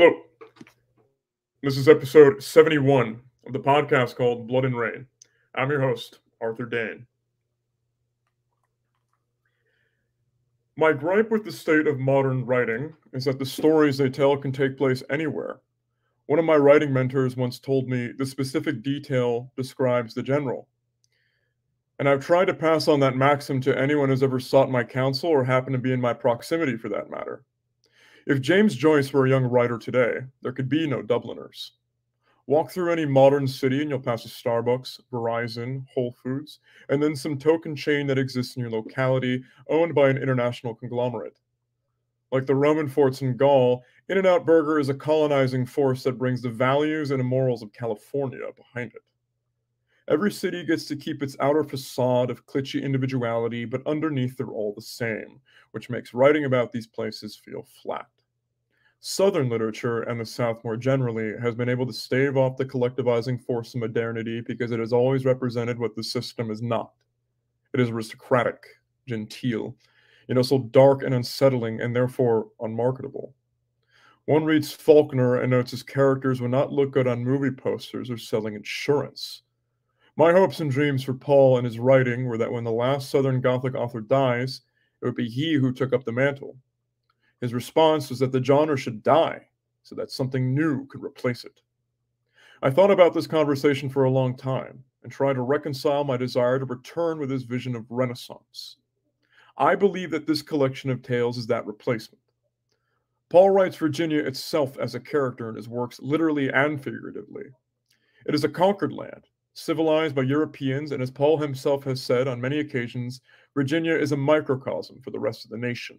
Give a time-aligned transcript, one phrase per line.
[0.00, 0.22] Hello.
[1.60, 5.08] This is episode 71 of the podcast called Blood and Rain.
[5.56, 7.04] I'm your host, Arthur Dane.
[10.76, 14.52] My gripe with the state of modern writing is that the stories they tell can
[14.52, 15.62] take place anywhere.
[16.26, 20.68] One of my writing mentors once told me the specific detail describes the general.
[21.98, 25.30] And I've tried to pass on that maxim to anyone who's ever sought my counsel
[25.30, 27.42] or happened to be in my proximity for that matter.
[28.28, 31.72] If James Joyce were a young writer today, there could be no Dubliners.
[32.46, 36.60] Walk through any modern city and you'll pass a Starbucks, Verizon, Whole Foods,
[36.90, 41.38] and then some token chain that exists in your locality owned by an international conglomerate.
[42.30, 46.18] Like the Roman forts in Gaul, In N Out Burger is a colonizing force that
[46.18, 49.00] brings the values and morals of California behind it.
[50.06, 54.74] Every city gets to keep its outer facade of glitchy individuality, but underneath they're all
[54.74, 58.06] the same, which makes writing about these places feel flat.
[59.00, 63.40] Southern literature, and the South more generally, has been able to stave off the collectivizing
[63.40, 66.92] force of modernity because it has always represented what the system is not.
[67.74, 68.66] It is aristocratic,
[69.06, 69.76] genteel,
[70.26, 73.34] you know, so dark and unsettling, and therefore unmarketable.
[74.24, 78.18] One reads Faulkner and notes his characters would not look good on movie posters or
[78.18, 79.42] selling insurance.
[80.16, 83.40] My hopes and dreams for Paul and his writing were that when the last Southern
[83.40, 84.62] Gothic author dies,
[85.00, 86.58] it would be he who took up the mantle
[87.40, 89.46] his response was that the genre should die
[89.82, 91.60] so that something new could replace it.
[92.62, 96.58] I thought about this conversation for a long time and tried to reconcile my desire
[96.58, 98.76] to return with his vision of Renaissance.
[99.56, 102.22] I believe that this collection of tales is that replacement.
[103.28, 107.44] Paul writes Virginia itself as a character in his works, literally and figuratively.
[108.26, 112.40] It is a conquered land, civilized by Europeans, and as Paul himself has said on
[112.40, 113.20] many occasions,
[113.54, 115.98] Virginia is a microcosm for the rest of the nation.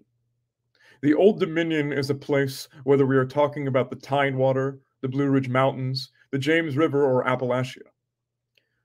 [1.01, 5.29] The Old Dominion is a place, whether we are talking about the Tidewater, the Blue
[5.29, 7.87] Ridge Mountains, the James River, or Appalachia.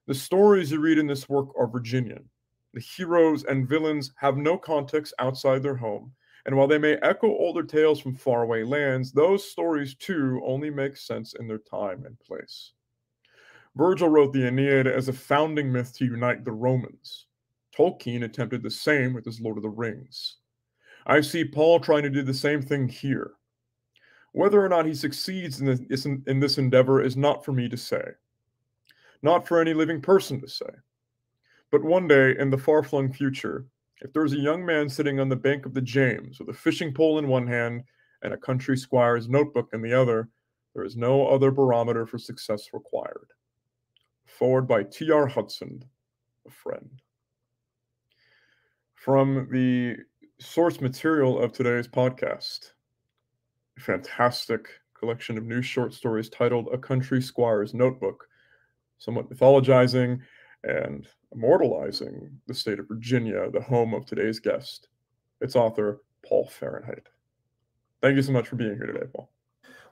[0.06, 2.28] The stories you read in this work are Virginian.
[2.72, 6.12] The heroes and villains have no context outside their home,
[6.46, 10.96] and while they may echo older tales from faraway lands, those stories too only make
[10.96, 12.74] sense in their time and place.
[13.74, 17.26] Virgil wrote the Aeneid as a founding myth to unite the Romans.
[17.76, 20.36] Tolkien attempted the same with his Lord of the Rings.
[21.06, 23.32] I see Paul trying to do the same thing here.
[24.32, 27.76] Whether or not he succeeds in this, in this endeavor is not for me to
[27.76, 28.02] say,
[29.22, 30.70] not for any living person to say.
[31.70, 33.66] But one day in the far flung future,
[34.00, 36.92] if there's a young man sitting on the bank of the James with a fishing
[36.92, 37.84] pole in one hand
[38.22, 40.28] and a country squire's notebook in the other,
[40.74, 43.28] there is no other barometer for success required.
[44.26, 45.26] Foreword by T.R.
[45.26, 45.84] Hudson,
[46.46, 46.90] a friend.
[48.94, 49.96] From the
[50.38, 52.72] source material of today's podcast.
[53.78, 54.68] A fantastic
[54.98, 58.26] collection of new short stories titled A Country Squire's Notebook,
[58.98, 60.20] somewhat mythologizing
[60.64, 64.88] and immortalizing the state of Virginia, the home of today's guest.
[65.40, 67.06] Its author, Paul Fahrenheidt.
[68.00, 69.30] Thank you so much for being here today, Paul.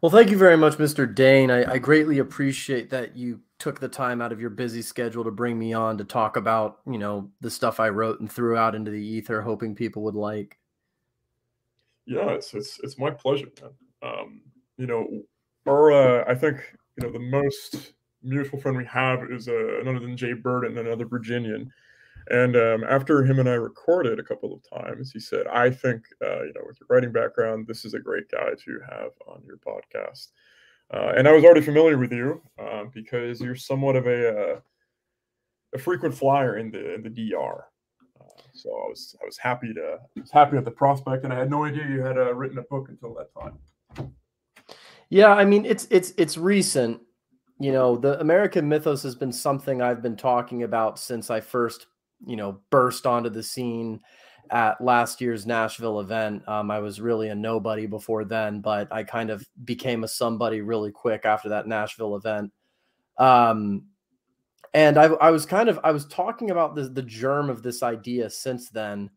[0.01, 1.13] Well, thank you very much, Mr.
[1.13, 1.51] Dane.
[1.51, 5.31] I, I, greatly appreciate that you took the time out of your busy schedule to
[5.31, 8.75] bring me on to talk about, you know, the stuff I wrote and threw out
[8.75, 10.59] into the ether, hoping people would like.
[12.05, 13.71] Yeah, it's it's it's my pleasure, man.
[14.03, 14.41] Um,
[14.79, 15.07] you know,
[15.65, 16.57] our uh, I think
[16.97, 20.77] you know the most mutual friend we have is uh, none other than Jay Burden,
[20.77, 21.73] another Virginian.
[22.31, 26.07] And um, after him and I recorded a couple of times, he said, "I think,
[26.21, 29.45] uh, you know, with your writing background, this is a great guy to have on
[29.47, 30.33] your podcast."
[30.93, 34.61] Uh, and I was already familiar with you uh, because you're somewhat of a uh,
[35.75, 37.65] a frequent flyer in the in the DR.
[38.21, 41.39] Uh, so I was I was happy to was happy at the prospect, and I
[41.39, 44.13] had no idea you had uh, written a book until that time.
[45.09, 47.01] Yeah, I mean it's it's it's recent.
[47.59, 51.87] You know, the American mythos has been something I've been talking about since I first
[52.27, 54.01] you know, burst onto the scene
[54.51, 56.47] at last year's Nashville event.
[56.49, 60.61] Um, I was really a nobody before then, but I kind of became a somebody
[60.61, 62.53] really quick after that Nashville event.
[63.19, 63.87] Um,
[64.75, 67.83] and I, I was kind of I was talking about the the germ of this
[67.83, 69.11] idea since then.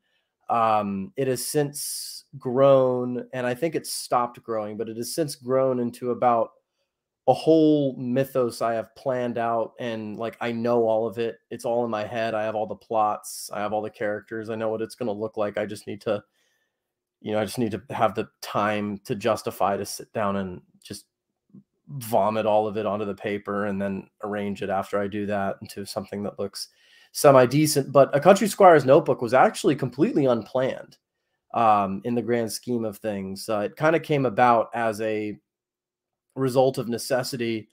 [0.49, 5.35] Um, it has since grown, and I think it's stopped growing, but it has since
[5.35, 6.51] grown into about
[7.27, 11.39] a whole mythos I have planned out and like I know all of it.
[11.49, 12.35] It's all in my head.
[12.35, 14.49] I have all the plots, I have all the characters.
[14.49, 15.57] I know what it's going to look like.
[15.57, 16.23] I just need to
[17.21, 20.61] you know, I just need to have the time to justify to sit down and
[20.83, 21.05] just
[21.87, 25.57] vomit all of it onto the paper and then arrange it after I do that
[25.61, 26.67] into something that looks
[27.13, 27.91] semi decent.
[27.91, 30.97] But a country squire's notebook was actually completely unplanned
[31.55, 33.49] um, in the grand scheme of things.
[33.49, 35.39] Uh, it kind of came about as a
[36.35, 37.69] result of necessity.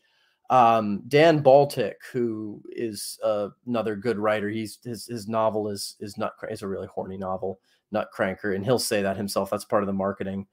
[0.50, 6.18] Um, Dan Baltic, who is uh, another good writer, he's his his novel is is
[6.18, 7.60] not is a really horny novel,
[7.94, 9.50] Nutcranker, and he'll say that himself.
[9.50, 10.46] That's part of the marketing.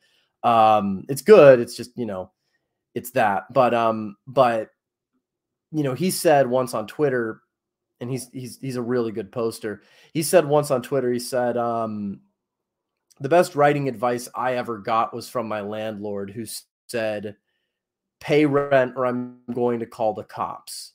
[0.44, 1.60] Um, it's good.
[1.60, 2.32] It's just you know,
[2.96, 3.52] it's that.
[3.52, 4.70] But um, but
[5.72, 7.42] you know, he said once on Twitter,
[8.00, 9.82] and he's he's he's a really good poster.
[10.14, 12.22] He said once on Twitter, he said, um,
[13.20, 16.46] the best writing advice I ever got was from my landlord who
[16.88, 17.36] said,
[18.20, 20.94] pay rent or I'm going to call the cops.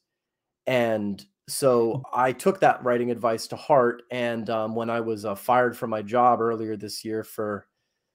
[0.66, 4.02] And so I took that writing advice to heart.
[4.10, 7.66] And um, when I was uh, fired from my job earlier this year for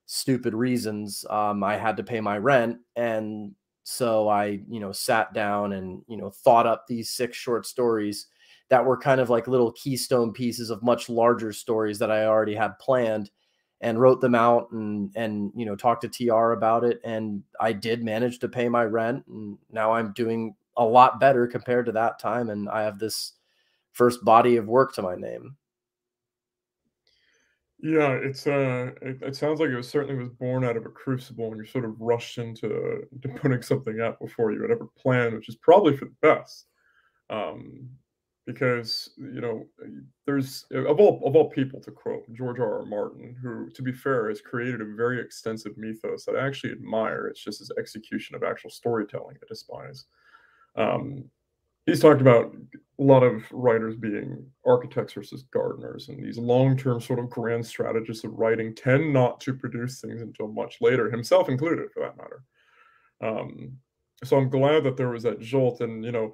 [0.05, 2.77] stupid reasons, um, I had to pay my rent.
[2.95, 3.53] And
[3.83, 8.27] so I, you know, sat down and, you know, thought up these six short stories
[8.69, 12.55] that were kind of like little keystone pieces of much larger stories that I already
[12.55, 13.31] had planned
[13.81, 17.73] and wrote them out and and you know talked to TR about it and I
[17.73, 21.91] did manage to pay my rent and now I'm doing a lot better compared to
[21.93, 23.33] that time and I have this
[23.91, 25.55] first body of work to my name.
[27.81, 30.89] Yeah, it's uh it, it sounds like it was certainly was born out of a
[30.89, 34.87] crucible and you're sort of rushed into to putting something out before you had ever
[34.97, 36.65] planned, which is probably for the best.
[37.29, 37.89] Um
[38.49, 39.63] because you know
[40.25, 42.79] there's of all of all people to quote George R.
[42.79, 42.85] R.
[42.85, 47.27] Martin, who, to be fair, has created a very extensive mythos that I actually admire.
[47.27, 50.05] It's just his execution of actual storytelling I despise.
[50.75, 51.25] Um,
[51.85, 52.51] he's talked about
[52.99, 58.23] a lot of writers being architects versus gardeners, and these long-term sort of grand strategists
[58.23, 62.43] of writing tend not to produce things until much later, himself included, for that matter.
[63.21, 63.77] Um,
[64.23, 66.33] so I'm glad that there was that jolt, and you know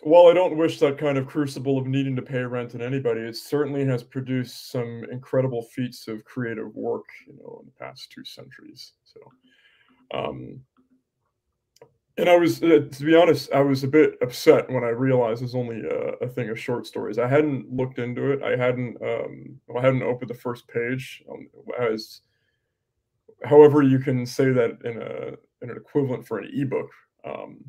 [0.00, 3.20] while I don't wish that kind of crucible of needing to pay rent on anybody,
[3.20, 8.10] it certainly has produced some incredible feats of creative work, you know, in the past
[8.10, 8.92] two centuries.
[9.04, 9.20] So,
[10.18, 10.60] um,
[12.18, 15.42] and I was, uh, to be honest, I was a bit upset when I realized
[15.42, 17.18] it's only a, a, thing of short stories.
[17.18, 18.42] I hadn't looked into it.
[18.42, 21.22] I hadn't, um, I hadn't opened the first page.
[21.30, 21.48] Um,
[21.80, 22.20] as,
[23.44, 26.90] however, you can say that in a in an equivalent for an ebook.
[27.24, 27.64] Um,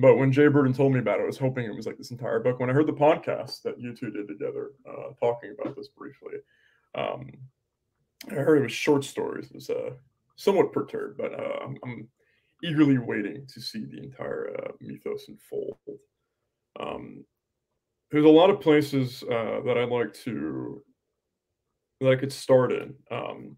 [0.00, 2.10] but when Jay Burden told me about it, I was hoping it was like this
[2.10, 2.58] entire book.
[2.58, 6.38] When I heard the podcast that you two did together, uh, talking about this briefly,
[6.94, 7.30] um,
[8.30, 9.46] I heard it was short stories.
[9.46, 9.90] It was uh,
[10.36, 12.08] somewhat perturbed, but uh, I'm, I'm,
[12.62, 15.78] eagerly waiting to see the entire uh, mythos unfold.
[16.78, 17.24] Um,
[18.10, 20.82] there's a lot of places uh, that I'd like to
[22.00, 22.94] that I could start in.
[23.10, 23.56] Um,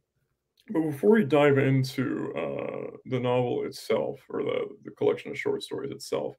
[0.70, 5.62] but before we dive into uh, the novel itself or the, the collection of short
[5.62, 6.36] stories itself,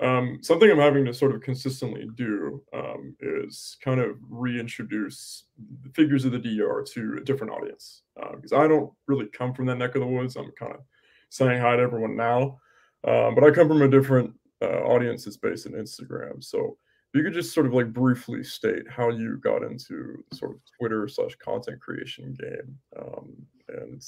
[0.00, 5.44] um, something I'm having to sort of consistently do um, is kind of reintroduce
[5.84, 8.02] the figures of the DR to a different audience
[8.34, 10.36] because uh, I don't really come from that neck of the woods.
[10.36, 10.80] I'm kind of
[11.28, 12.58] saying hi to everyone now,
[13.04, 16.42] uh, but I come from a different uh, audience that's based in Instagram.
[16.42, 16.76] So
[17.14, 21.06] you could just sort of like briefly state how you got into sort of Twitter
[21.08, 23.32] slash content creation game um,
[23.68, 24.02] and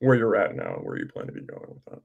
[0.00, 2.02] where you're at now and where you plan to be going with that.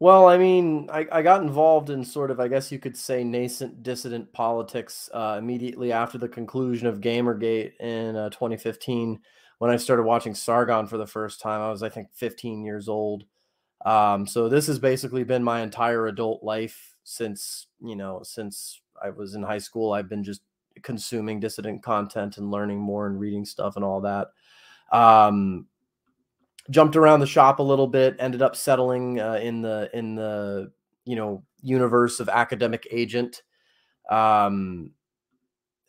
[0.00, 3.22] Well, I mean, I, I got involved in sort of, I guess you could say,
[3.22, 9.20] nascent dissident politics uh, immediately after the conclusion of Gamergate in uh, 2015.
[9.58, 12.88] When I started watching Sargon for the first time, I was, I think, 15 years
[12.88, 13.24] old.
[13.86, 19.10] Um, so this has basically been my entire adult life since, you know, since I
[19.10, 19.92] was in high school.
[19.92, 20.42] I've been just
[20.82, 24.28] consuming dissident content and learning more and reading stuff and all that.
[24.92, 25.66] Um,
[26.70, 30.72] jumped around the shop a little bit, ended up settling uh, in the in the
[31.04, 33.42] you know universe of academic agent.
[34.10, 34.90] Um,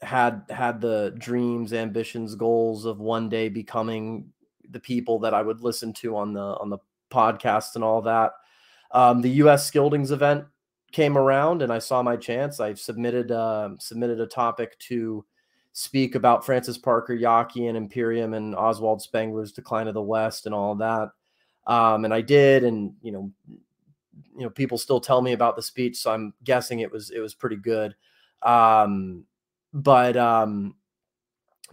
[0.02, 4.32] had had the dreams, ambitions, goals of one day becoming
[4.70, 6.80] the people that I would listen to on the on the
[7.12, 8.34] podcast and all that.
[8.92, 9.70] Um, the U.S.
[9.70, 10.46] Skildings event
[10.96, 12.62] came around and I saw my chance.
[12.62, 15.26] I submitted uh, submitted a topic to
[15.74, 20.56] speak about Francis Parker Yockey and Imperium and Oswald Spengler's Decline of the West and
[20.56, 21.10] all that.
[21.68, 25.62] Um, and I did, and you know, you know, people still tell me about the
[25.62, 27.94] speech, so I'm guessing it was it was pretty good.
[28.42, 29.26] Um,
[29.74, 30.76] but um,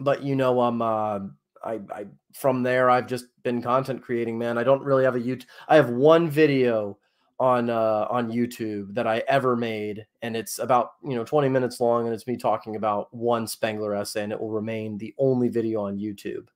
[0.01, 1.19] but you know, um, uh,
[1.63, 4.57] I, I from there I've just been content creating, man.
[4.57, 5.45] I don't really have a YouTube.
[5.69, 6.97] I have one video
[7.39, 11.79] on uh, on YouTube that I ever made, and it's about you know 20 minutes
[11.79, 15.49] long, and it's me talking about one Spengler essay, and it will remain the only
[15.49, 16.47] video on YouTube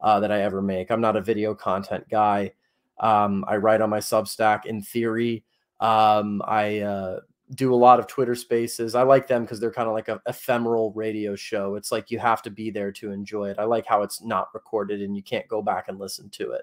[0.00, 0.90] uh, that I ever make.
[0.90, 2.52] I'm not a video content guy.
[2.98, 4.66] Um, I write on my Substack.
[4.66, 5.44] In theory,
[5.80, 7.20] um, I uh,
[7.54, 8.94] do a lot of Twitter Spaces.
[8.94, 11.74] I like them because they're kind of like a ephemeral radio show.
[11.74, 13.58] It's like you have to be there to enjoy it.
[13.58, 16.62] I like how it's not recorded and you can't go back and listen to it.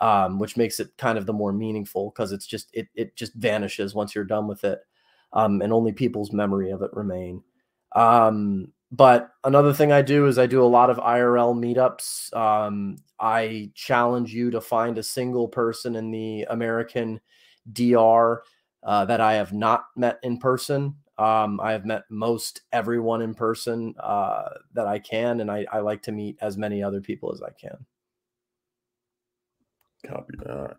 [0.00, 3.34] Um, which makes it kind of the more meaningful because it's just it it just
[3.34, 4.80] vanishes once you're done with it,
[5.32, 7.42] um, and only people's memory of it remain.
[7.94, 12.34] Um, but another thing I do is I do a lot of IRL meetups.
[12.36, 17.20] Um, I challenge you to find a single person in the American
[17.72, 18.42] DR
[18.84, 20.94] uh, that I have not met in person.
[21.18, 25.80] Um, I have met most everyone in person uh, that I can, and I, I
[25.80, 27.84] like to meet as many other people as I can.
[30.08, 30.76] Copy that.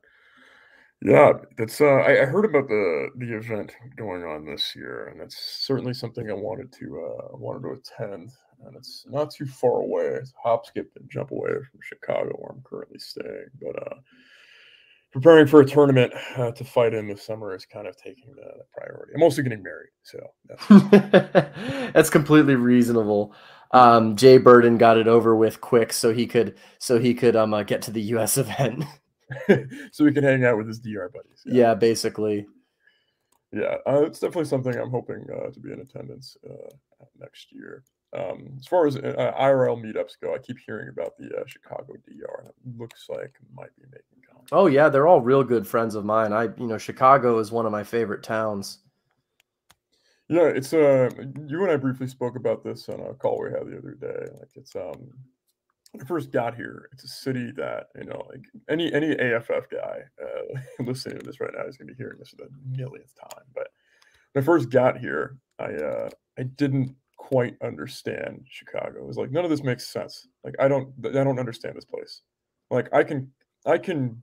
[1.02, 1.80] Yeah, that's.
[1.80, 5.94] Uh, I, I, heard about the the event going on this year, and that's certainly
[5.94, 8.32] something I wanted to uh, wanted to attend.
[8.66, 10.06] And it's not too far away.
[10.06, 13.46] It's hop, skip, and jump away from Chicago, where I'm currently staying.
[13.62, 13.96] But uh,
[15.12, 18.42] preparing for a tournament uh, to fight in this summer is kind of taking the,
[18.42, 19.14] the priority.
[19.16, 20.68] I'm also getting married, so that's,
[21.94, 23.36] that's completely reasonable.
[23.72, 27.54] Um, Jay Burden got it over with quick, so he could so he could um
[27.54, 28.38] uh, get to the U.S.
[28.40, 28.84] event.
[29.92, 31.44] so we can hang out with his DR buddies.
[31.46, 32.48] Yeah, yeah basically.
[33.52, 37.84] Yeah, uh, it's definitely something I'm hoping uh, to be in attendance uh, next year.
[38.14, 41.94] Um, as far as uh, IRL meetups go, I keep hearing about the uh, Chicago
[42.06, 44.50] DR, and it looks like it might be making contact.
[44.52, 46.34] Oh yeah, they're all real good friends of mine.
[46.34, 48.80] I, you know, Chicago is one of my favorite towns.
[50.30, 51.10] Yeah, it's uh,
[51.48, 54.30] you and I briefly spoke about this on a call we had the other day.
[54.40, 55.10] Like it's um,
[56.00, 60.02] I first got here, it's a city that you know, like any any AFF guy
[60.22, 63.14] uh, listening to this right now is going to be hearing this for the millionth
[63.16, 63.46] time.
[63.54, 63.68] But
[64.34, 69.00] when I first got here, I uh, I didn't quite understand Chicago.
[69.00, 70.28] It was like none of this makes sense.
[70.44, 72.22] Like I don't I don't understand this place.
[72.70, 73.32] Like I can
[73.66, 74.22] I can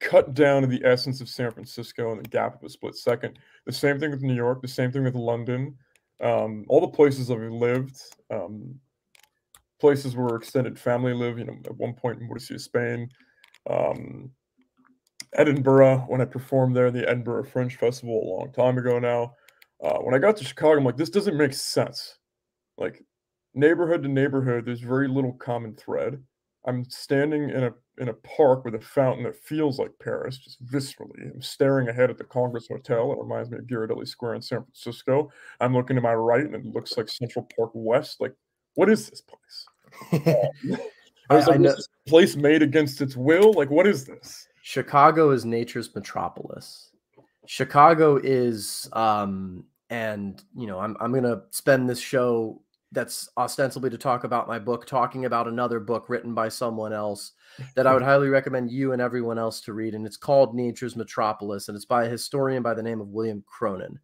[0.00, 3.38] cut down to the essence of San Francisco in the gap of a split second.
[3.64, 4.60] The same thing with New York.
[4.62, 5.76] The same thing with London.
[6.20, 8.00] Um, all the places I've lived.
[8.30, 8.78] Um,
[9.80, 11.38] places where extended family live.
[11.38, 13.08] You know, at one point in Murcia, Spain,
[13.68, 14.30] um,
[15.34, 16.04] Edinburgh.
[16.08, 19.34] When I performed there, the Edinburgh Fringe Festival a long time ago now.
[19.82, 22.18] Uh, when I got to Chicago, I'm like, this doesn't make sense.
[22.78, 23.02] Like
[23.54, 26.22] neighborhood to neighborhood, there's very little common thread.
[26.66, 30.62] I'm standing in a in a park with a fountain that feels like Paris, just
[30.66, 31.32] viscerally.
[31.32, 33.12] I'm staring ahead at the Congress Hotel.
[33.12, 35.30] It reminds me of Ghirardelli Square in San Francisco.
[35.60, 38.20] I'm looking to my right, and it looks like Central Park West.
[38.20, 38.34] Like
[38.76, 40.52] what is this place?
[41.28, 41.74] I was like, I know.
[41.74, 43.52] This place made against its will?
[43.52, 44.46] Like, what is this?
[44.62, 46.90] Chicago is nature's metropolis.
[47.46, 53.98] Chicago is, um, and you know, I'm I'm gonna spend this show that's ostensibly to
[53.98, 57.32] talk about my book, talking about another book written by someone else
[57.74, 59.94] that I would highly recommend you and everyone else to read.
[59.94, 63.42] And it's called Nature's Metropolis, and it's by a historian by the name of William
[63.46, 63.98] Cronon.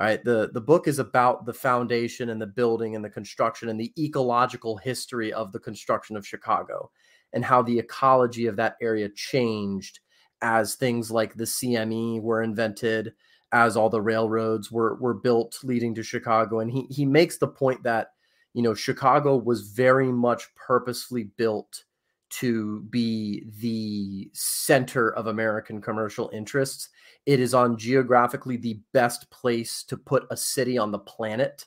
[0.00, 3.68] All right, the the book is about the foundation and the building and the construction
[3.68, 6.90] and the ecological history of the construction of Chicago
[7.32, 9.98] and how the ecology of that area changed
[10.40, 13.12] as things like the CME were invented,
[13.50, 16.60] as all the railroads were were built leading to Chicago.
[16.60, 18.12] And he he makes the point that
[18.54, 21.84] you know Chicago was very much purposefully built
[22.30, 26.90] to be the center of American commercial interests
[27.28, 31.66] it is on geographically the best place to put a city on the planet.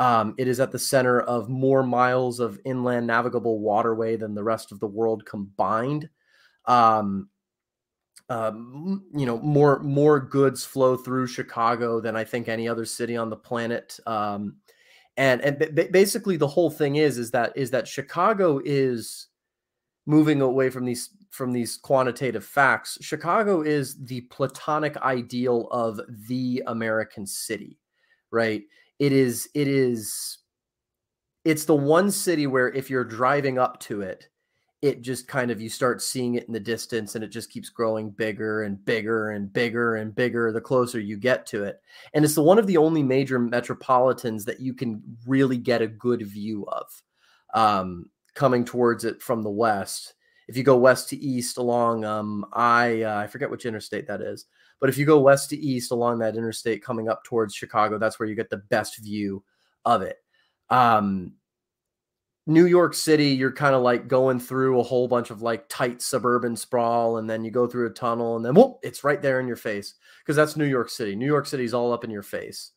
[0.00, 4.42] Um, it is at the center of more miles of inland navigable waterway than the
[4.42, 6.08] rest of the world combined.
[6.64, 7.28] Um,
[8.28, 13.16] um, you know, more more goods flow through Chicago than I think any other city
[13.16, 14.00] on the planet.
[14.04, 14.56] Um,
[15.16, 19.27] and and b- basically, the whole thing is is that is that Chicago is
[20.08, 26.62] moving away from these from these quantitative facts, Chicago is the platonic ideal of the
[26.66, 27.78] American city,
[28.30, 28.62] right?
[28.98, 30.38] It is, it is,
[31.44, 34.30] it's the one city where if you're driving up to it,
[34.80, 37.68] it just kind of you start seeing it in the distance and it just keeps
[37.68, 41.80] growing bigger and bigger and bigger and bigger the closer you get to it.
[42.14, 45.86] And it's the one of the only major metropolitans that you can really get a
[45.86, 47.02] good view of
[47.54, 48.06] um,
[48.38, 50.14] coming towards it from the west
[50.46, 54.22] if you go west to east along um, I uh, I forget which interstate that
[54.22, 54.46] is,
[54.80, 58.18] but if you go west to east along that interstate coming up towards Chicago, that's
[58.18, 59.44] where you get the best view
[59.84, 60.16] of it.
[60.70, 61.32] Um,
[62.46, 66.00] New York City, you're kind of like going through a whole bunch of like tight
[66.00, 69.40] suburban sprawl, and then you go through a tunnel, and then whoop, it's right there
[69.40, 71.14] in your face because that's New York City.
[71.14, 72.72] New York City's all up in your face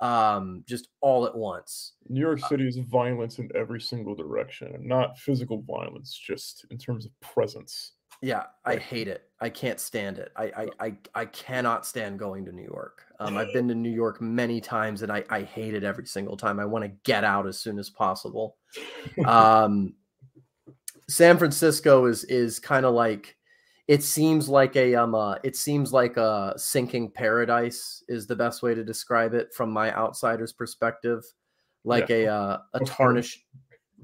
[0.00, 1.94] um, just all at once.
[2.08, 6.66] New York uh City is violence in every single direction, and not physical violence, just
[6.70, 7.92] in terms of presence.
[8.22, 9.24] Yeah, I hate it.
[9.40, 10.32] I can't stand it.
[10.36, 13.02] I I I, I cannot stand going to New York.
[13.20, 16.36] Um, I've been to New York many times, and I I hate it every single
[16.36, 16.58] time.
[16.58, 18.56] I want to get out as soon as possible.
[19.26, 19.94] Um,
[21.08, 23.36] San Francisco is is kind of like
[23.88, 28.62] it seems like a um uh, it seems like a sinking paradise is the best
[28.62, 31.24] way to describe it from my outsider's perspective.
[31.84, 32.16] Like yeah.
[32.16, 33.44] a uh, a tarnish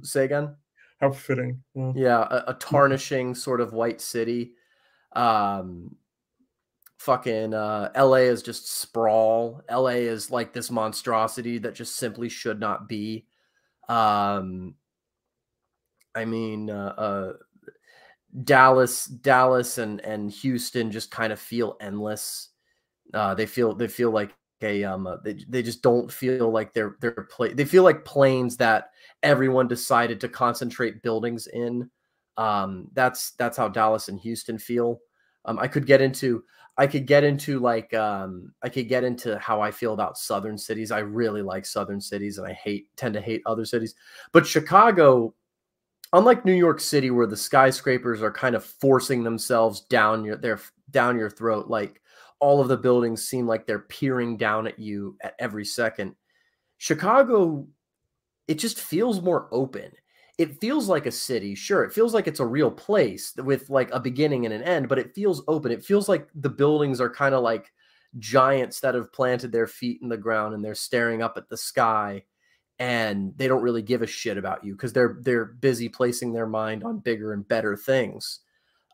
[0.02, 0.54] say again?
[1.00, 1.62] How fitting.
[1.74, 4.52] Yeah, yeah a, a, tarnishing sort of white city.
[5.14, 5.96] Um
[6.98, 9.62] fucking uh la is just sprawl.
[9.68, 13.26] La is like this monstrosity that just simply should not be.
[13.88, 14.76] Um
[16.14, 17.32] i mean uh, uh
[18.44, 22.50] Dallas, Dallas, and and Houston just kind of feel endless.
[23.14, 26.72] Uh, they feel they feel like a um uh, they, they just don't feel like
[26.72, 28.90] they're they're play they feel like plains that
[29.22, 31.90] everyone decided to concentrate buildings in.
[32.38, 35.00] Um, that's that's how Dallas and Houston feel.
[35.44, 36.44] Um, I could get into
[36.78, 40.56] I could get into like um, I could get into how I feel about southern
[40.56, 40.90] cities.
[40.90, 43.94] I really like southern cities, and I hate tend to hate other cities.
[44.32, 45.34] But Chicago
[46.12, 50.60] unlike New York City, where the skyscrapers are kind of forcing themselves down your their
[50.90, 52.00] down your throat, like
[52.40, 56.14] all of the buildings seem like they're peering down at you at every second.
[56.78, 57.66] Chicago,
[58.48, 59.90] it just feels more open.
[60.38, 61.54] It feels like a city.
[61.54, 64.88] Sure, it feels like it's a real place with like a beginning and an end,
[64.88, 65.70] but it feels open.
[65.72, 67.70] It feels like the buildings are kind of like
[68.18, 71.56] giants that have planted their feet in the ground and they're staring up at the
[71.56, 72.22] sky
[72.78, 76.46] and they don't really give a shit about you because they're they're busy placing their
[76.46, 78.40] mind on bigger and better things.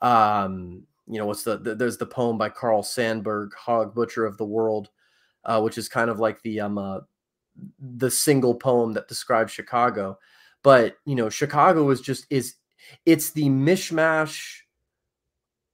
[0.03, 4.37] Um, you know, what's the, the there's the poem by Carl Sandburg, Hog Butcher of
[4.37, 4.91] the World,
[5.45, 7.01] uh, which is kind of like the um uh,
[7.81, 10.19] the single poem that describes Chicago.
[10.63, 12.55] But you know, Chicago is just is
[13.07, 14.61] it's the mishmash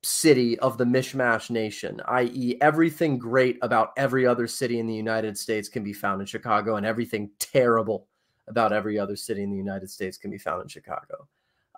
[0.04, 5.36] city of the mishmash nation, i.e., everything great about every other city in the United
[5.36, 8.06] States can be found in Chicago, and everything terrible
[8.46, 11.26] about every other city in the United States can be found in Chicago.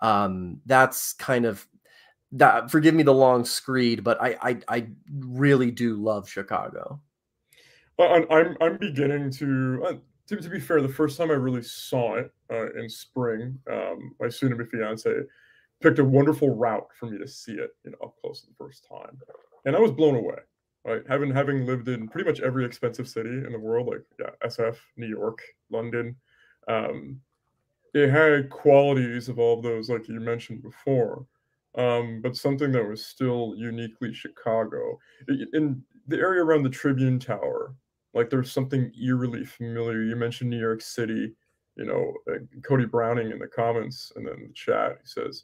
[0.01, 1.65] Um, that's kind of
[2.33, 2.69] that.
[2.69, 4.87] Forgive me the long screed, but I I, I
[5.19, 6.99] really do love Chicago.
[7.97, 9.85] Well, I'm I'm beginning to.
[9.87, 9.93] Uh,
[10.27, 14.13] to, to be fair, the first time I really saw it uh, in spring, um,
[14.19, 15.09] my soon-to-be fiance
[15.81, 18.87] picked a wonderful route for me to see it, you know, up close the first
[18.87, 19.17] time,
[19.65, 20.37] and I was blown away.
[20.85, 24.29] Right, having having lived in pretty much every expensive city in the world, like yeah,
[24.47, 26.15] SF, New York, London,
[26.69, 27.19] um,
[27.93, 31.25] it had qualities of all of those, like you mentioned before,
[31.75, 34.99] um, but something that was still uniquely Chicago.
[35.27, 37.75] In the area around the Tribune Tower,
[38.13, 40.03] like there's something eerily familiar.
[40.03, 41.33] You mentioned New York City,
[41.75, 42.13] you know,
[42.63, 45.43] Cody Browning in the comments and then the chat, he says,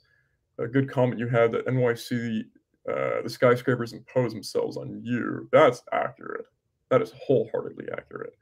[0.59, 2.43] a good comment you had that NYC,
[2.89, 5.47] uh, the skyscrapers impose themselves on you.
[5.51, 6.45] That's accurate.
[6.89, 8.35] That is wholeheartedly accurate.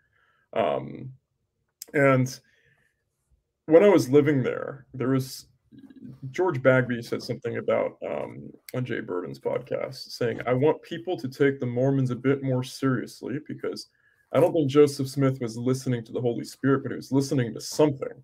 [0.54, 1.12] Um,
[1.94, 2.40] and
[3.66, 5.48] when I was living there, there was
[6.32, 11.28] George Bagby said something about um, on Jay Bourbon's podcast, saying, "I want people to
[11.28, 13.88] take the Mormons a bit more seriously because
[14.34, 17.54] I don't think Joseph Smith was listening to the Holy Spirit, but he was listening
[17.54, 18.24] to something."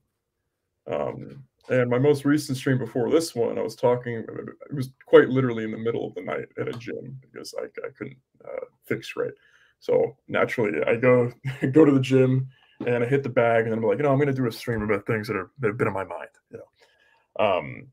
[0.91, 4.25] Um, and my most recent stream before this one, I was talking.
[4.69, 7.65] It was quite literally in the middle of the night at a gym because I,
[7.85, 9.33] I couldn't uh, fix right.
[9.79, 11.31] So naturally, I go
[11.71, 12.47] go to the gym
[12.85, 14.51] and I hit the bag, and I'm like, you know, I'm going to do a
[14.51, 17.45] stream about things that are that have been in my mind, you know.
[17.45, 17.87] Um,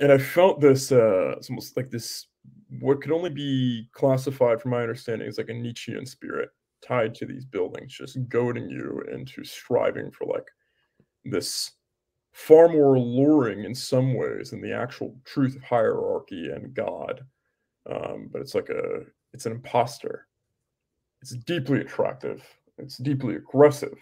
[0.00, 2.26] and I felt this uh, it's almost like this
[2.80, 6.50] what could only be classified, from my understanding, as like a Nietzschean spirit
[6.86, 10.46] tied to these buildings, just goading you into striving for like
[11.24, 11.72] this
[12.32, 17.24] far more alluring in some ways than the actual truth of hierarchy and God.
[17.90, 20.26] Um, but it's like a it's an imposter.
[21.22, 22.42] It's deeply attractive.
[22.78, 23.98] It's deeply aggressive.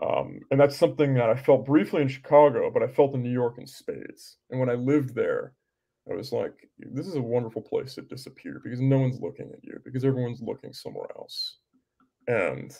[0.00, 3.32] Um, and that's something that I felt briefly in Chicago, but I felt in New
[3.32, 4.36] York in spades.
[4.50, 5.54] And when I lived there,
[6.10, 9.64] I was like, this is a wonderful place to disappear because no one's looking at
[9.64, 11.58] you, because everyone's looking somewhere else.
[12.28, 12.74] And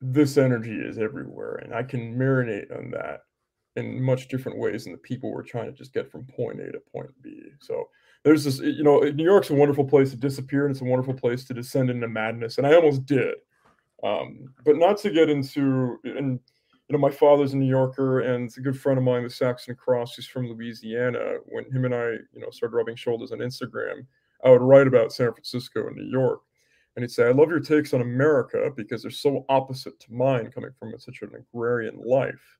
[0.00, 1.56] this energy is everywhere.
[1.56, 3.22] And I can marinate on that
[3.78, 6.72] in much different ways than the people were trying to just get from point A
[6.72, 7.42] to point B.
[7.60, 7.88] So
[8.24, 11.14] there's this, you know, New York's a wonderful place to disappear and it's a wonderful
[11.14, 12.58] place to descend into madness.
[12.58, 13.36] And I almost did.
[14.04, 16.38] Um, but not to get into, and,
[16.88, 19.74] you know, my father's a New Yorker and a good friend of mine, the Saxon
[19.74, 21.38] Cross, who's from Louisiana.
[21.46, 24.06] When him and I, you know, started rubbing shoulders on Instagram,
[24.44, 26.40] I would write about San Francisco and New York.
[26.96, 30.50] And he'd say, I love your takes on America because they're so opposite to mine
[30.50, 32.57] coming from such an agrarian life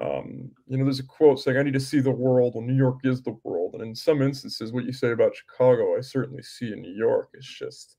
[0.00, 2.54] um, you know, there's a quote saying, I need to see the world.
[2.54, 3.74] Well, New York is the world.
[3.74, 7.30] And in some instances, what you say about Chicago, I certainly see in New York.
[7.34, 7.96] It's just,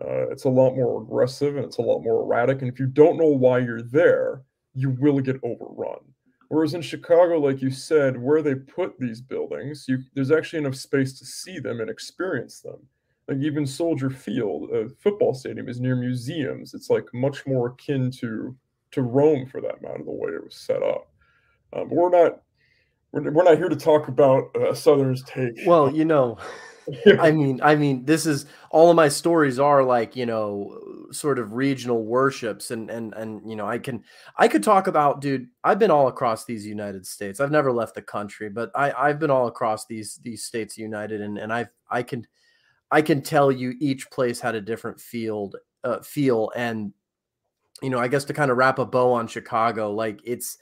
[0.00, 2.62] uh, it's a lot more aggressive and it's a lot more erratic.
[2.62, 4.42] And if you don't know why you're there,
[4.74, 6.00] you will get overrun.
[6.48, 10.76] Whereas in Chicago, like you said, where they put these buildings, you, there's actually enough
[10.76, 12.78] space to see them and experience them.
[13.28, 16.72] Like even Soldier Field, a football stadium, is near museums.
[16.72, 18.56] It's like much more akin to
[18.92, 21.08] to Rome for that matter, the way it was set up.
[21.76, 22.42] Um, we're not
[23.12, 25.54] we're, we're not here to talk about uh, Southern's take.
[25.66, 26.38] Well, you know,
[27.20, 30.78] I mean, I mean, this is all of my stories are like you know,
[31.10, 34.04] sort of regional worships, and and and you know, I can
[34.36, 35.48] I could talk about, dude.
[35.64, 37.40] I've been all across these United States.
[37.40, 41.20] I've never left the country, but I I've been all across these these states united,
[41.20, 42.26] and and I've I can
[42.90, 46.92] I can tell you each place had a different field uh, feel, and
[47.82, 50.58] you know, I guess to kind of wrap a bow on Chicago, like it's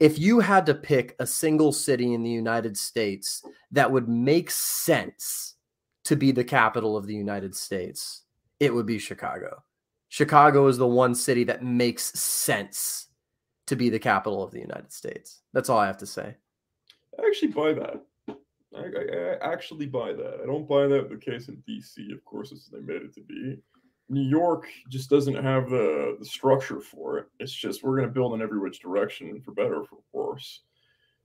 [0.00, 4.50] if you had to pick a single city in the United States that would make
[4.50, 5.56] sense
[6.04, 8.22] to be the capital of the United States,
[8.58, 9.62] it would be Chicago.
[10.08, 13.08] Chicago is the one city that makes sense
[13.66, 15.42] to be the capital of the United States.
[15.52, 16.34] That's all I have to say.
[17.18, 18.02] I actually buy that.
[18.74, 20.40] I, I, I actually buy that.
[20.42, 23.20] I don't buy that the case in DC, of course, as they made it to
[23.20, 23.58] be.
[24.10, 27.26] New York just doesn't have the, the structure for it.
[27.38, 30.62] It's just we're going to build in every which direction, for better or for worse.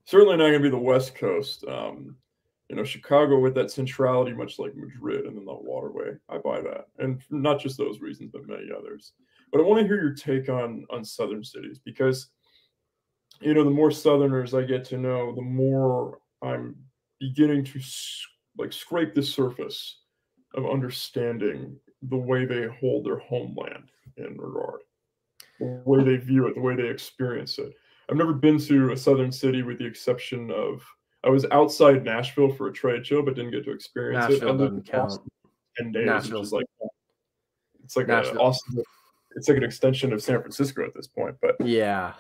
[0.06, 1.66] Certainly not going to be the West Coast.
[1.68, 2.16] Um,
[2.70, 6.12] you know, Chicago with that centrality, much like Madrid and then the waterway.
[6.30, 9.14] I buy that, and not just those reasons, but many others.
[9.52, 12.28] But I want to hear your take on on southern cities because,
[13.42, 16.76] you know, the more Southerners I get to know, the more I'm
[17.20, 17.80] beginning to
[18.58, 20.02] like scrape the surface
[20.54, 21.78] of understanding
[22.10, 24.82] the way they hold their homeland in regard,
[25.60, 27.74] the way they view it, the way they experience it.
[28.10, 30.84] I've never been to a southern city with the exception of
[31.24, 34.58] I was outside Nashville for a trade show, but didn't get to experience Nashville it.
[34.58, 35.14] doesn't count.
[35.76, 36.42] Ten days, Nashville.
[36.42, 36.66] which like
[37.84, 38.40] it's like Nashville.
[38.40, 38.84] a Austin.
[39.36, 41.36] It's like an extension of San Francisco at this point.
[41.42, 42.14] But Yeah.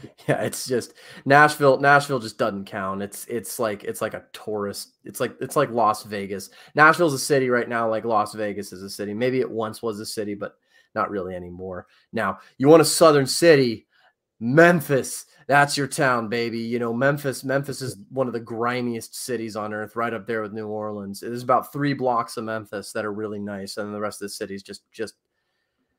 [0.28, 1.78] Yeah, it's just Nashville.
[1.78, 3.02] Nashville just doesn't count.
[3.02, 4.96] It's it's like it's like a tourist.
[5.04, 6.50] It's like it's like Las Vegas.
[6.74, 9.14] Nashville's a city right now, like Las Vegas is a city.
[9.14, 10.56] Maybe it once was a city, but
[10.94, 11.86] not really anymore.
[12.12, 13.86] Now, you want a southern city,
[14.40, 15.26] Memphis.
[15.46, 16.58] That's your town, baby.
[16.58, 17.44] You know, Memphis.
[17.44, 21.20] Memphis is one of the grimiest cities on earth, right up there with New Orleans.
[21.20, 24.30] There's about three blocks of Memphis that are really nice, and the rest of the
[24.30, 25.14] city is just just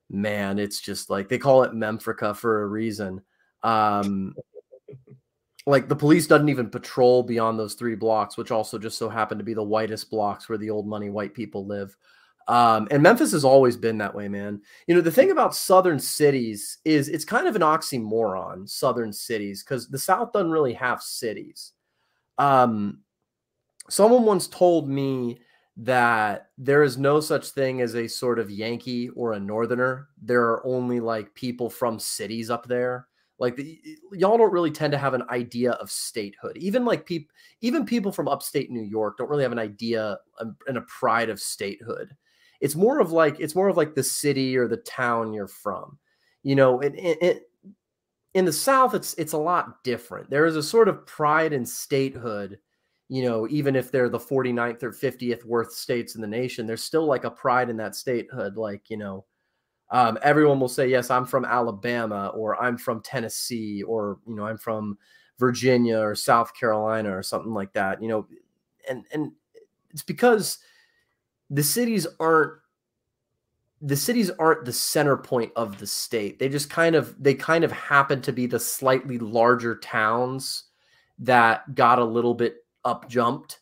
[0.10, 0.60] man.
[0.60, 3.22] It's just like they call it Memphrica for a reason.
[3.64, 4.36] Um,
[5.66, 9.38] like the police doesn't even patrol beyond those three blocks, which also just so happen
[9.38, 11.96] to be the whitest blocks where the old money white people live.
[12.48, 14.62] Um, and Memphis has always been that way, man.
[14.88, 19.64] You know, the thing about southern cities is it's kind of an oxymoron, southern cities,
[19.64, 21.72] because the South doesn't really have cities.
[22.38, 23.00] Um,
[23.90, 25.40] someone once told me
[25.78, 30.10] that there is no such thing as a sort of Yankee or a Northerner.
[30.22, 33.08] There are only like people from cities up there.
[33.44, 33.78] Like the,
[34.14, 36.56] y'all don't really tend to have an idea of statehood.
[36.56, 37.30] Even like people,
[37.60, 41.42] even people from upstate New York don't really have an idea and a pride of
[41.42, 42.16] statehood.
[42.62, 46.00] It's more of like it's more of like the city or the town you're from.
[46.44, 47.42] You know, it, it, it
[48.34, 50.30] in the South, it's it's a lot different.
[50.30, 52.60] There is a sort of pride in statehood.
[53.10, 56.82] You know, even if they're the 49th or 50th worst states in the nation, there's
[56.82, 58.56] still like a pride in that statehood.
[58.56, 59.26] Like, you know,
[59.90, 64.46] um, everyone will say, yes, I'm from Alabama or I'm from Tennessee or, you know,
[64.46, 64.98] I'm from
[65.40, 68.28] Virginia or South Carolina or something like that, you know,
[68.90, 69.32] and, and
[69.92, 70.58] it's because
[71.50, 72.54] the cities aren't,
[73.82, 76.40] the cities aren't the center point of the state.
[76.40, 80.64] They just kind of, they kind of happen to be the slightly larger towns
[81.20, 83.60] that got a little bit up jumped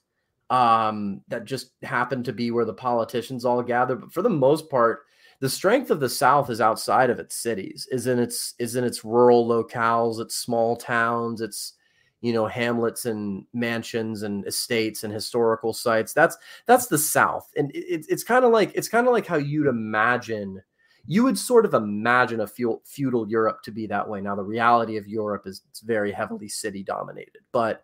[0.50, 3.96] um, that just happened to be where the politicians all gather.
[3.96, 5.02] But for the most part,
[5.42, 8.84] the strength of the South is outside of its cities, is in its is in
[8.84, 11.74] its rural locales, its small towns, its
[12.22, 16.14] you know hamlets and mansions and estates and historical sites.
[16.14, 19.38] That's that's the South, and it, it's kind of like it's kind of like how
[19.38, 20.62] you'd imagine.
[21.08, 24.22] You would sort of imagine a feudal, Europe to be that way.
[24.22, 27.84] Now, the reality of Europe is it's very heavily city dominated, but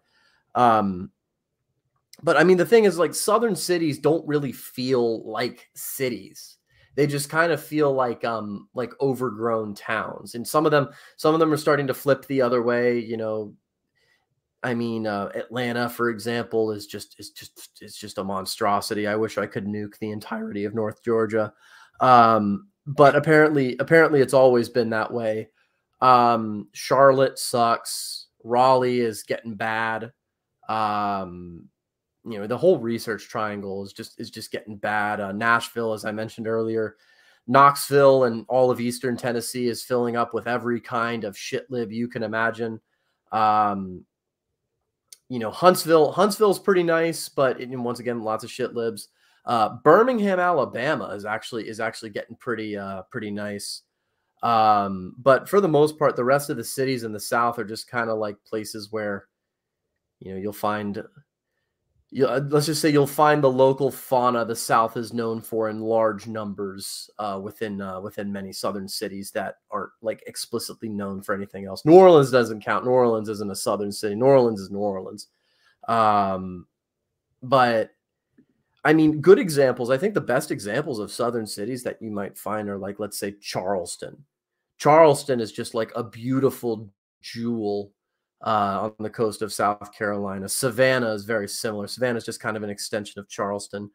[0.54, 1.10] um,
[2.22, 6.57] but I mean, the thing is, like, southern cities don't really feel like cities
[6.98, 11.34] they just kind of feel like um like overgrown towns and some of them some
[11.34, 13.54] of them are starting to flip the other way you know.
[14.64, 19.08] I mean uh, atlanta for example is just is just it's just a monstrosity.
[19.08, 21.54] I wish i could nuke the entirety of north georgia.
[22.02, 25.50] Um but apparently apparently it's always been that way.
[26.02, 28.28] Um charlotte sucks.
[28.44, 30.12] Raleigh is getting bad.
[30.68, 31.70] Um
[32.28, 35.20] you know the whole research triangle is just is just getting bad.
[35.20, 36.98] Uh, Nashville, as I mentioned earlier,
[37.48, 41.92] Knoxville, and all of Eastern Tennessee is filling up with every kind of shit lib
[41.92, 42.82] you can imagine.
[43.32, 44.06] Um,
[45.30, 49.10] you know, Huntsville, Huntsville's pretty nice, but it, once again, lots of shit libs.
[49.46, 53.84] Uh, Birmingham, Alabama is actually is actually getting pretty uh, pretty nice.
[54.44, 57.64] Um, but for the most part, the rest of the cities in the South are
[57.64, 59.28] just kind of like places where,
[60.20, 61.04] you know, you'll find
[62.10, 65.70] you, uh, let's just say you'll find the local fauna the South is known for
[65.70, 71.22] in large numbers uh, within uh, within many southern cities that aren't like explicitly known
[71.22, 71.84] for anything else.
[71.84, 72.86] New Orleans doesn't count.
[72.86, 74.16] New Orleans isn't a southern city.
[74.16, 75.28] New Orleans is New Orleans.
[75.90, 76.66] Um,
[77.44, 77.92] but
[78.86, 79.90] I mean, good examples.
[79.90, 83.20] I think the best examples of southern cities that you might find are like, let's
[83.20, 84.24] say, Charleston.
[84.78, 86.90] Charleston is just like a beautiful
[87.22, 87.92] jewel
[88.46, 90.48] uh, on the coast of South Carolina.
[90.48, 91.88] Savannah is very similar.
[91.88, 93.90] Savannah is just kind of an extension of Charleston.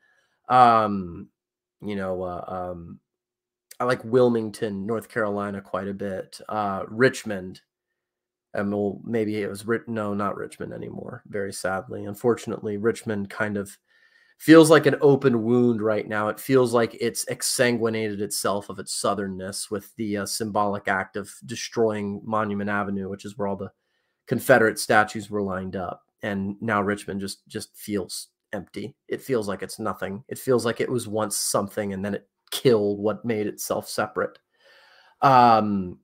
[0.49, 1.29] Um,
[1.81, 3.01] you know, uh, um,
[3.81, 6.41] I like Wilmington, North Carolina, quite a bit.
[6.49, 7.61] Uh, Richmond,
[8.55, 9.95] and well, maybe it was written.
[9.95, 11.23] no, not Richmond anymore.
[11.27, 13.77] Very sadly, unfortunately, Richmond kind of
[14.39, 16.29] feels like an open wound right now.
[16.29, 21.33] It feels like it's exsanguinated itself of its southernness with the uh, symbolic act of
[21.47, 23.71] destroying Monument Avenue, which is where all the
[24.27, 28.95] Confederate statues were lined up, and now Richmond just just feels empty.
[29.09, 30.25] It feels like it's nothing.
[30.29, 34.39] It feels like it was once something, and then it killed what made itself separate.
[35.21, 35.99] Um,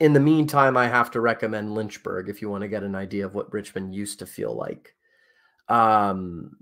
[0.00, 3.24] in the meantime, I have to recommend Lynchburg if you want to get an idea
[3.24, 4.94] of what Richmond used to feel like.
[5.68, 6.58] Um,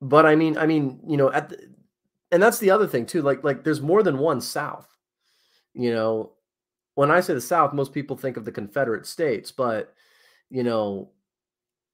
[0.00, 1.58] but I mean, I mean, you know, at the,
[2.30, 3.22] and that's the other thing too.
[3.22, 4.86] Like, like there's more than one South.
[5.74, 6.32] You know,
[7.00, 9.94] when I say the South, most people think of the Confederate States, but
[10.50, 11.08] you know,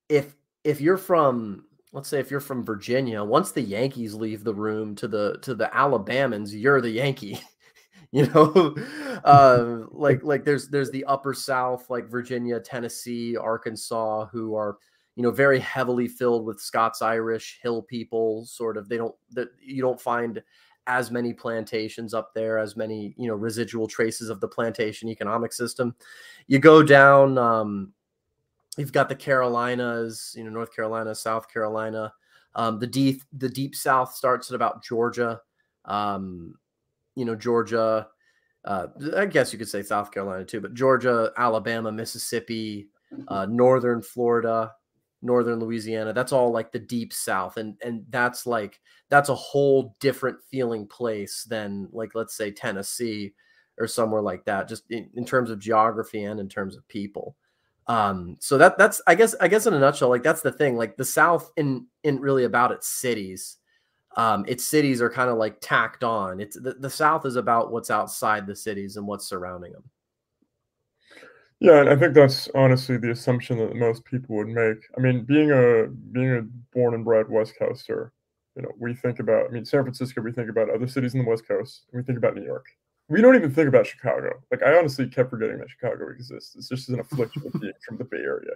[0.09, 4.53] if if you're from let's say if you're from Virginia, once the Yankees leave the
[4.53, 7.41] room to the to the Alabamans, you're the Yankee.
[8.11, 8.75] you know,
[9.25, 14.77] uh, like like there's there's the upper South, like Virginia, Tennessee, Arkansas, who are
[15.15, 18.45] you know very heavily filled with Scots Irish hill people.
[18.45, 20.43] Sort of they don't that you don't find
[20.87, 25.53] as many plantations up there, as many you know residual traces of the plantation economic
[25.53, 25.95] system.
[26.47, 27.93] You go down, um,
[28.77, 32.13] you've got the Carolinas, you know North Carolina, South Carolina.
[32.55, 35.41] Um, the deep the deep South starts at about Georgia.
[35.85, 36.55] Um,
[37.15, 38.09] you know Georgia.
[38.65, 42.89] Uh, I guess you could say South Carolina too, but Georgia, Alabama, Mississippi,
[43.29, 44.73] uh, northern Florida,
[45.27, 46.13] northern Louisiana.
[46.13, 50.87] That's all like the deep south and and that's like that's a whole different feeling
[50.87, 53.35] place than like let's say Tennessee
[53.79, 57.37] or somewhere like that just in, in terms of geography and in terms of people.
[57.89, 60.77] Um so that that's I guess I guess in a nutshell like that's the thing
[60.77, 63.59] like the south in in really about its cities.
[64.17, 66.41] Um its cities are kind of like tacked on.
[66.41, 69.85] It's the, the south is about what's outside the cities and what's surrounding them.
[71.61, 74.77] Yeah, and I think that's honestly the assumption that most people would make.
[74.97, 76.43] I mean, being a being a
[76.77, 78.13] born and bred West Coaster,
[78.57, 79.47] you know, we think about.
[79.47, 80.21] I mean, San Francisco.
[80.21, 81.85] We think about other cities in the West Coast.
[81.93, 82.67] we think about New York.
[83.09, 84.31] We don't even think about Chicago.
[84.51, 86.57] Like I honestly kept forgetting that Chicago exists.
[86.57, 88.51] It's just an affliction of being from the Bay Area.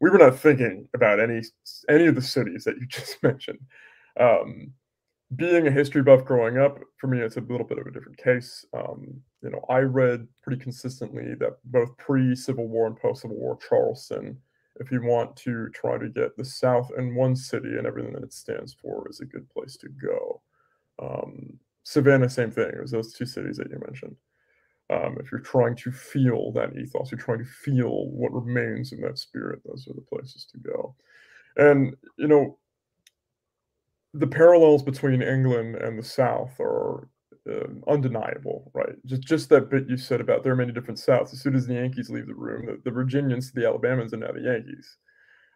[0.00, 1.42] We were not thinking about any
[1.90, 3.58] any of the cities that you just mentioned.
[4.18, 4.72] Um,
[5.36, 8.18] being a history buff growing up, for me, it's a little bit of a different
[8.18, 8.64] case.
[8.74, 13.36] Um, you know, I read pretty consistently that both pre Civil War and post Civil
[13.36, 14.38] War Charleston,
[14.80, 18.22] if you want to try to get the South in one city and everything that
[18.22, 20.42] it stands for, is a good place to go.
[20.98, 22.68] Um, Savannah, same thing.
[22.68, 24.16] It was those two cities that you mentioned.
[24.88, 29.00] Um, if you're trying to feel that ethos, you're trying to feel what remains in
[29.02, 30.94] that spirit, those are the places to go.
[31.56, 32.58] And, you know,
[34.14, 37.08] the parallels between England and the South are
[37.50, 38.94] uh, undeniable, right?
[39.06, 41.32] Just just that bit you said about there are many different Souths.
[41.32, 44.32] As soon as the Yankees leave the room, the, the Virginians, the Alabamans, are now
[44.32, 44.96] the Yankees.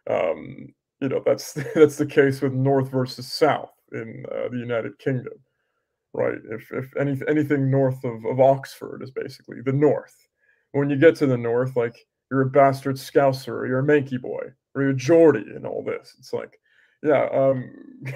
[0.09, 4.97] Um, you know that's that's the case with North versus South in uh, the United
[4.99, 5.33] Kingdom,
[6.13, 6.37] right?
[6.51, 10.15] If if any, anything north of, of Oxford is basically the North.
[10.71, 11.97] When you get to the North, like
[12.31, 16.15] you're a bastard Scouser, or you're a Manky boy, or you're Geordie, and all this.
[16.17, 16.57] It's like,
[17.03, 17.27] yeah.
[17.33, 17.73] Um,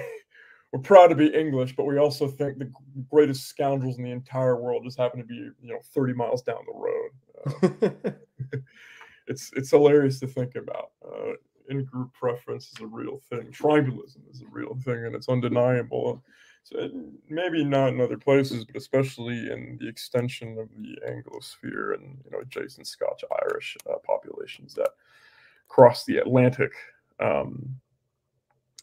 [0.72, 2.70] we're proud to be English, but we also think the
[3.10, 6.58] greatest scoundrels in the entire world just happen to be, you know, 30 miles down
[6.66, 7.90] the road.
[8.04, 8.10] Uh,
[9.28, 10.90] it's it's hilarious to think about.
[11.04, 11.32] Uh,
[11.68, 13.50] in group preference is a real thing.
[13.50, 16.22] Tribalism is a real thing, and it's undeniable.
[16.62, 16.90] So
[17.28, 22.30] maybe not in other places, but especially in the extension of the Anglosphere and you
[22.30, 24.90] know adjacent Scotch Irish uh, populations that
[25.68, 26.72] cross the Atlantic.
[27.20, 27.80] Um,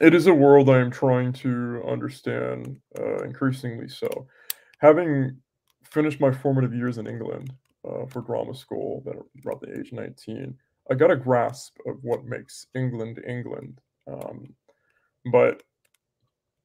[0.01, 4.27] it is a world I am trying to understand uh, increasingly so.
[4.79, 5.37] Having
[5.83, 7.53] finished my formative years in England,
[7.87, 10.55] uh, for drama school that about the age 19,
[10.89, 13.79] I got a grasp of what makes England England.
[14.07, 14.53] Um,
[15.31, 15.63] but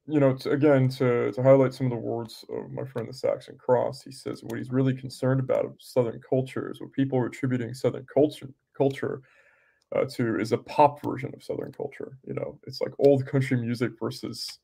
[0.07, 3.13] you know, to, again, to, to highlight some of the words of my friend the
[3.13, 7.19] Saxon Cross, he says what he's really concerned about of Southern culture is what people
[7.19, 9.21] are attributing Southern culture culture
[9.95, 12.17] uh, to is a pop version of Southern culture.
[12.25, 14.59] You know, it's like old country music versus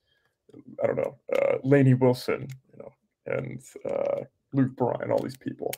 [0.84, 2.92] I don't know uh, Lainey Wilson, you know,
[3.26, 5.74] and uh, Luke Bryan, all these people.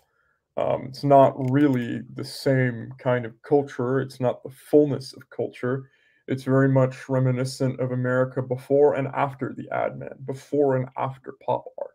[0.57, 3.99] Um, it's not really the same kind of culture.
[4.01, 5.89] It's not the fullness of culture.
[6.27, 11.35] It's very much reminiscent of America before and after the ad man, before and after
[11.45, 11.91] pop art.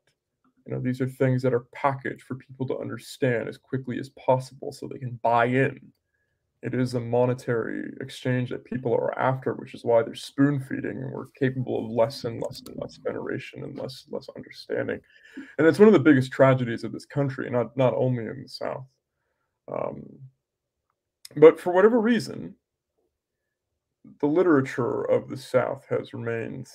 [0.64, 4.10] You know, these are things that are packaged for people to understand as quickly as
[4.10, 5.92] possible so they can buy in.
[6.62, 11.02] It is a monetary exchange that people are after, which is why they're spoon feeding
[11.02, 15.00] and we're capable of less and less and less veneration and less and less understanding.
[15.58, 18.48] And it's one of the biggest tragedies of this country, not not only in the
[18.48, 18.86] South.
[19.72, 20.04] Um,
[21.36, 22.54] but for whatever reason,
[24.20, 26.68] the literature of the South has remained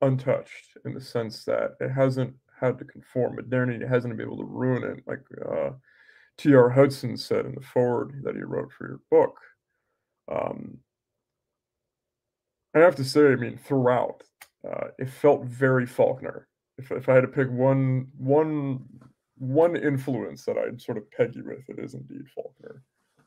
[0.00, 3.36] untouched in the sense that it hasn't had to conform.
[3.36, 5.70] Modernity it hasn't been able to ruin it, like uh,
[6.40, 6.70] T.R.
[6.70, 9.36] Hudson said in the foreword that he wrote for your book.
[10.32, 10.78] Um,
[12.74, 14.22] I have to say, I mean, throughout,
[14.66, 16.48] uh, it felt very Faulkner.
[16.78, 18.86] If, if I had to pick one one
[19.36, 22.82] one influence that I'd sort of peg you with, it is indeed Faulkner.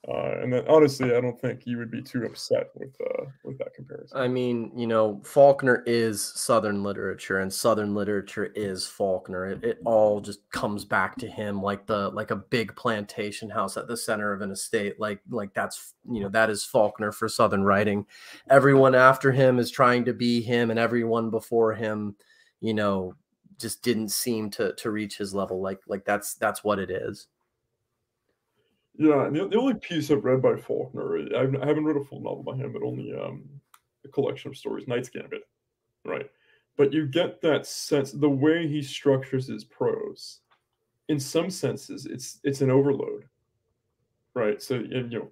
[0.06, 3.58] Uh, and then honestly, I don't think you would be too upset with uh, with
[3.60, 4.18] that comparison.
[4.18, 9.46] I mean, you know, Faulkner is Southern literature, and Southern literature is Faulkner.
[9.46, 13.78] It, it all just comes back to him like the like a big plantation house
[13.78, 15.00] at the center of an estate.
[15.00, 18.06] Like like that's you know that is Faulkner for Southern writing.
[18.50, 22.18] Everyone after him is trying to be him, and everyone before him,
[22.60, 23.16] you know,
[23.58, 25.62] just didn't seem to to reach his level.
[25.62, 27.28] Like like that's that's what it is.
[28.96, 32.44] Yeah, the, the only piece I've read by Faulkner, I haven't read a full novel
[32.44, 33.44] by him, but only um,
[34.06, 35.42] a collection of stories, Knight's Gambit,
[36.06, 36.30] right?
[36.78, 40.42] But you get that sense, the way he structures his prose,
[41.10, 43.26] in some senses, it's it's an overload,
[44.36, 44.62] right?
[44.62, 45.32] So, and, you know,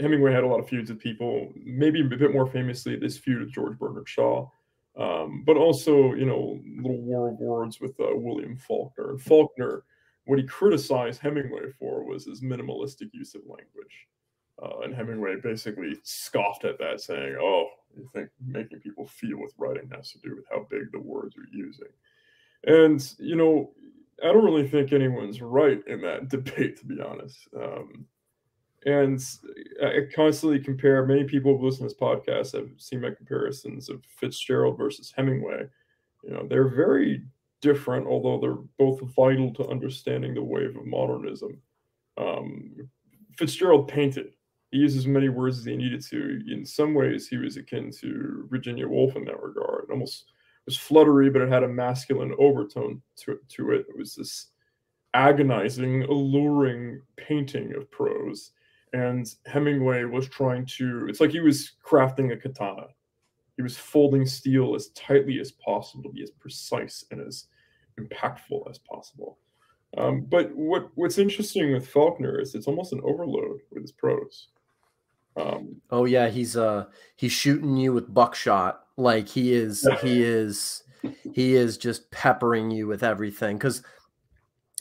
[0.00, 3.40] Hemingway had a lot of feuds with people, maybe a bit more famously, this feud
[3.40, 4.48] with George Bernard Shaw,
[4.96, 9.10] um, but also, you know, little war of words with uh, William Faulkner.
[9.10, 9.84] And Faulkner
[10.26, 14.08] what he criticized Hemingway for was his minimalistic use of language.
[14.62, 19.54] Uh, and Hemingway basically scoffed at that, saying, "Oh, you think making people feel with
[19.58, 21.88] writing has to do with how big the words are using?"
[22.64, 23.72] And you know,
[24.22, 27.48] I don't really think anyone's right in that debate, to be honest.
[27.56, 28.06] Um,
[28.84, 29.20] and
[29.82, 31.06] I constantly compare.
[31.06, 35.68] Many people who listen to this podcast have seen my comparisons of Fitzgerald versus Hemingway.
[36.24, 37.22] You know, they're very
[37.62, 41.58] different, although they're both vital to understanding the wave of modernism.
[42.18, 42.88] Um,
[43.38, 44.34] Fitzgerald painted.
[44.70, 46.40] He used as many words as he needed to.
[46.50, 49.84] In some ways, he was akin to Virginia Woolf in that regard.
[49.84, 50.32] It almost
[50.66, 53.86] was fluttery, but it had a masculine overtone to, to it.
[53.88, 54.48] It was this
[55.14, 58.52] agonizing, alluring painting of prose.
[58.92, 62.88] And Hemingway was trying to, it's like he was crafting a katana.
[63.56, 67.46] He was folding steel as tightly as possible to be as precise and as
[67.98, 69.38] impactful as possible.
[69.98, 74.48] Um, but what what's interesting with Faulkner is it's almost an overload with his prose.
[75.36, 78.84] Um, oh yeah, he's uh he's shooting you with buckshot.
[78.96, 80.84] Like he is he is
[81.34, 83.82] he is just peppering you with everything because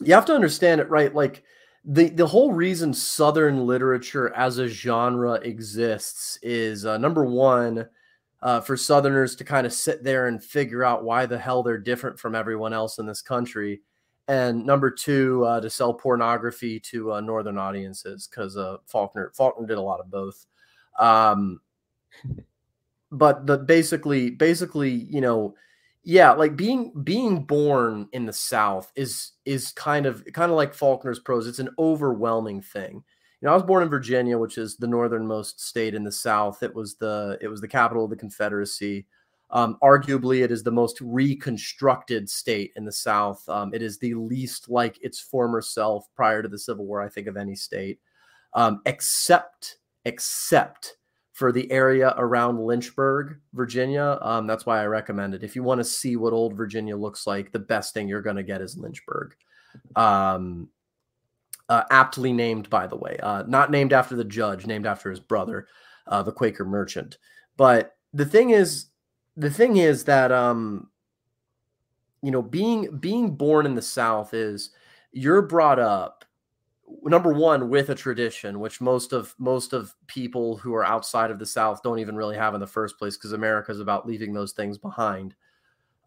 [0.01, 1.13] you have to understand it right.
[1.13, 1.43] Like
[1.83, 7.87] the the whole reason Southern literature as a genre exists is uh, number one
[8.41, 11.77] uh, for Southerners to kind of sit there and figure out why the hell they're
[11.77, 13.81] different from everyone else in this country.
[14.27, 19.67] And number two, uh, to sell pornography to uh, Northern audiences because uh, Faulkner Faulkner
[19.67, 20.45] did a lot of both.
[20.99, 21.59] Um,
[23.11, 25.55] but the basically, basically, you know,
[26.03, 30.73] yeah, like being being born in the South is is kind of kind of like
[30.73, 31.45] Faulkner's prose.
[31.45, 33.03] It's an overwhelming thing
[33.41, 36.61] you know, I was born in Virginia, which is the northernmost state in the South.
[36.61, 39.07] It was the it was the capital of the Confederacy.
[39.49, 43.47] Um, arguably, it is the most reconstructed state in the South.
[43.49, 47.09] Um, it is the least like its former self prior to the Civil War, I
[47.09, 47.99] think, of any state,
[48.53, 50.97] um, except except
[51.33, 54.19] for the area around Lynchburg, Virginia.
[54.21, 55.43] Um, that's why I recommend it.
[55.43, 58.35] If you want to see what old Virginia looks like, the best thing you're going
[58.35, 59.33] to get is Lynchburg.
[59.95, 60.69] Um,
[61.71, 65.21] uh, aptly named, by the way, uh, not named after the judge, named after his
[65.21, 65.67] brother,
[66.07, 67.17] uh, the Quaker merchant.
[67.55, 68.87] But the thing is,
[69.37, 70.89] the thing is that um,
[72.21, 74.71] you know, being being born in the South is
[75.13, 76.25] you're brought up
[77.03, 81.39] number one with a tradition which most of most of people who are outside of
[81.39, 84.33] the south don't even really have in the first place because america is about leaving
[84.33, 85.33] those things behind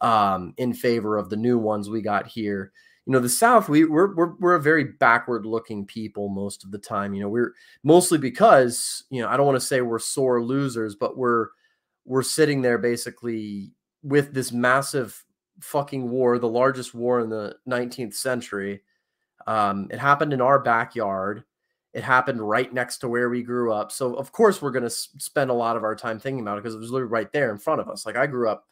[0.03, 2.71] um, in favor of the new ones we got here
[3.07, 6.71] you know the south we we're, we're we're a very backward looking people most of
[6.71, 7.53] the time you know we're
[7.83, 11.49] mostly because you know i don't want to say we're sore losers but we're
[12.05, 13.71] we're sitting there basically
[14.03, 15.25] with this massive
[15.61, 18.81] fucking war the largest war in the 19th century
[19.47, 21.45] um, it happened in our backyard.
[21.93, 23.93] It happened right next to where we grew up.
[23.93, 26.63] So of course we're going to spend a lot of our time thinking about it
[26.63, 28.05] because it was literally right there in front of us.
[28.05, 28.67] Like I grew up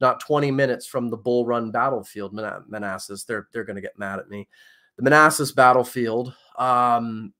[0.00, 2.32] not 20 minutes from the Bull Run battlefield,
[2.68, 3.24] Manassas.
[3.24, 4.48] They're they're going to get mad at me.
[4.96, 6.34] The Manassas battlefield.
[6.58, 7.32] Um,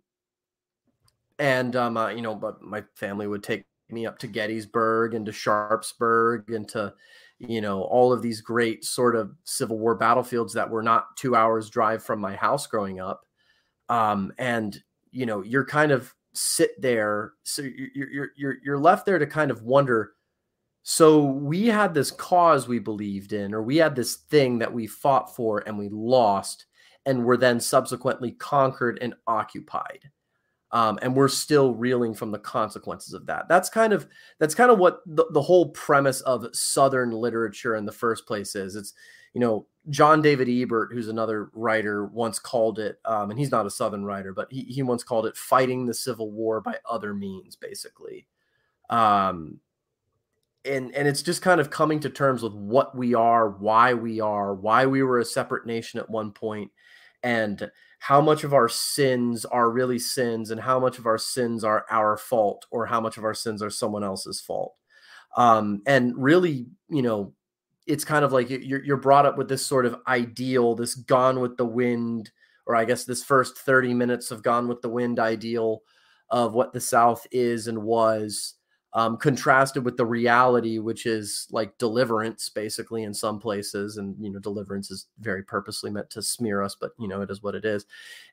[1.38, 5.24] and um, uh, you know, but my family would take me up to Gettysburg and
[5.26, 6.94] to Sharpsburg and to
[7.38, 11.36] you know all of these great sort of civil war battlefields that were not two
[11.36, 13.22] hours drive from my house growing up
[13.88, 19.06] um, and you know you're kind of sit there so you're, you're you're you're left
[19.06, 20.12] there to kind of wonder
[20.90, 24.86] so we had this cause we believed in or we had this thing that we
[24.86, 26.64] fought for and we lost
[27.04, 30.10] and were then subsequently conquered and occupied
[30.72, 33.48] um, and we're still reeling from the consequences of that.
[33.48, 34.08] That's kind of
[34.38, 38.54] that's kind of what the, the whole premise of Southern literature in the first place
[38.54, 38.74] is.
[38.74, 38.94] It's
[39.34, 43.66] you know John David Ebert, who's another writer, once called it, um, and he's not
[43.66, 47.14] a Southern writer, but he he once called it fighting the Civil War by other
[47.14, 48.26] means, basically.
[48.90, 49.60] Um,
[50.68, 54.20] and and it's just kind of coming to terms with what we are, why we
[54.20, 56.70] are, why we were a separate nation at one point,
[57.22, 61.64] and how much of our sins are really sins and how much of our sins
[61.64, 64.74] are our fault or how much of our sins are someone else's fault.
[65.36, 67.34] Um, and really you know
[67.86, 71.40] it's kind of like you're, you're brought up with this sort of ideal this gone
[71.40, 72.30] with the wind
[72.66, 75.82] or i guess this first 30 minutes of gone with the wind ideal
[76.30, 78.54] of what the south is and was
[78.94, 84.30] um, contrasted with the reality, which is like deliverance, basically in some places, and you
[84.30, 87.54] know, deliverance is very purposely meant to smear us, but you know, it is what
[87.54, 87.84] it is.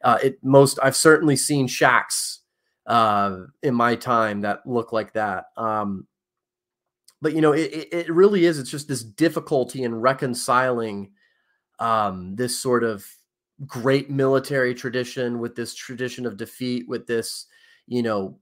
[0.04, 2.42] Uh, it most I've certainly seen shacks
[2.88, 5.46] uh, in my time that look like that.
[5.58, 6.08] Um,
[7.22, 8.58] but you know, it, it really is.
[8.58, 11.12] It's just this difficulty in reconciling
[11.80, 13.06] um, this sort of
[13.66, 17.48] great military tradition with this tradition of defeat, with this
[17.88, 18.40] you know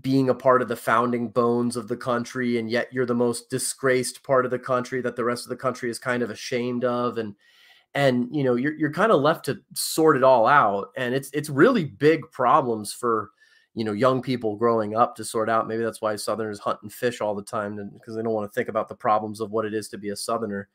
[0.00, 3.48] being a part of the founding bones of the country and yet you're the most
[3.50, 6.84] disgraced part of the country that the rest of the country is kind of ashamed
[6.84, 7.34] of and
[7.94, 11.30] and you know you're you're kind of left to sort it all out and it's
[11.32, 13.30] it's really big problems for
[13.76, 15.68] you know young people growing up to sort out.
[15.68, 18.54] Maybe that's why southerners hunt and fish all the time because they don't want to
[18.54, 20.68] think about the problems of what it is to be a southerner.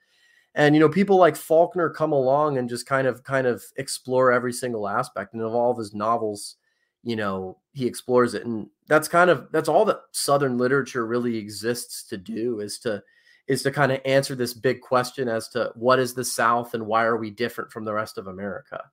[0.53, 4.32] And you know people like faulkner come along and just kind of kind of explore
[4.32, 6.57] every single aspect and of all of his novels
[7.03, 11.38] you know he explores it and that's kind of that's all that southern literature really
[11.38, 13.02] exists to do is to
[13.48, 16.86] is to kind of answer this big question as to what is the south and
[16.86, 18.84] why are we different from the rest of america?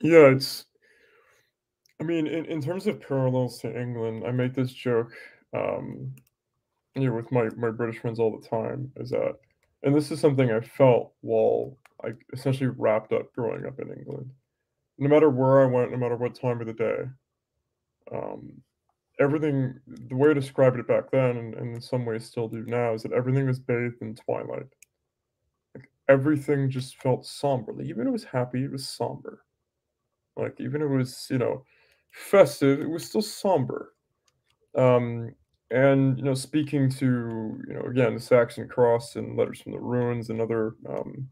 [0.00, 0.64] Yeah it's
[2.00, 5.12] i mean in, in terms of parallels to england i make this joke
[5.54, 6.12] um
[6.96, 9.36] you know with my my british friends all the time is that
[9.84, 14.28] and this is something i felt while i essentially wrapped up growing up in england
[14.98, 17.04] no matter where I went, no matter what time of the day,
[18.12, 18.52] um,
[19.20, 22.64] everything, the way I described it back then, and, and in some ways still do
[22.66, 24.66] now, is that everything was bathed in twilight.
[25.74, 27.72] Like everything just felt somber.
[27.72, 29.44] Like, even if it was happy, it was somber.
[30.36, 31.64] Like even if it was, you know,
[32.12, 33.94] festive, it was still somber.
[34.76, 35.34] Um,
[35.70, 39.80] and you know, speaking to you know again the Saxon Cross and Letters from the
[39.80, 41.28] Ruins and other um,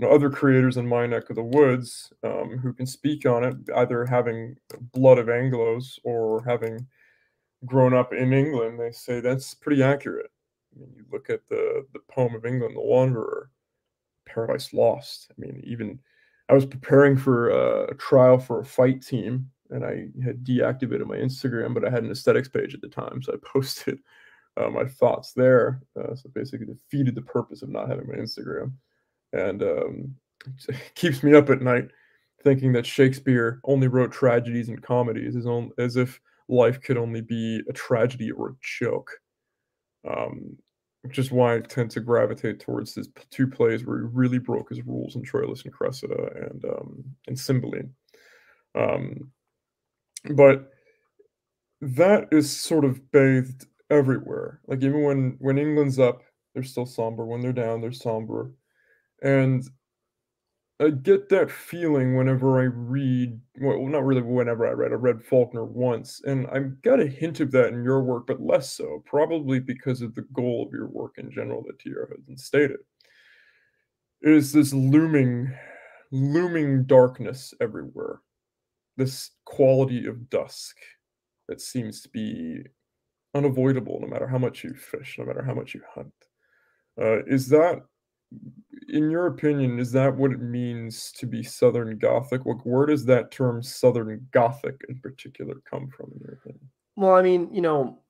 [0.00, 3.44] you know, other creators in my neck of the woods um, who can speak on
[3.44, 4.56] it, either having
[4.94, 6.86] blood of Anglos or having
[7.66, 8.80] grown up in England.
[8.80, 10.30] They say that's pretty accurate.
[10.74, 13.50] I mean, you look at the the poem of England, The Wanderer,
[14.24, 15.30] Paradise Lost.
[15.30, 15.98] I mean, even
[16.48, 21.06] I was preparing for a, a trial for a fight team, and I had deactivated
[21.06, 23.98] my Instagram, but I had an aesthetics page at the time, so I posted
[24.56, 25.82] uh, my thoughts there.
[25.94, 28.72] Uh, so basically, defeated the purpose of not having my Instagram
[29.32, 30.14] and um,
[30.94, 31.88] keeps me up at night
[32.42, 37.20] thinking that Shakespeare only wrote tragedies and comedies as, on, as if life could only
[37.20, 39.10] be a tragedy or a joke.
[40.08, 40.56] Um,
[41.02, 44.68] which is why I tend to gravitate towards these two plays where he really broke
[44.68, 47.94] his rules in Troilus and Cressida and um, and Cymbeline.
[48.74, 49.30] Um,
[50.34, 50.70] but
[51.80, 54.60] that is sort of bathed everywhere.
[54.66, 56.22] Like even when when England's up,
[56.52, 57.24] they're still somber.
[57.24, 58.52] When they're down, they're somber.
[59.22, 59.68] And
[60.80, 65.22] I get that feeling whenever I read, well, not really whenever I read, I read
[65.22, 69.02] Faulkner once, and I've got a hint of that in your work, but less so,
[69.04, 72.78] probably because of the goal of your work in general that Tio hasn't stated.
[74.22, 75.52] It is this looming,
[76.12, 78.20] looming darkness everywhere,
[78.96, 80.76] this quality of dusk
[81.48, 82.62] that seems to be
[83.34, 86.12] unavoidable no matter how much you fish, no matter how much you hunt.
[86.98, 87.82] Uh, is that
[88.88, 92.44] in your opinion, is that what it means to be Southern Gothic?
[92.44, 96.68] Like, where does that term Southern Gothic in particular come from, in your opinion?
[96.96, 98.00] Well, I mean, you know,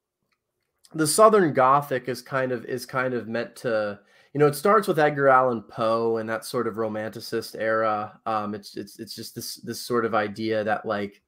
[0.94, 4.00] the Southern Gothic is kind of is kind of meant to,
[4.32, 8.18] you know, it starts with Edgar Allan Poe and that sort of Romanticist era.
[8.26, 11.22] Um, it's it's it's just this this sort of idea that like,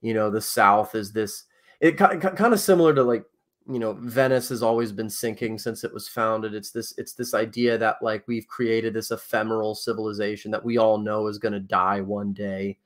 [0.00, 1.44] you know, the South is this.
[1.80, 3.24] It kind of similar to like
[3.66, 6.54] you know venice has always been sinking since it was founded.
[6.54, 10.98] It's this it's this idea that like we've created this ephemeral civilization that we all
[10.98, 12.78] know is going to die one day.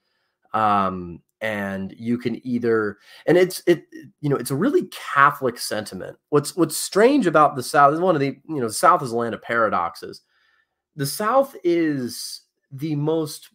[0.55, 3.87] Um and you can either and it's it
[4.21, 6.17] you know it's a really catholic sentiment.
[6.31, 9.11] What's what's strange about the south is one of the you know the south is
[9.11, 10.23] a land of paradoxes.
[10.95, 13.51] The south is the most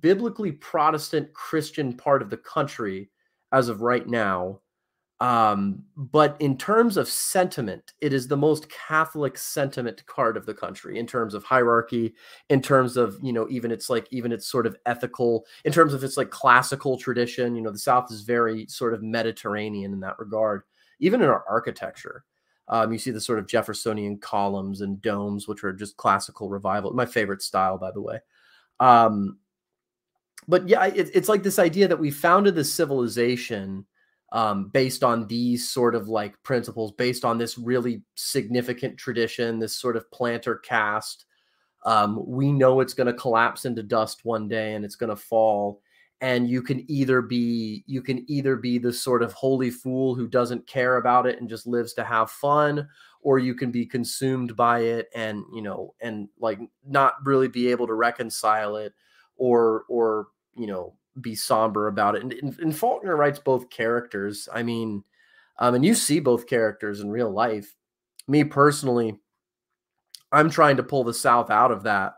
[0.00, 3.10] biblically protestant christian part of the country
[3.52, 4.61] as of right now
[5.22, 10.52] um, but in terms of sentiment, it is the most Catholic sentiment card of the
[10.52, 12.12] country in terms of hierarchy,
[12.48, 15.94] in terms of, you know, even it's like, even it's sort of ethical, in terms
[15.94, 17.54] of its like classical tradition.
[17.54, 20.62] You know, the South is very sort of Mediterranean in that regard,
[20.98, 22.24] even in our architecture.
[22.66, 26.94] Um, you see the sort of Jeffersonian columns and domes, which are just classical revival.
[26.94, 28.18] My favorite style, by the way.
[28.80, 29.38] Um,
[30.48, 33.86] but yeah, it, it's like this idea that we founded this civilization
[34.32, 39.76] um, based on these sort of like principles, based on this really significant tradition, this
[39.76, 41.26] sort of planter caste.
[41.84, 45.16] Um, we know it's going to collapse into dust one day and it's going to
[45.16, 45.82] fall.
[46.22, 50.28] And you can either be you can either be the sort of holy fool who
[50.28, 52.88] doesn't care about it and just lives to have fun,
[53.22, 57.68] or you can be consumed by it and you know and like not really be
[57.72, 58.94] able to reconcile it,
[59.36, 62.22] or or you know be somber about it.
[62.22, 64.48] And, and, and Faulkner writes both characters.
[64.52, 65.04] I mean,
[65.58, 67.74] um, and you see both characters in real life.
[68.28, 69.18] Me personally,
[70.30, 72.14] I'm trying to pull the South out of that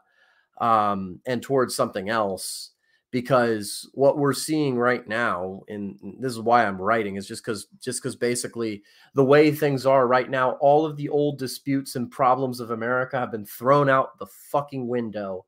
[0.61, 2.71] um, and towards something else
[3.11, 7.69] because what we're seeing right now, and this is why I'm writing, is just because
[7.81, 8.83] just because basically
[9.15, 13.17] the way things are right now, all of the old disputes and problems of America
[13.17, 15.45] have been thrown out the fucking window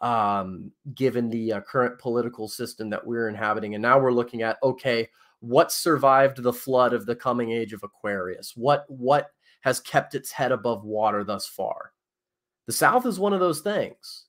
[0.00, 3.74] um, given the uh, current political system that we're inhabiting.
[3.74, 5.08] And now we're looking at okay,
[5.40, 8.56] what survived the flood of the coming age of Aquarius?
[8.56, 9.30] What what
[9.62, 11.92] has kept its head above water thus far?
[12.66, 14.24] The South is one of those things.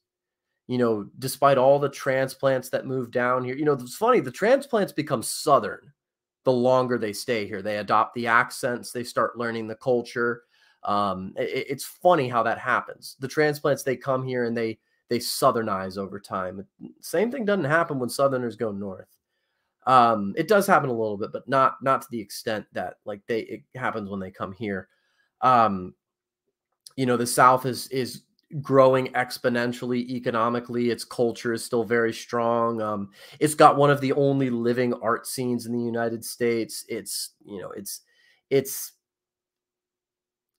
[0.67, 4.31] You know, despite all the transplants that move down here, you know, it's funny, the
[4.31, 5.93] transplants become Southern
[6.43, 7.61] the longer they stay here.
[7.61, 10.43] They adopt the accents, they start learning the culture.
[10.83, 13.15] Um, it, it's funny how that happens.
[13.19, 14.79] The transplants, they come here and they
[15.09, 16.65] they southernize over time.
[17.01, 19.07] Same thing doesn't happen when southerners go north.
[19.85, 23.21] Um, it does happen a little bit, but not not to the extent that like
[23.27, 24.89] they it happens when they come here.
[25.41, 25.95] Um,
[26.97, 28.23] you know, the South is is
[28.61, 30.89] growing exponentially economically.
[30.89, 32.81] Its culture is still very strong.
[32.81, 36.83] Um, it's got one of the only living art scenes in the United States.
[36.89, 38.01] It's you know, it's
[38.49, 38.91] it's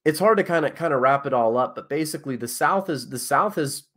[0.05, 2.89] it's hard to kind of kind of wrap it all up, but basically the South
[2.89, 3.88] is the South is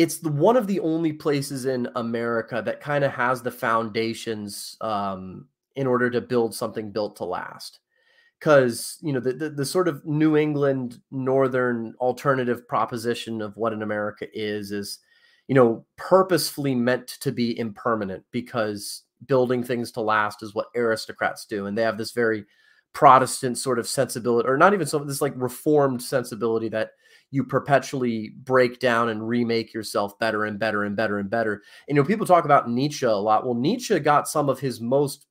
[0.00, 4.74] it's the, one of the only places in America that kind of has the foundations
[4.80, 5.46] um,
[5.76, 7.80] in order to build something built to last.
[8.38, 13.74] Because you know the, the, the sort of New England Northern alternative proposition of what
[13.74, 15.00] an America is is
[15.48, 21.44] you know purposefully meant to be impermanent because building things to last is what aristocrats
[21.44, 22.46] do, and they have this very
[22.94, 26.92] Protestant sort of sensibility, or not even so this like reformed sensibility that
[27.30, 31.62] you perpetually break down and remake yourself better and better and better and better.
[31.88, 33.44] And, you know, people talk about Nietzsche a lot.
[33.44, 35.26] Well, Nietzsche got some of his most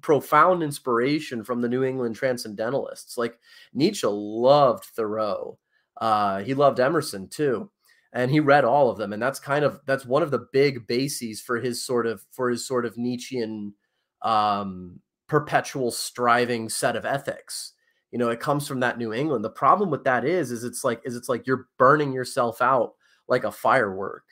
[0.00, 3.18] profound inspiration from the New England transcendentalists.
[3.18, 3.38] Like
[3.72, 5.58] Nietzsche loved Thoreau.
[6.00, 7.70] Uh, he loved Emerson too.
[8.12, 9.12] And he read all of them.
[9.12, 12.50] And that's kind of that's one of the big bases for his sort of for
[12.50, 13.72] his sort of Nietzschean
[14.20, 17.72] um perpetual striving set of ethics
[18.12, 19.44] you know it comes from that new england.
[19.44, 22.92] The problem with that is is it's like is it's like you're burning yourself out
[23.26, 24.24] like a firework.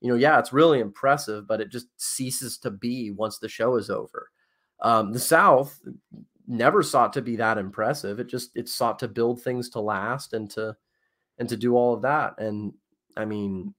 [0.00, 3.76] You know yeah it's really impressive but it just ceases to be once the show
[3.76, 4.30] is over.
[4.80, 5.80] Um, the south
[6.46, 8.20] never sought to be that impressive.
[8.20, 10.76] It just it sought to build things to last and to
[11.38, 12.34] and to do all of that.
[12.38, 12.74] And
[13.16, 13.74] i mean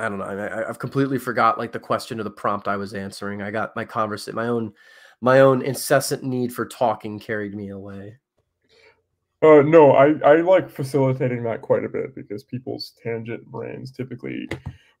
[0.00, 0.24] I don't know.
[0.24, 3.42] I, have completely forgot like the question or the prompt I was answering.
[3.42, 4.72] I got my conversation, my own,
[5.20, 8.16] my own incessant need for talking carried me away.
[9.42, 14.48] Uh, no, I, I like facilitating that quite a bit because people's tangent brains typically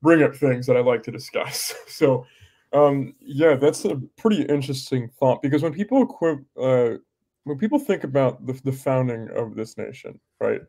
[0.00, 1.74] bring up things that I like to discuss.
[1.88, 2.24] So,
[2.72, 6.96] um, yeah, that's a pretty interesting thought because when people equip, uh,
[7.44, 10.62] when people think about the, the founding of this nation, right?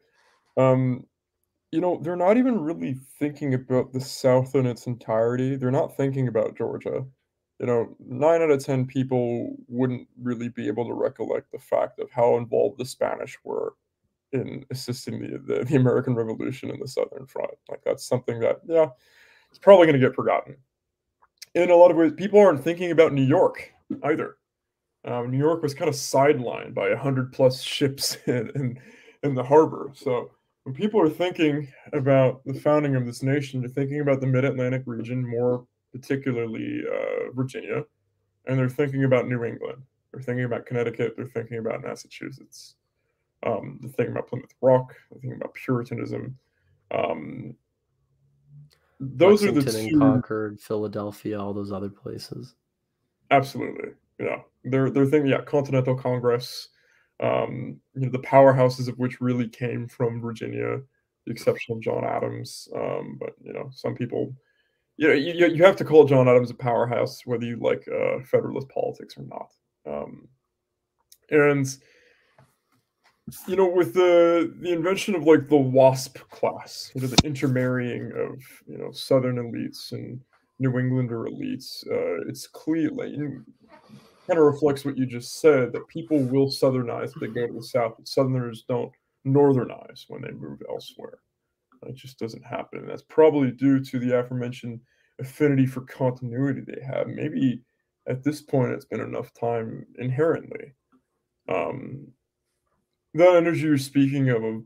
[0.57, 1.05] Um,
[1.71, 5.55] you know, they're not even really thinking about the South in its entirety.
[5.55, 7.05] They're not thinking about Georgia.
[7.61, 11.99] You know, nine out of 10 people wouldn't really be able to recollect the fact
[11.99, 13.75] of how involved the Spanish were
[14.31, 17.51] in assisting the, the, the American Revolution in the Southern Front.
[17.69, 18.87] Like, that's something that, yeah,
[19.51, 20.57] it's probably going to get forgotten.
[21.53, 23.71] In a lot of ways, people aren't thinking about New York
[24.05, 24.37] either.
[25.05, 28.79] Um, New York was kind of sidelined by 100 plus ships in, in,
[29.21, 29.91] in the harbor.
[29.93, 30.31] So,
[30.63, 34.45] when people are thinking about the founding of this nation, they're thinking about the Mid
[34.45, 37.83] Atlantic region, more particularly uh, Virginia,
[38.45, 39.81] and they're thinking about New England.
[40.11, 41.13] They're thinking about Connecticut.
[41.15, 42.75] They're thinking about Massachusetts.
[43.43, 44.95] Um, they're thinking about Plymouth Rock.
[45.09, 46.37] They're thinking about Puritanism.
[46.91, 47.55] Um,
[48.99, 49.99] those Lexington are the two.
[49.99, 52.55] Concord, Philadelphia, all those other places.
[53.31, 54.41] Absolutely, yeah.
[54.63, 56.69] They're they're thinking, yeah, Continental Congress
[57.21, 60.81] um, you know, the powerhouses of which really came from Virginia,
[61.25, 62.67] the exception of John Adams.
[62.75, 64.33] Um, but you know, some people,
[65.01, 68.19] you know, you, you have to call John Adams a powerhouse whether you like uh,
[68.23, 69.51] Federalist politics or not.
[69.91, 70.27] Um,
[71.31, 71.75] and
[73.47, 78.11] you know, with the the invention of like the WASP class, you know, the intermarrying
[78.15, 80.21] of you know Southern elites and
[80.59, 85.87] New Englander elites, uh, it's clear like kind of reflects what you just said that
[85.87, 88.91] people will southernize if they go to the south, but southerners don't
[89.25, 91.17] northernize when they move elsewhere.
[91.87, 92.79] It just doesn't happen.
[92.79, 94.79] And that's probably due to the aforementioned
[95.19, 97.07] affinity for continuity they have.
[97.07, 97.61] Maybe
[98.07, 100.73] at this point it's been enough time inherently.
[101.49, 102.07] Um,
[103.13, 104.61] that energy you're speaking of a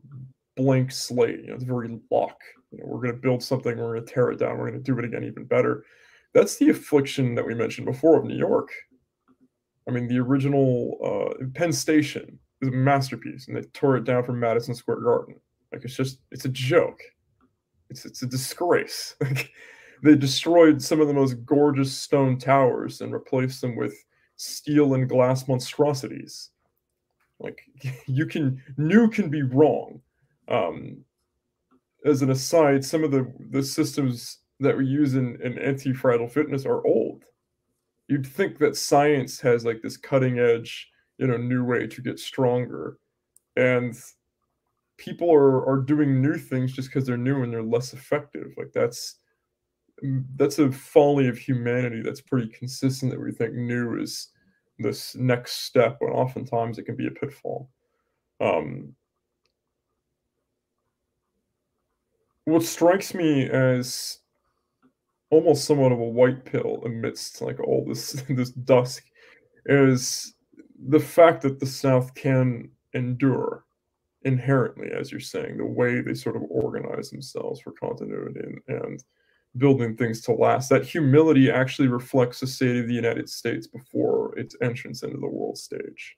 [0.55, 2.41] blank slate, you know, it's very Locke.
[2.71, 4.83] You know, we're going to build something, we're going to tear it down, we're going
[4.83, 5.85] to do it again even better.
[6.33, 8.69] That's the affliction that we mentioned before of New York.
[9.87, 14.23] I mean, the original uh, Penn Station is a masterpiece, and they tore it down
[14.23, 15.35] from Madison Square Garden.
[15.71, 17.01] Like it's just, it's a joke.
[17.89, 19.15] It's it's a disgrace.
[19.21, 19.51] Like
[20.03, 23.95] they destroyed some of the most gorgeous stone towers and replaced them with
[24.35, 26.49] steel and glass monstrosities.
[27.39, 27.61] Like
[28.05, 30.01] you can, new can be wrong.
[30.47, 30.97] Um,
[32.03, 36.65] as an aside, some of the the systems that we use in, in anti-fragile fitness
[36.65, 37.25] are old
[38.07, 42.19] you'd think that science has like this cutting edge, you know, new way to get
[42.19, 42.97] stronger.
[43.55, 43.95] And
[44.97, 48.53] people are are doing new things just because they're new and they're less effective.
[48.57, 49.19] Like that's
[50.03, 54.29] mm, that's a folly of humanity that's pretty consistent that we think new is
[54.79, 57.69] this next step when oftentimes it can be a pitfall.
[58.41, 58.93] Um,
[62.45, 64.19] what strikes me as
[65.29, 69.03] almost somewhat of a white pill amidst like all this this dusk
[69.65, 70.35] is
[70.87, 73.65] the fact that the South can endure
[74.25, 79.03] inherently, as you're saying, the way they sort of organize themselves for continuity and, and
[79.57, 80.69] building things to last.
[80.69, 85.27] That humility actually reflects the state of the United States before its entrance into the
[85.27, 86.17] world stage.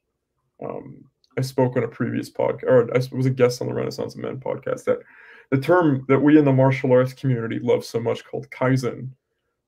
[0.63, 1.03] Um,
[1.37, 4.21] I spoke on a previous podcast, or I was a guest on the Renaissance of
[4.21, 4.99] Men podcast that
[5.51, 9.09] the term that we in the martial arts community love so much called kaizen,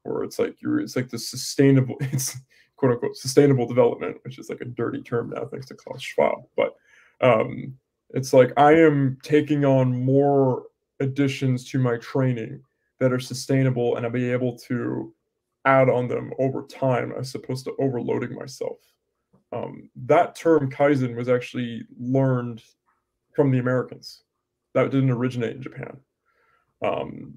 [0.03, 2.37] where it's like you're it's like the sustainable it's
[2.75, 6.43] quote unquote sustainable development, which is like a dirty term now thanks to Klaus Schwab.
[6.57, 6.75] But
[7.21, 7.77] um,
[8.11, 10.63] it's like I am taking on more
[10.99, 12.61] additions to my training
[12.99, 15.13] that are sustainable and I'll be able to
[15.65, 18.77] add on them over time as opposed to overloading myself.
[19.51, 22.61] Um, that term kaizen was actually learned
[23.35, 24.23] from the Americans
[24.73, 25.97] that didn't originate in Japan.
[26.83, 27.35] Um,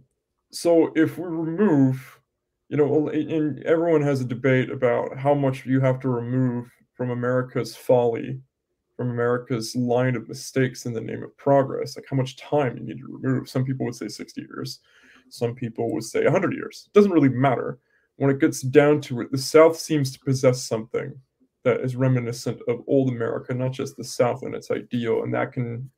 [0.51, 2.21] so if we remove,
[2.69, 7.11] you know, and everyone has a debate about how much you have to remove from
[7.11, 8.41] America's folly,
[9.03, 12.85] from America's line of mistakes in the name of progress, like how much time you
[12.85, 13.49] need to remove.
[13.49, 14.79] Some people would say 60 years,
[15.29, 16.85] some people would say 100 years.
[16.87, 17.81] It doesn't really matter.
[18.15, 21.13] When it gets down to it, the South seems to possess something
[21.65, 25.53] that is reminiscent of old America, not just the South and its ideal, and that
[25.53, 25.91] can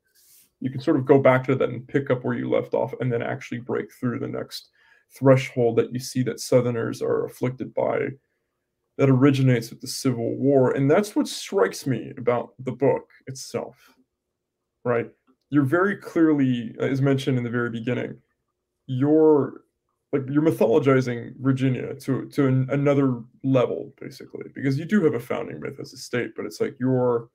[0.59, 2.95] you can sort of go back to that and pick up where you left off
[3.01, 4.69] and then actually break through the next
[5.11, 8.07] threshold that you see that southerners are afflicted by
[8.97, 13.95] that originates with the civil war and that's what strikes me about the book itself
[14.83, 15.09] right
[15.49, 18.17] you're very clearly uh, as mentioned in the very beginning
[18.87, 19.61] you're
[20.15, 25.19] like you're mythologizing Virginia to to an, another level basically because you do have a
[25.19, 27.29] founding myth as a state, but it's like you're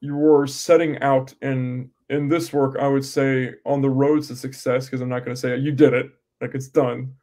[0.00, 2.76] you're setting out in in this work.
[2.78, 5.72] I would say on the roads to success because I'm not going to say you
[5.72, 6.10] did it
[6.40, 7.14] like it's done.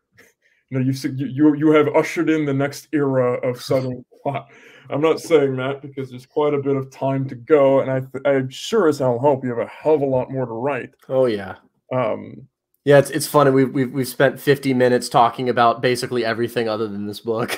[0.76, 4.50] You know, you you you have ushered in the next era of Southern plot.
[4.90, 8.30] I'm not saying that because there's quite a bit of time to go, and I
[8.30, 10.92] I'm sure as hell hope you have a hell of a lot more to write.
[11.08, 11.56] Oh yeah.
[11.94, 12.48] Um,
[12.84, 13.52] yeah, it's it's funny.
[13.52, 17.56] We've we've we've spent 50 minutes talking about basically everything other than this book.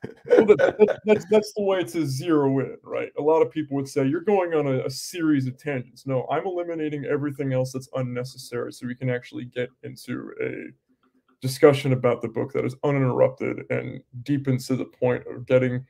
[0.26, 3.10] well, that, that, that's that's the way to zero in, right?
[3.18, 6.06] A lot of people would say you're going on a, a, series of tangents.
[6.06, 10.70] No, I'm eliminating everything else that's unnecessary, so we can actually get into a
[11.40, 15.84] discussion about the book that is uninterrupted and deepens to the point of getting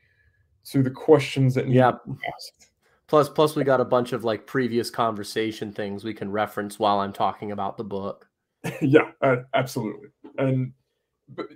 [0.65, 1.91] to the questions that need yeah.
[1.91, 2.71] to be asked.
[3.07, 6.99] Plus, plus we got a bunch of like previous conversation things we can reference while
[6.99, 8.27] I'm talking about the book.
[8.81, 9.09] yeah,
[9.53, 10.09] absolutely.
[10.37, 10.73] And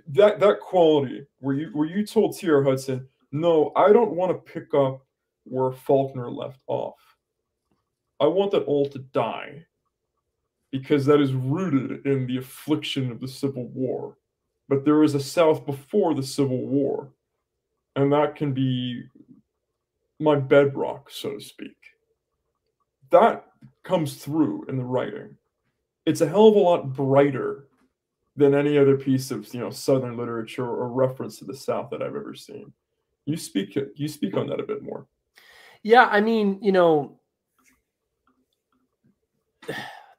[0.08, 2.64] that that quality where you where you told T.R.
[2.64, 5.06] Hudson, no, I don't want to pick up
[5.44, 6.98] where Faulkner left off.
[8.18, 9.64] I want that all to die
[10.74, 14.16] because that is rooted in the affliction of the Civil War.
[14.68, 17.12] But there is a South before the Civil War,
[17.94, 19.04] and that can be
[20.18, 21.76] my bedrock, so to speak.
[23.10, 23.46] That
[23.84, 25.36] comes through in the writing
[26.06, 27.68] it's a hell of a lot brighter
[28.36, 32.02] than any other piece of you know southern literature or reference to the south that
[32.02, 32.72] i've ever seen
[33.26, 35.06] you speak you speak on that a bit more
[35.84, 37.20] yeah i mean you know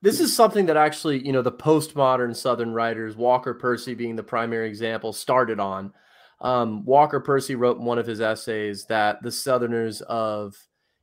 [0.01, 4.23] this is something that actually you know the postmodern southern writers walker percy being the
[4.23, 5.93] primary example started on.
[6.41, 10.55] Um, walker percy wrote in one of his essays that the southerners of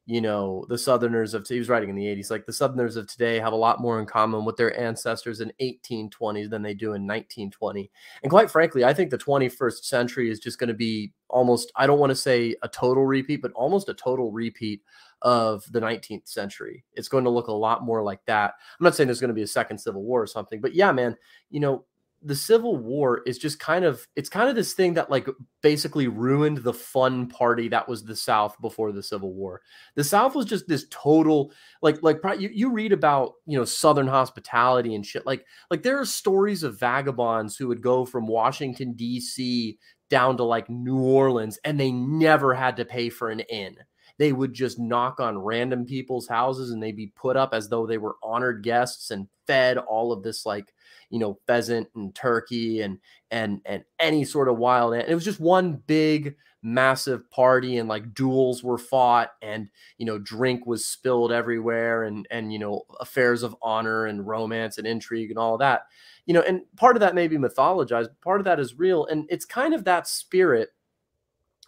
[0.07, 3.07] you know the southerners of he was writing in the 80s like the southerners of
[3.07, 6.95] today have a lot more in common with their ancestors in 1820 than they do
[6.95, 7.88] in 1920
[8.22, 11.86] and quite frankly i think the 21st century is just going to be almost i
[11.86, 14.82] don't want to say a total repeat but almost a total repeat
[15.23, 18.95] of the 19th century it's going to look a lot more like that i'm not
[18.95, 21.16] saying there's going to be a second civil war or something but yeah man
[21.51, 21.85] you know
[22.25, 25.27] the Civil War is just kind of it's kind of this thing that like
[25.61, 29.61] basically ruined the fun party that was the South before the Civil War.
[29.97, 34.07] The South was just this total like like you, you read about you know Southern
[34.07, 38.93] hospitality and shit like like there are stories of vagabonds who would go from Washington
[38.93, 39.79] D.C.
[40.09, 43.77] down to like New Orleans and they never had to pay for an inn
[44.19, 47.87] they would just knock on random people's houses and they'd be put up as though
[47.87, 50.73] they were honored guests and fed all of this like
[51.11, 52.99] you know pheasant and turkey and
[53.31, 57.89] and and any sort of wild and it was just one big massive party and
[57.89, 62.83] like duels were fought and you know drink was spilled everywhere and and you know
[63.01, 65.87] affairs of honor and romance and intrigue and all that.
[66.25, 69.07] You know and part of that may be mythologized part of that is real.
[69.07, 70.71] And it's kind of that spirit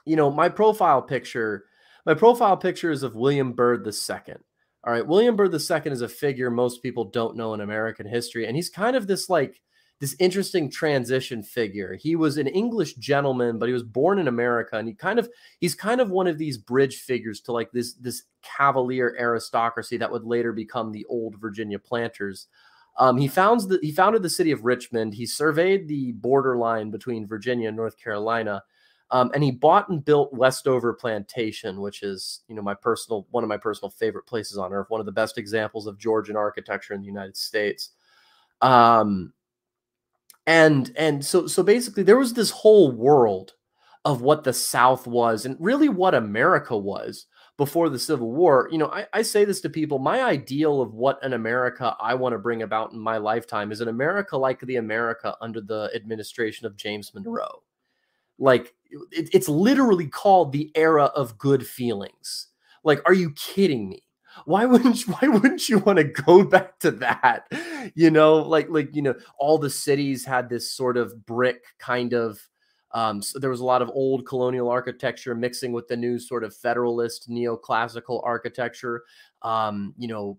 [0.04, 1.64] you know my profile picture
[2.06, 4.34] my profile picture is of william byrd ii
[4.86, 8.46] all right, William Byrd II is a figure most people don't know in American history,
[8.46, 9.62] and he's kind of this like
[9.98, 11.94] this interesting transition figure.
[11.94, 15.30] He was an English gentleman, but he was born in America, and he kind of
[15.60, 20.12] he's kind of one of these bridge figures to like this this cavalier aristocracy that
[20.12, 22.48] would later become the old Virginia planters.
[22.98, 25.14] Um, he founds the he founded the city of Richmond.
[25.14, 28.62] He surveyed the borderline between Virginia and North Carolina
[29.14, 33.44] um, and he bought and built Westover Plantation, which is, you know, my personal one
[33.44, 36.94] of my personal favorite places on earth, one of the best examples of Georgian architecture
[36.94, 37.90] in the United States.
[38.60, 39.32] Um,
[40.48, 43.52] and and so so basically there was this whole world
[44.04, 48.68] of what the South was and really what America was before the Civil War.
[48.72, 52.14] You know, I, I say this to people my ideal of what an America I
[52.16, 55.88] want to bring about in my lifetime is an America like the America under the
[55.94, 57.62] administration of James Monroe.
[58.38, 58.74] Like
[59.10, 62.48] it, it's literally called the era of good feelings.
[62.82, 64.02] Like, are you kidding me?
[64.44, 67.46] Why wouldn't you, why wouldn't you want to go back to that?
[67.94, 72.12] You know, like like you know, all the cities had this sort of brick kind
[72.12, 72.40] of
[72.94, 76.44] um, so there was a lot of old colonial architecture mixing with the new sort
[76.44, 79.02] of federalist neoclassical architecture.
[79.42, 80.38] Um, you know,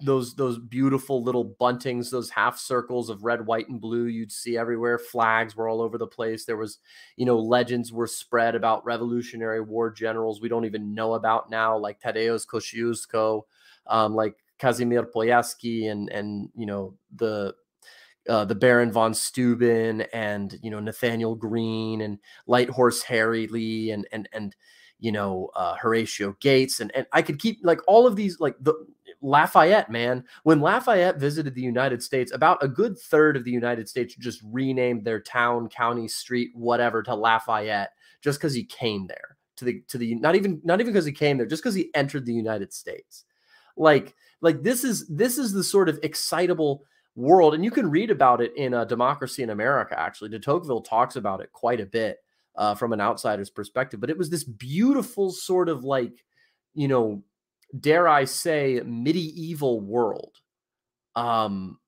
[0.00, 4.56] those those beautiful little buntings those half circles of red white and blue you'd see
[4.56, 4.98] everywhere.
[4.98, 6.44] Flags were all over the place.
[6.44, 6.78] There was
[7.16, 11.76] you know legends were spread about revolutionary war generals we don't even know about now
[11.76, 13.42] like tadeusz kosciuszko
[13.88, 17.54] um, like kazimir pulaski and and you know the
[18.28, 23.90] uh, the Baron von Steuben and you know Nathaniel Greene and Light Horse Harry Lee
[23.90, 24.56] and and and
[24.98, 26.80] you know uh, Horatio Gates.
[26.80, 28.74] And and I could keep like all of these like the
[29.24, 30.22] Lafayette, man.
[30.42, 34.42] When Lafayette visited the United States, about a good third of the United States just
[34.44, 39.82] renamed their town, county, street, whatever to Lafayette just because he came there to the
[39.88, 42.34] to the not even not even because he came there, just because he entered the
[42.34, 43.24] United States.
[43.78, 46.84] Like like this is this is the sort of excitable
[47.16, 49.98] world, and you can read about it in uh, Democracy in America.
[49.98, 52.18] Actually, de Tocqueville talks about it quite a bit
[52.56, 54.00] uh, from an outsider's perspective.
[54.00, 56.24] But it was this beautiful sort of like
[56.74, 57.22] you know
[57.80, 60.36] dare I say, medieval world
[61.16, 61.78] um,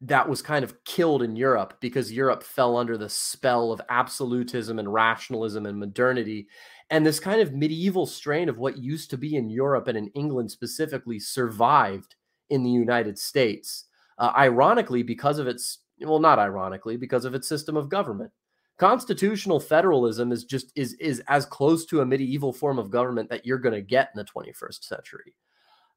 [0.00, 4.78] that was kind of killed in Europe because Europe fell under the spell of absolutism
[4.78, 6.48] and rationalism and modernity.
[6.90, 10.08] And this kind of medieval strain of what used to be in Europe and in
[10.08, 12.16] England specifically survived
[12.50, 13.86] in the United States.
[14.18, 18.30] Uh, ironically, because of its, well, not ironically, because of its system of government
[18.78, 23.46] constitutional federalism is just is is as close to a medieval form of government that
[23.46, 25.34] you're going to get in the 21st century.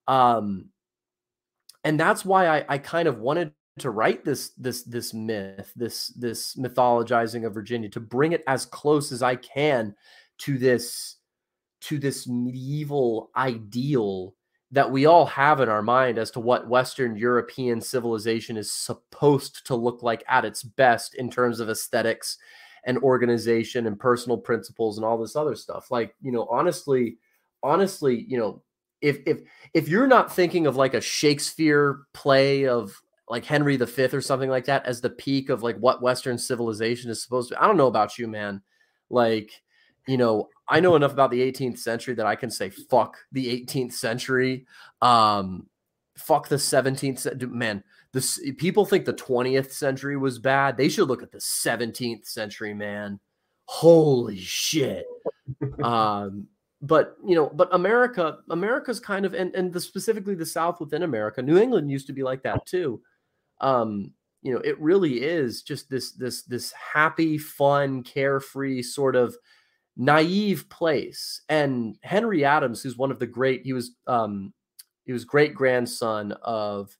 [0.08, 0.70] Um
[1.84, 6.08] and that's why I, I kind of wanted to write this this this myth this
[6.10, 9.94] this mythologizing of virginia to bring it as close as i can
[10.38, 11.18] to this
[11.82, 14.34] to this medieval ideal
[14.72, 19.66] that we all have in our mind as to what Western European civilization is supposed
[19.68, 22.38] to look like at its best in terms of aesthetics
[22.86, 25.92] and organization and personal principles and all this other stuff.
[25.92, 27.18] Like, you know, honestly,
[27.64, 28.62] honestly, you know,
[29.02, 29.42] if if
[29.74, 34.50] if you're not thinking of like a Shakespeare play of like Henry V or something
[34.50, 37.60] like that as the peak of like what Western civilization is supposed to, Be.
[37.60, 38.62] I don't know about you, man.
[39.10, 39.52] Like,
[40.08, 43.66] you know, I know enough about the 18th century that I can say fuck the
[43.66, 44.68] 18th century.
[45.02, 45.68] Um,
[46.18, 47.84] fuck the 17th man
[48.58, 50.78] people think the 20th century was bad.
[50.78, 53.20] They should look at the 17th century, man.
[53.66, 55.06] Holy shit.
[55.84, 56.48] um,
[56.82, 61.04] but you know, but America, America's kind of and and the specifically the South within
[61.04, 63.02] America, New England used to be like that too.
[63.62, 69.36] Um, you know, it really is just this this this happy, fun, carefree sort of
[69.98, 71.42] naive place.
[71.50, 74.54] And Henry Adams, who's one of the great, he was um
[75.06, 76.96] he was great grandson of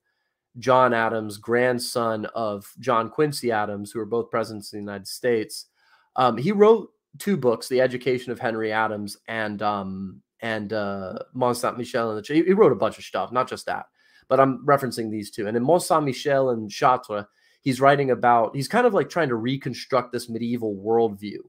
[0.58, 5.68] John Adams, grandson of John Quincy Adams, who were both presidents of the United States.
[6.16, 6.90] Um, he wrote
[7.20, 12.24] two books, The Education of Henry Adams and um, and uh, Mont Saint Michel and
[12.24, 12.34] the.
[12.34, 13.86] He wrote a bunch of stuff, not just that,
[14.28, 15.48] but I'm referencing these two.
[15.48, 17.26] And in Mont Saint Michel and Chartres,
[17.62, 18.56] he's writing about.
[18.56, 21.40] He's kind of like trying to reconstruct this medieval worldview.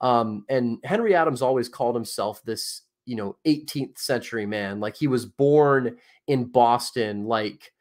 [0.00, 4.80] Um, and Henry Adams always called himself this, you know, 18th century man.
[4.80, 5.96] Like he was born
[6.26, 7.72] in Boston, like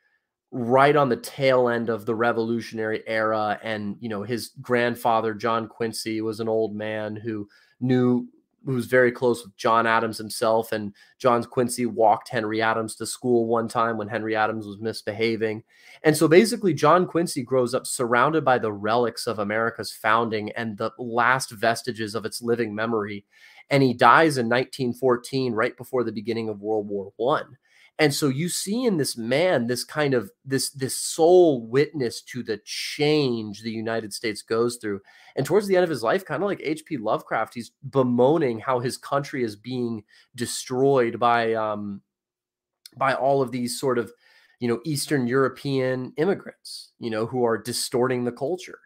[0.52, 5.68] right on the tail end of the revolutionary era and you know his grandfather John
[5.68, 7.48] Quincy was an old man who
[7.80, 8.28] knew
[8.66, 13.08] who was very close with John Adams himself and John Quincy walked Henry Adams to
[13.08, 15.64] school one time when Henry Adams was misbehaving.
[16.04, 20.78] And so basically John Quincy grows up surrounded by the relics of America's founding and
[20.78, 23.26] the last vestiges of its living memory
[23.72, 27.58] and he dies in 1914 right before the beginning of World War 1
[28.02, 32.42] and so you see in this man this kind of this this sole witness to
[32.42, 35.00] the change the united states goes through.
[35.36, 38.80] And towards the end of his life kind of like hp lovecraft he's bemoaning how
[38.80, 40.04] his country is being
[40.36, 42.02] destroyed by um
[42.98, 44.12] by all of these sort of
[44.60, 48.80] you know eastern european immigrants you know who are distorting the culture.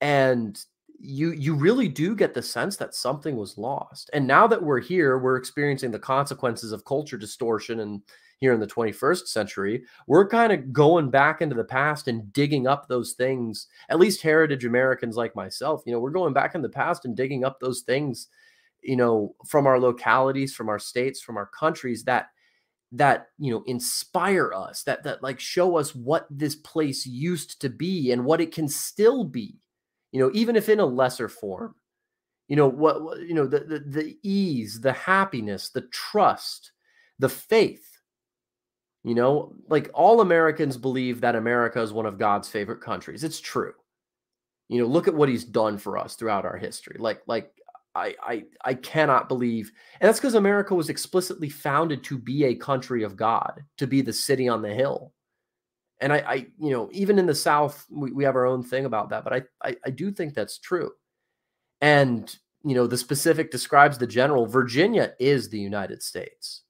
[0.00, 0.58] And
[0.98, 4.10] you you really do get the sense that something was lost.
[4.12, 8.02] And now that we're here we're experiencing the consequences of culture distortion and
[8.40, 12.66] here in the 21st century, we're kind of going back into the past and digging
[12.66, 13.66] up those things.
[13.90, 17.14] At least heritage Americans like myself, you know, we're going back in the past and
[17.14, 18.28] digging up those things,
[18.82, 22.30] you know, from our localities, from our states, from our countries that
[22.92, 27.68] that you know inspire us that that like show us what this place used to
[27.68, 29.60] be and what it can still be
[30.10, 31.74] you know even if in a lesser form
[32.48, 36.72] you know what, you know the, the the ease the happiness the trust
[37.20, 37.89] the faith
[39.02, 43.24] you know, like all Americans believe that America is one of God's favorite countries.
[43.24, 43.72] It's true.
[44.68, 46.96] You know, look at what he's done for us throughout our history.
[46.98, 47.52] Like, like
[47.94, 52.54] I I I cannot believe, and that's because America was explicitly founded to be a
[52.54, 55.12] country of God, to be the city on the hill.
[56.00, 58.84] And I, I you know, even in the South, we, we have our own thing
[58.84, 60.92] about that, but I, I I do think that's true.
[61.80, 64.46] And you know, the specific describes the general.
[64.46, 66.62] Virginia is the United States.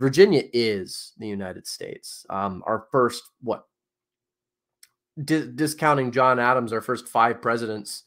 [0.00, 2.24] Virginia is the United States.
[2.30, 3.64] Um, our first, what,
[5.22, 8.04] di- discounting John Adams, our first five presidents,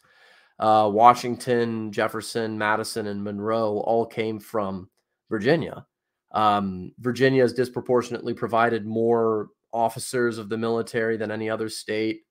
[0.59, 4.89] uh, Washington, Jefferson, Madison, and Monroe all came from
[5.29, 5.85] Virginia.
[6.31, 12.21] Um, Virginia has disproportionately provided more officers of the military than any other state.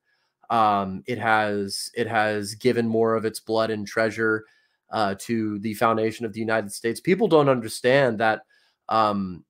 [0.48, 4.44] Um, it has it has given more of its blood and treasure
[4.90, 7.00] uh, to the foundation of the United States.
[7.00, 8.42] People don't understand that
[8.88, 9.44] um,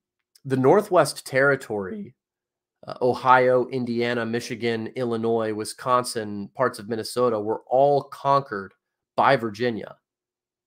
[0.44, 2.14] the Northwest Territory,
[2.86, 8.72] uh, Ohio, Indiana, Michigan, Illinois, Wisconsin, parts of Minnesota were all conquered
[9.16, 9.96] by Virginia.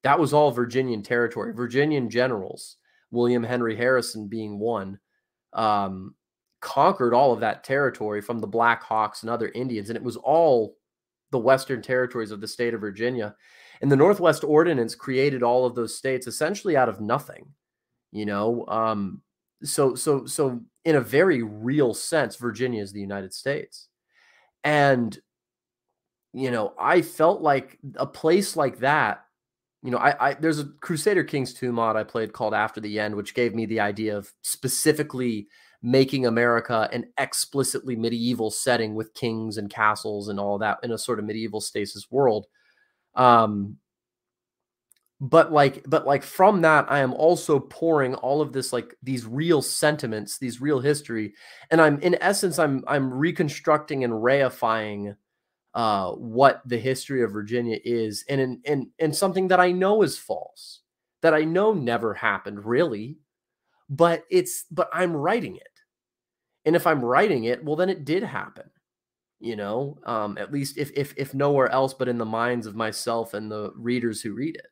[0.03, 1.53] That was all Virginian territory.
[1.53, 2.78] Virginian generals,
[3.09, 4.99] William Henry Harrison being one,
[5.53, 6.13] um,
[6.61, 10.17] conquered all of that territory from the Black Hawks and other Indians, and it was
[10.17, 10.78] all
[11.32, 13.36] the western territories of the state of Virginia.
[13.82, 17.47] And the Northwest Ordinance created all of those states essentially out of nothing.
[18.11, 19.21] You know, um,
[19.64, 23.88] so so so in a very real sense, Virginia is the United States,
[24.64, 25.18] and
[26.34, 29.26] you know, I felt like a place like that.
[29.84, 32.99] You know, I, I there's a Crusader Kings 2 mod I played called After the
[32.99, 35.47] End, which gave me the idea of specifically
[35.82, 40.97] making America an explicitly medieval setting with kings and castles and all that in a
[40.97, 42.47] sort of medieval stasis world.
[43.16, 43.78] Um,
[45.24, 49.26] but like, but like from that, I am also pouring all of this, like these
[49.26, 51.34] real sentiments, these real history,
[51.71, 55.15] and I'm in essence, I'm I'm reconstructing and reifying
[55.74, 60.01] uh, what the history of Virginia is, and in and and something that I know
[60.01, 60.82] is false,
[61.21, 63.17] that I know never happened really,
[63.89, 65.67] but it's but I'm writing it
[66.65, 68.69] and if i'm writing it well then it did happen
[69.39, 72.76] you know um, at least if if if nowhere else but in the minds of
[72.76, 74.67] myself and the readers who read it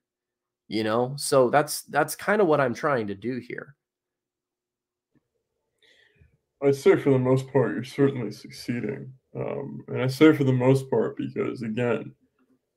[0.71, 1.13] you know?
[1.17, 3.75] So that's that's kind of what i'm trying to do here.
[6.63, 10.53] I'd say for the most part you're certainly succeeding um, and i say for the
[10.53, 12.13] most part because again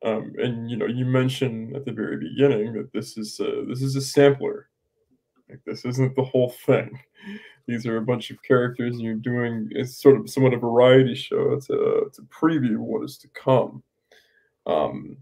[0.05, 3.81] um, and you know you mentioned at the very beginning that this is a, this
[3.81, 4.69] is a sampler.
[5.49, 6.99] Like this isn't the whole thing.
[7.67, 11.15] These are a bunch of characters and you're doing it's sort of somewhat a variety
[11.15, 11.53] show.
[11.53, 13.83] It's a, preview what is to come.
[14.67, 15.17] Um,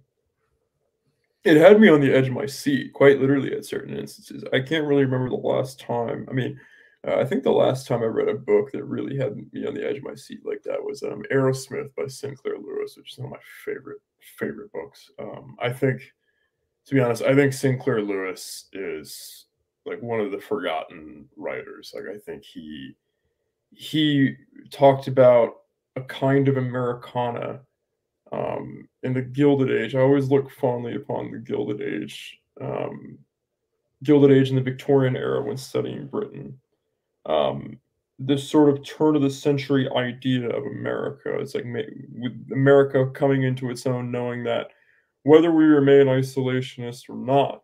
[1.44, 4.60] it had me on the edge of my seat quite literally at certain instances i
[4.60, 6.58] can't really remember the last time i mean
[7.06, 9.74] uh, i think the last time i read a book that really had me on
[9.74, 13.18] the edge of my seat like that was um, Arrowsmith by sinclair lewis which is
[13.18, 14.00] one of my favorite
[14.38, 16.00] favorite books um, i think
[16.86, 19.46] to be honest i think sinclair lewis is
[19.84, 21.92] like one of the forgotten writers.
[21.94, 22.94] Like I think he
[23.70, 24.34] he
[24.70, 25.54] talked about
[25.96, 27.60] a kind of Americana
[28.32, 29.94] um, in the Gilded Age.
[29.94, 33.18] I always look fondly upon the Gilded Age, um,
[34.02, 36.58] Gilded Age in the Victorian era when studying Britain.
[37.26, 37.78] Um,
[38.18, 41.38] this sort of turn of the century idea of America.
[41.38, 44.68] It's like with America coming into its own, knowing that
[45.24, 47.62] whether we remain isolationist or not,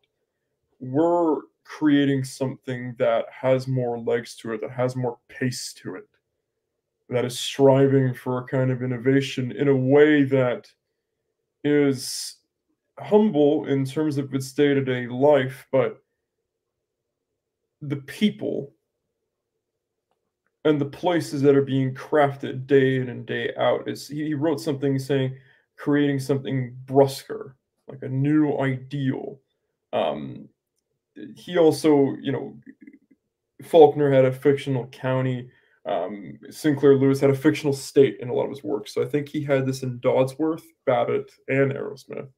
[0.81, 6.09] we're creating something that has more legs to it, that has more pace to it,
[7.09, 10.71] that is striving for a kind of innovation in a way that
[11.65, 12.37] is
[12.99, 16.03] humble in terms of its day to day life, but
[17.81, 18.73] the people
[20.65, 24.61] and the places that are being crafted day in and day out is he wrote
[24.61, 25.35] something saying
[25.77, 27.53] creating something brusquer
[27.87, 29.39] like a new ideal
[29.93, 30.49] um,
[31.37, 32.57] he also, you know,
[33.63, 35.51] Faulkner had a fictional county.
[35.87, 38.89] Um, Sinclair Lewis had a fictional state in a lot of his work.
[38.89, 42.29] So I think he had this in Dodsworth, Babbitt, and Arrowsmith.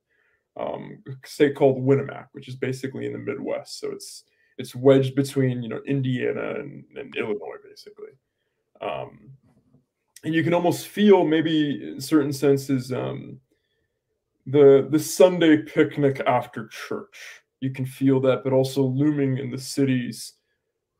[0.57, 3.80] Um, a state called Winnemac, which is basically in the Midwest.
[3.80, 4.24] So it's
[4.59, 8.11] it's wedged between you know Indiana and, and Illinois, basically.
[8.80, 9.30] Um,
[10.24, 13.41] and you can almost feel maybe in certain senses um,
[14.47, 19.59] the the Sunday picnic after church you can feel that, but also looming in the
[19.59, 20.34] city's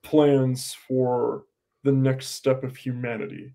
[0.03, 1.45] plans for
[1.83, 3.55] the next step of humanity.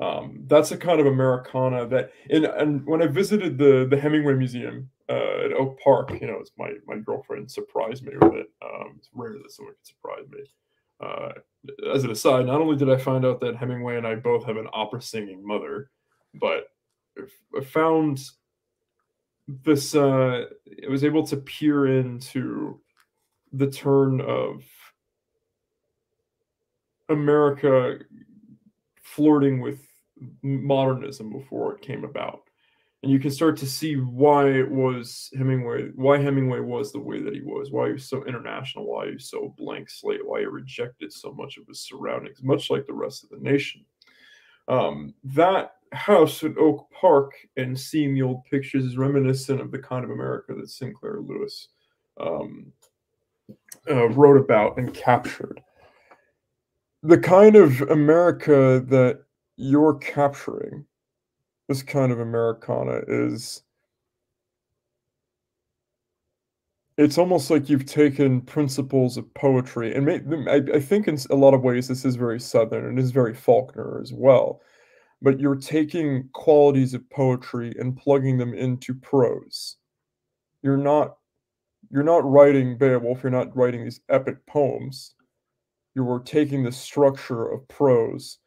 [0.00, 4.34] Um, that's a kind of Americana that, and, and when I visited the the Hemingway
[4.34, 8.50] Museum uh, at Oak Park, you know, it's my my girlfriend surprised me with it.
[8.64, 10.40] Um, it's rare that someone can surprise me.
[11.00, 11.32] Uh,
[11.94, 14.56] as an aside, not only did I find out that Hemingway and I both have
[14.56, 15.90] an opera singing mother,
[16.34, 16.68] but
[17.18, 18.20] I found
[19.64, 22.80] this uh it was able to peer into
[23.52, 24.64] the turn of
[27.12, 27.98] America
[29.02, 29.86] flirting with
[30.42, 32.42] modernism before it came about.
[33.02, 37.20] And you can start to see why it was Hemingway, why Hemingway was the way
[37.20, 40.40] that he was, why he was so international, why he was so blank slate, why
[40.40, 43.84] he rejected so much of his surroundings, much like the rest of the nation.
[44.68, 49.80] Um, that house at Oak Park and seeing the old pictures is reminiscent of the
[49.80, 51.68] kind of America that Sinclair Lewis
[52.20, 52.72] um,
[53.90, 55.60] uh, wrote about and captured.
[57.02, 59.22] The kind of America that
[59.56, 60.84] you're capturing,
[61.68, 63.62] this kind of Americana is
[66.98, 70.10] it's almost like you've taken principles of poetry and
[70.48, 73.32] I, I think in a lot of ways this is very southern and is very
[73.34, 74.60] faulkner as well
[75.22, 79.76] but you're taking qualities of poetry and plugging them into prose.
[80.62, 81.16] You're not
[81.90, 85.14] you're not writing beowulf you're not writing these epic poems
[85.94, 88.38] you were taking the structure of prose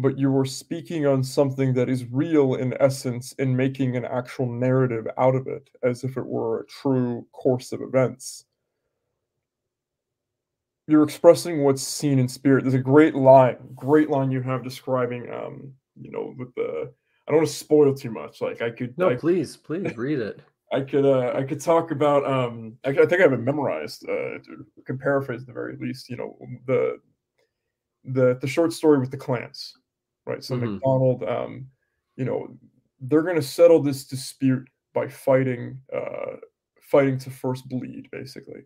[0.00, 4.50] but you were speaking on something that is real in essence and making an actual
[4.50, 8.44] narrative out of it as if it were a true course of events.
[10.86, 12.64] You're expressing what's seen in spirit.
[12.64, 16.92] There's a great line, great line you have describing, um, you know, with the.
[17.28, 18.40] I don't want to spoil too much.
[18.40, 18.98] Like I could.
[18.98, 20.40] No, I, please, please read it.
[20.72, 21.04] I could.
[21.04, 22.24] Uh, I could talk about.
[22.24, 24.08] Um, I, I think I have it memorized.
[24.08, 24.38] Uh,
[24.86, 26.08] can paraphrase at the very least.
[26.08, 26.98] You know, the
[28.04, 29.74] the the short story with the clans
[30.30, 30.44] right?
[30.44, 30.74] So mm-hmm.
[30.74, 31.66] MacDonald, um,
[32.16, 32.56] you know,
[33.00, 36.36] they're going to settle this dispute by fighting, uh,
[36.80, 38.62] fighting to first bleed, basically.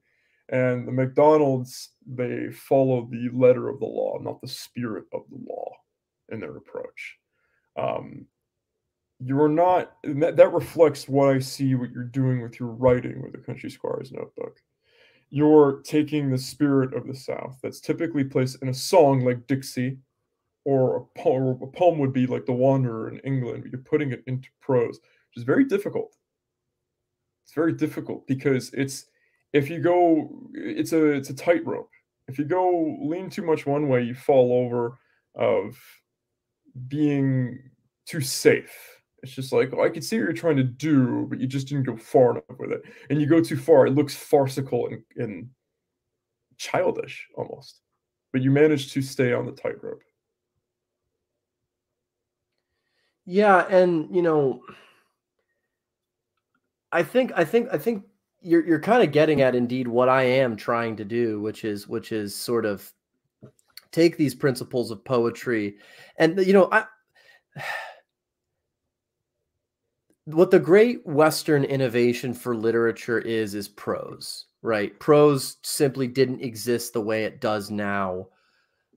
[0.50, 5.38] And the McDonald's they follow the letter of the law, not the spirit of the
[5.48, 5.72] law
[6.30, 7.16] in their approach.
[7.78, 8.26] Um,
[9.24, 13.32] you're not, that, that reflects what I see what you're doing with your writing with
[13.32, 14.60] the Country Squire's Notebook.
[15.30, 19.98] You're taking the spirit of the South that's typically placed in a song like Dixie
[20.64, 24.12] or a poem, a poem would be like The Wanderer in England, but you're putting
[24.12, 26.16] it into prose, which is very difficult.
[27.44, 29.06] It's very difficult because it's
[29.52, 31.90] if you go, it's a it's a tightrope.
[32.26, 34.98] If you go lean too much one way, you fall over
[35.34, 35.76] of
[36.88, 37.58] being
[38.06, 38.93] too safe.
[39.24, 41.66] It's just like, oh, I can see what you're trying to do, but you just
[41.66, 42.82] didn't go far enough with it.
[43.08, 45.48] And you go too far, it looks farcical and, and
[46.58, 47.80] childish almost.
[48.32, 50.02] But you manage to stay on the tightrope.
[53.24, 54.60] Yeah, and you know,
[56.92, 58.04] I think I think I think
[58.42, 61.88] you're you're kind of getting at indeed what I am trying to do, which is
[61.88, 62.92] which is sort of
[63.90, 65.76] take these principles of poetry,
[66.18, 66.84] and you know, I
[70.26, 74.98] what the great Western innovation for literature is is prose, right?
[74.98, 78.28] Prose simply didn't exist the way it does now.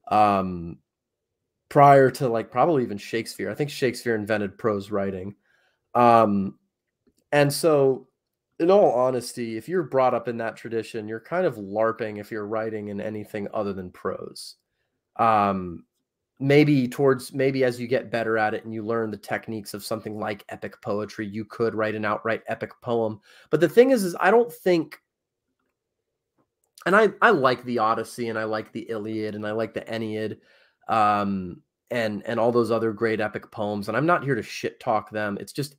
[0.10, 0.78] Um,
[1.70, 3.50] prior to like probably even Shakespeare.
[3.50, 5.36] I think Shakespeare invented prose writing.
[5.94, 6.58] Um,
[7.32, 8.08] and so,
[8.60, 12.32] in all honesty, if you're brought up in that tradition, you're kind of LARPing if
[12.32, 14.56] you're writing in anything other than prose.
[15.18, 15.84] Um,
[16.40, 19.84] maybe towards maybe as you get better at it and you learn the techniques of
[19.84, 23.20] something like epic poetry, you could write an outright epic poem.
[23.50, 25.00] But the thing is, is I don't think
[26.88, 29.86] and I, I like the Odyssey and I like the Iliad and I like the
[29.94, 30.38] Aeneid
[30.88, 31.62] um,
[31.92, 33.90] and and all those other great epic poems.
[33.90, 35.38] And I'm not here to shit talk them.
[35.40, 35.76] It's just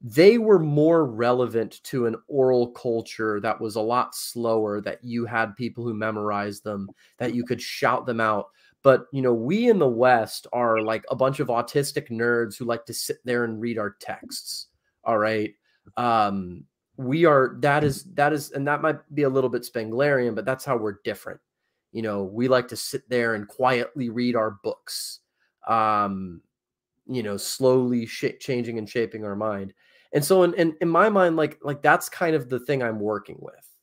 [0.00, 4.80] they were more relevant to an oral culture that was a lot slower.
[4.80, 6.88] That you had people who memorized them,
[7.18, 8.46] that you could shout them out.
[8.84, 12.64] But you know, we in the West are like a bunch of autistic nerds who
[12.64, 14.68] like to sit there and read our texts.
[15.02, 15.52] All right.
[15.96, 16.64] Um,
[16.96, 20.44] we are that is that is and that might be a little bit Spenglerian, but
[20.44, 21.40] that's how we're different
[21.94, 25.20] you know we like to sit there and quietly read our books
[25.68, 26.42] um
[27.06, 29.72] you know slowly sh- changing and shaping our mind
[30.12, 33.00] and so in, in in my mind like like that's kind of the thing i'm
[33.00, 33.73] working with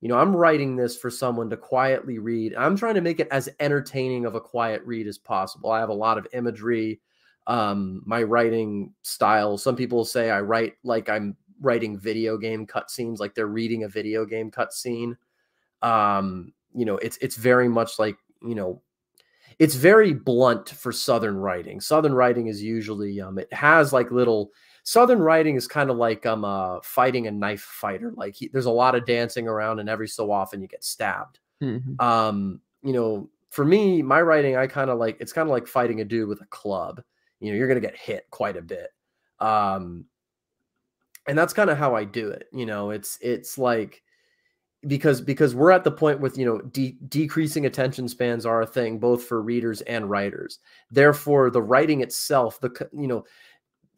[0.00, 3.28] you know i'm writing this for someone to quietly read i'm trying to make it
[3.30, 5.70] as entertaining of a quiet read as possible.
[5.70, 7.00] I have a lot of imagery
[7.46, 9.56] um my writing style.
[9.58, 13.88] Some people say i write like i'm writing video game cutscenes like they're reading a
[13.88, 15.16] video game cutscene.
[15.82, 18.82] Um you know it's it's very much like you know
[19.58, 21.80] it's very blunt for southern writing.
[21.80, 24.52] Southern writing is usually um it has like little
[24.82, 28.66] southern writing is kind of like um uh fighting a knife fighter like he, there's
[28.66, 31.38] a lot of dancing around and every so often you get stabbed.
[31.62, 32.00] Mm-hmm.
[32.00, 35.66] um you know for me my writing i kind of like it's kind of like
[35.66, 37.02] fighting a dude with a club.
[37.40, 38.88] You know you're gonna get hit quite a bit.
[39.38, 40.06] Um
[41.26, 44.02] and that's kind of how i do it you know it's it's like
[44.86, 48.66] because because we're at the point with you know de- decreasing attention spans are a
[48.66, 50.58] thing both for readers and writers.
[50.90, 53.24] Therefore the writing itself the you know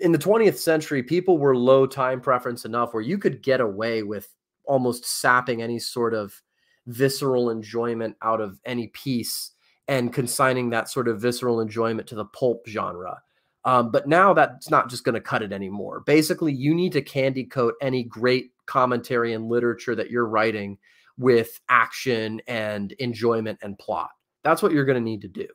[0.03, 4.03] in the 20th century people were low time preference enough where you could get away
[4.03, 4.29] with
[4.65, 6.43] almost sapping any sort of
[6.87, 9.53] visceral enjoyment out of any piece
[9.89, 13.20] and consigning that sort of visceral enjoyment to the pulp genre
[13.65, 17.03] um, but now that's not just going to cut it anymore basically you need to
[17.03, 20.79] candy coat any great commentary and literature that you're writing
[21.19, 24.11] with action and enjoyment and plot.
[24.45, 25.47] That's what you're going to need to do.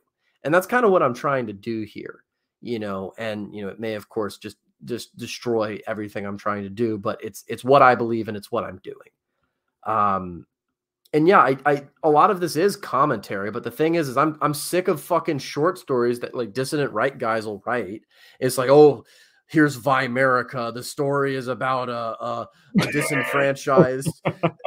[0.44, 2.24] And that's kind of what I'm trying to do here,
[2.60, 6.62] you know, and you know, it may of course just just destroy everything I'm trying
[6.62, 8.96] to do, but it's it's what I believe and it's what I'm doing.
[9.86, 10.46] Um
[11.14, 14.16] and yeah, I, I a lot of this is commentary, but the thing is, is
[14.16, 18.02] I'm I'm sick of fucking short stories that like dissident right guys will write.
[18.40, 19.04] It's like, oh,
[19.46, 20.72] here's Vimerica.
[20.72, 22.48] The story is about a, a,
[22.80, 24.22] a disenfranchised.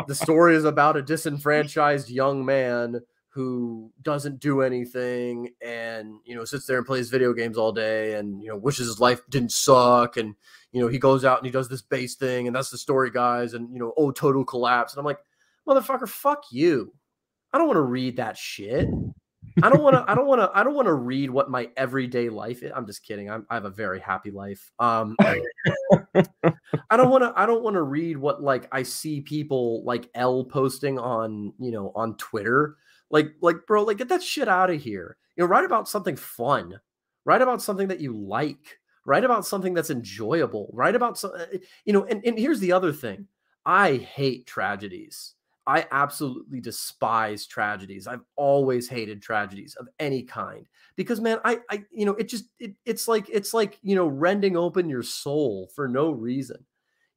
[0.08, 3.00] the story is about a disenfranchised young man
[3.34, 8.16] who doesn't do anything and you know sits there and plays video games all day
[8.16, 10.36] and you know wishes his life didn't suck and
[10.74, 13.10] you know he goes out and he does this base thing and that's the story
[13.10, 14.94] guys and you know oh total collapse.
[14.94, 15.20] And i'm like
[15.68, 16.94] motherfucker fuck you.
[17.54, 18.90] I don't want to read that shit.
[19.64, 21.70] I don't want to i don't want to i don't want to read what my
[21.78, 23.30] everyday life is i'm just kidding.
[23.30, 24.72] I'm, i have a very happy life.
[24.78, 29.84] Um i don't want to i don't want to read what like i see people
[29.86, 32.76] like l posting on you know on twitter
[33.12, 35.18] like, like, bro, like, get that shit out of here.
[35.36, 36.80] You know, write about something fun.
[37.26, 38.80] Write about something that you like.
[39.06, 40.70] Write about something that's enjoyable.
[40.74, 42.06] Write about some, uh, you know.
[42.06, 43.28] And and here's the other thing:
[43.66, 45.36] I hate tragedies.
[45.68, 48.08] I absolutely despise tragedies.
[48.08, 52.46] I've always hated tragedies of any kind because, man, I, I, you know, it just,
[52.60, 56.66] it, it's like, it's like, you know, rending open your soul for no reason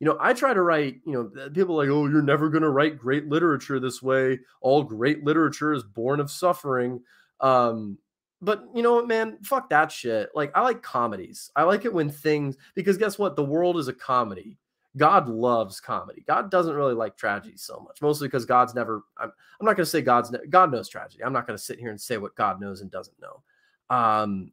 [0.04, 2.68] you know, I try to write, you know, people like, oh, you're never going to
[2.68, 4.38] write great literature this way.
[4.60, 7.00] All great literature is born of suffering.
[7.40, 7.96] Um,
[8.42, 10.28] but you know what, man, fuck that shit.
[10.34, 11.50] Like, I like comedies.
[11.56, 13.34] I like it when things, because guess what?
[13.34, 14.58] The world is a comedy.
[14.94, 16.22] God loves comedy.
[16.26, 19.86] God doesn't really like tragedy so much, mostly because God's never, I'm, I'm not going
[19.86, 21.24] to say God's, ne- God knows tragedy.
[21.24, 23.42] I'm not going to sit here and say what God knows and doesn't know.
[23.88, 24.52] Um,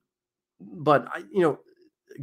[0.61, 1.59] but I, you know,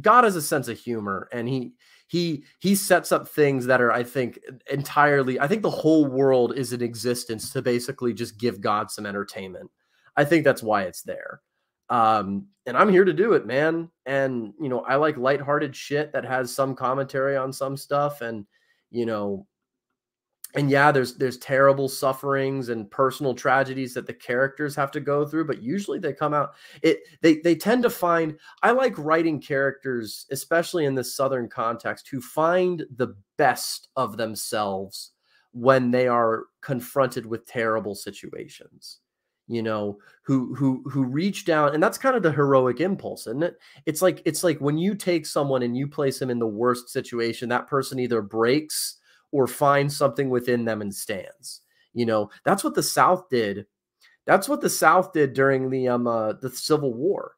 [0.01, 1.73] God has a sense of humor and he,
[2.09, 4.39] he he sets up things that are i think
[4.71, 9.05] entirely i think the whole world is in existence to basically just give god some
[9.05, 9.69] entertainment.
[10.17, 11.41] I think that's why it's there.
[11.89, 13.89] Um and i'm here to do it man.
[14.05, 18.45] And you know i like lighthearted shit that has some commentary on some stuff and
[18.89, 19.45] you know
[20.55, 25.25] and yeah there's there's terrible sufferings and personal tragedies that the characters have to go
[25.25, 29.39] through but usually they come out it they they tend to find i like writing
[29.39, 35.11] characters especially in this southern context who find the best of themselves
[35.51, 38.99] when they are confronted with terrible situations
[39.47, 43.41] you know who who who reach down and that's kind of the heroic impulse isn't
[43.41, 43.57] it?
[43.87, 46.89] It's like it's like when you take someone and you place them in the worst
[46.89, 48.98] situation that person either breaks
[49.31, 51.61] or find something within them and stands.
[51.93, 53.65] You know, that's what the South did.
[54.25, 57.33] That's what the South did during the um uh, the Civil War.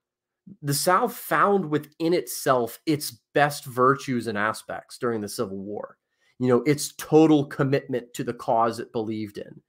[0.61, 5.97] The South found within itself its best virtues and aspects during the Civil War.
[6.39, 9.61] You know, its total commitment to the cause it believed in.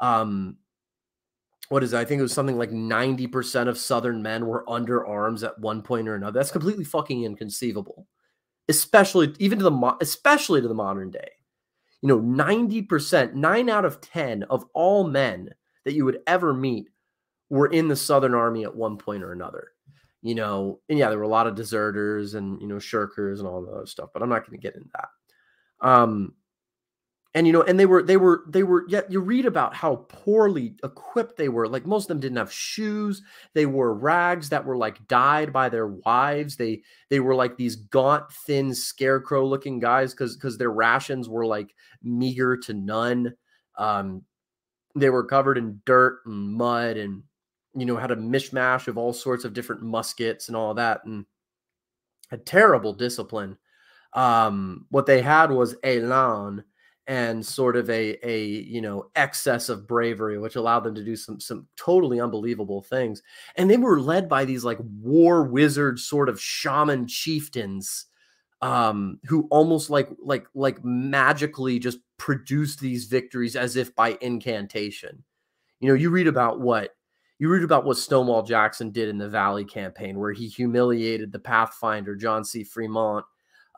[0.00, 0.58] Um,
[1.68, 1.98] what is it?
[1.98, 5.82] I think it was something like 90% of Southern men were under arms at one
[5.82, 6.38] point or another.
[6.38, 8.06] That's completely fucking inconceivable,
[8.68, 11.30] especially even to the especially to the modern day
[12.06, 15.50] you know 90% 9 out of 10 of all men
[15.84, 16.88] that you would ever meet
[17.50, 19.72] were in the southern army at one point or another
[20.22, 20.78] you know?
[20.88, 23.72] And yeah there were a lot of deserters and you know shirkers and all the
[23.72, 25.88] other stuff but i'm not going to get into that.
[25.88, 26.34] Um
[27.36, 30.06] and you know and they were they were they were yet you read about how
[30.08, 31.68] poorly equipped they were.
[31.68, 33.20] Like most of them didn't have shoes.
[33.52, 36.56] They wore rags that were like dyed by their wives.
[36.56, 36.80] They
[37.10, 41.74] they were like these gaunt thin scarecrow looking guys because because their rations were like
[42.02, 43.34] meager to none.
[43.76, 44.22] Um
[44.94, 47.22] they were covered in dirt and mud and
[47.74, 51.26] you know had a mishmash of all sorts of different muskets and all that and
[52.32, 53.58] a terrible discipline.
[54.14, 56.64] Um what they had was elan
[57.08, 61.14] and sort of a a you know excess of bravery which allowed them to do
[61.14, 63.22] some some totally unbelievable things.
[63.56, 68.06] And they were led by these like war wizard sort of shaman chieftains
[68.62, 75.22] um who almost like like like magically just produced these victories as if by incantation.
[75.80, 76.90] You know you read about what
[77.38, 81.38] you read about what Stonewall Jackson did in the Valley campaign where he humiliated the
[81.38, 82.64] Pathfinder John C.
[82.64, 83.26] Fremont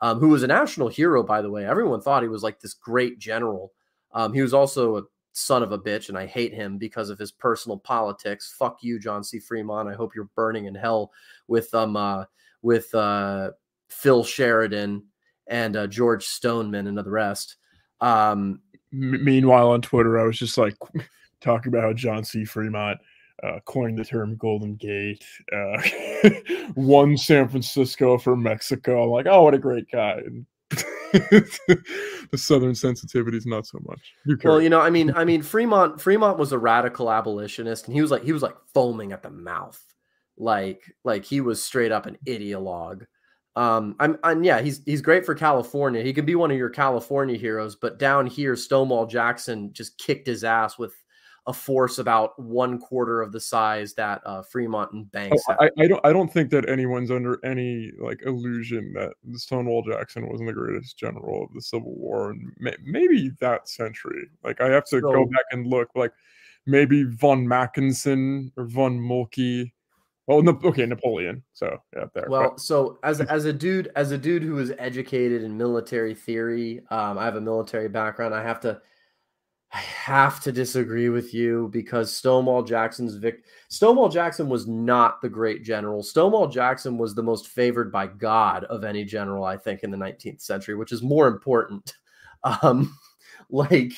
[0.01, 1.65] um, who was a national hero, by the way.
[1.65, 3.73] Everyone thought he was like this great general.
[4.13, 5.03] Um, he was also a
[5.33, 8.55] son of a bitch, and I hate him because of his personal politics.
[8.57, 9.39] Fuck you, John C.
[9.39, 9.89] Fremont.
[9.89, 11.11] I hope you're burning in hell
[11.47, 12.25] with um uh,
[12.61, 13.51] with uh,
[13.89, 15.03] Phil Sheridan
[15.47, 17.57] and uh, George Stoneman and the rest.
[18.01, 18.61] Um,
[18.93, 20.75] M- meanwhile, on Twitter, I was just like
[21.41, 22.45] talking about how John C.
[22.45, 22.99] Fremont
[23.43, 25.81] uh, coined the term Golden Gate, uh,
[26.75, 29.03] won San Francisco for Mexico.
[29.03, 30.21] I'm like, oh, what a great guy.
[31.11, 34.13] the Southern sensitivities, not so much.
[34.43, 38.01] Well, you know, I mean, I mean, Fremont, Fremont was a radical abolitionist, and he
[38.01, 39.81] was like, he was like foaming at the mouth,
[40.37, 43.05] like like he was straight up an ideologue.
[43.55, 46.03] Um, I'm, and yeah, he's he's great for California.
[46.03, 50.27] He could be one of your California heroes, but down here, Stonewall Jackson just kicked
[50.27, 50.93] his ass with
[51.49, 55.41] a force about one quarter of the size that uh, Fremont and Banks.
[55.49, 59.81] Oh, I, I, don't I don't think that anyone's under any like illusion that Stonewall
[59.81, 64.27] Jackson wasn't the greatest general of the Civil War and may, maybe that century.
[64.43, 65.89] Like I have to so, go back and look.
[65.95, 66.13] Like
[66.67, 69.73] maybe von Mackensen or von Moltke.
[70.27, 71.41] Well, no, okay, Napoleon.
[71.53, 72.27] So yeah, there.
[72.29, 72.59] Well, but.
[72.59, 77.17] so as as a dude, as a dude who was educated in military theory, um,
[77.17, 78.35] I have a military background.
[78.35, 78.79] I have to,
[79.71, 85.29] I have to disagree with you because Stonewall Jackson's Vic, Stonewall Jackson was not the
[85.29, 86.01] great general.
[86.01, 89.97] Stonewall Jackson was the most favored by God of any general, I think, in the
[89.97, 91.93] 19th century, which is more important.
[92.63, 92.97] Um,
[93.49, 93.91] like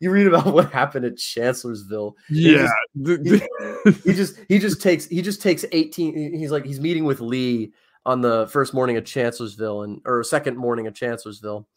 [0.00, 2.16] you read about what happened at Chancellorsville.
[2.28, 2.68] Yeah.
[2.92, 3.44] He just,
[3.84, 7.20] he, he just he just takes he just takes 18 he's like he's meeting with
[7.20, 7.72] Lee
[8.04, 11.68] on the first morning of Chancellorsville and or second morning of Chancellorsville.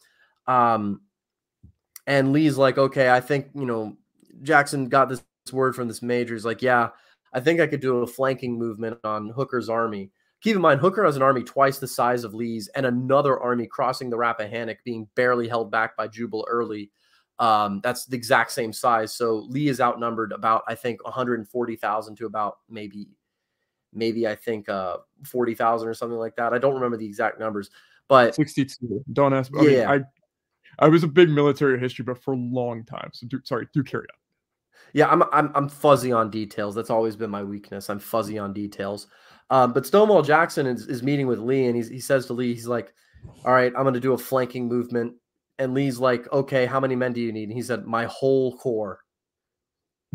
[0.48, 1.02] Um
[2.07, 3.98] and Lee's like, "Okay, I think, you know,
[4.44, 6.34] Jackson got this word from this major.
[6.34, 6.90] He's like, "Yeah,
[7.34, 10.11] I think I could do a flanking movement on Hooker's army."
[10.41, 13.68] Keep in mind, Hooker has an army twice the size of Lee's and another army
[13.68, 16.91] crossing the Rappahannock, being barely held back by Jubal Early
[17.40, 19.14] um, that's the exact same size.
[19.14, 23.10] So Lee is outnumbered about, I think, 140,000 to about maybe,
[23.94, 26.53] maybe I think uh, 40,000 or something like that.
[26.53, 27.69] I don't remember the exact numbers,
[28.07, 29.03] but 62.
[29.11, 29.52] Don't ask.
[29.57, 29.69] I yeah.
[29.69, 29.99] Mean, I,
[30.80, 33.10] I was a big military history, but for a long time.
[33.14, 34.19] So do, sorry, do carry on.
[34.93, 36.76] Yeah, I'm, I'm I'm fuzzy on details.
[36.76, 37.89] That's always been my weakness.
[37.89, 39.07] I'm fuzzy on details.
[39.49, 42.68] Um, but Stonewall Jackson is, is meeting with Lee, and he says to Lee, he's
[42.68, 42.93] like,
[43.45, 45.15] "All right, I'm going to do a flanking movement
[45.57, 47.49] and Lee's like, okay, how many men do you need?
[47.49, 48.99] And he said, my whole corps,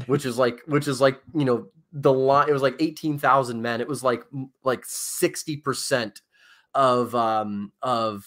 [0.07, 2.49] which is like, which is like, you know, the line.
[2.49, 3.81] It was like eighteen thousand men.
[3.81, 4.23] It was like
[4.63, 6.21] like sixty percent
[6.73, 8.25] of um of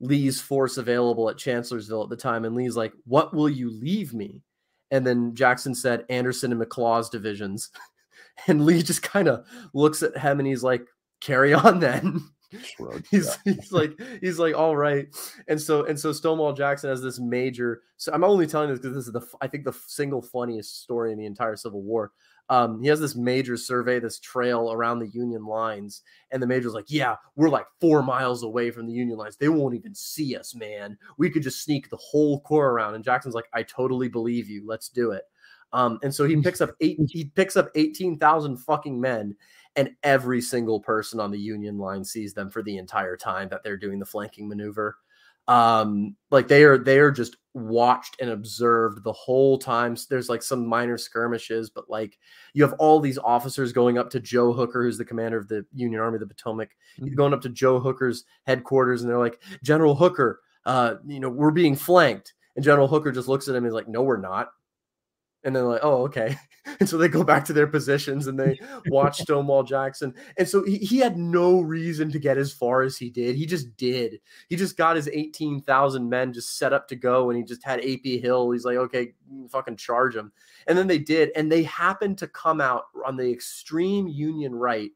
[0.00, 2.44] Lee's force available at Chancellorsville at the time.
[2.44, 4.42] And Lee's like, what will you leave me?
[4.90, 7.70] And then Jackson said Anderson and McLaws divisions.
[8.46, 10.86] and Lee just kind of looks at him and he's like,
[11.20, 12.20] carry on then.
[13.10, 15.08] he's he's like he's like all right
[15.48, 18.94] and so and so stonewall jackson has this major so i'm only telling this because
[18.94, 22.12] this is the i think the single funniest story in the entire civil war
[22.48, 26.74] um, he has this major survey this trail around the union lines and the major's
[26.74, 29.36] like yeah we're like four miles away from the union lines.
[29.36, 30.96] They won't even see us man.
[31.18, 32.94] We could just sneak the whole corps around.
[32.94, 34.64] And jackson's like i totally believe you.
[34.66, 35.24] Let's do it.
[35.72, 39.34] Um, and so he picks up eight he picks up 18,000 fucking men
[39.74, 43.62] and every single person on the union line sees them for the entire time that
[43.62, 44.96] they're doing the flanking maneuver
[45.48, 49.96] um like they are they are just watched and observed the whole time.
[50.10, 52.18] There's like some minor skirmishes but like
[52.52, 55.64] you have all these officers going up to joe hooker who's the commander of the
[55.74, 56.70] union army of the potomac.
[57.00, 57.14] Mm-hmm.
[57.14, 61.50] going up to joe hooker's headquarters and they're like general hooker uh you know we're
[61.50, 62.34] being flanked.
[62.56, 64.48] And general hooker just looks at him and is like no we're not
[65.46, 66.36] and they're like, oh, okay.
[66.80, 68.58] And so they go back to their positions and they
[68.88, 70.12] watch Stonewall Jackson.
[70.36, 73.36] And so he, he had no reason to get as far as he did.
[73.36, 74.18] He just did.
[74.48, 77.78] He just got his 18,000 men just set up to go and he just had
[77.78, 78.50] AP Hill.
[78.50, 79.14] He's like, okay,
[79.48, 80.32] fucking charge him.
[80.66, 81.30] And then they did.
[81.36, 84.90] And they happened to come out on the extreme Union right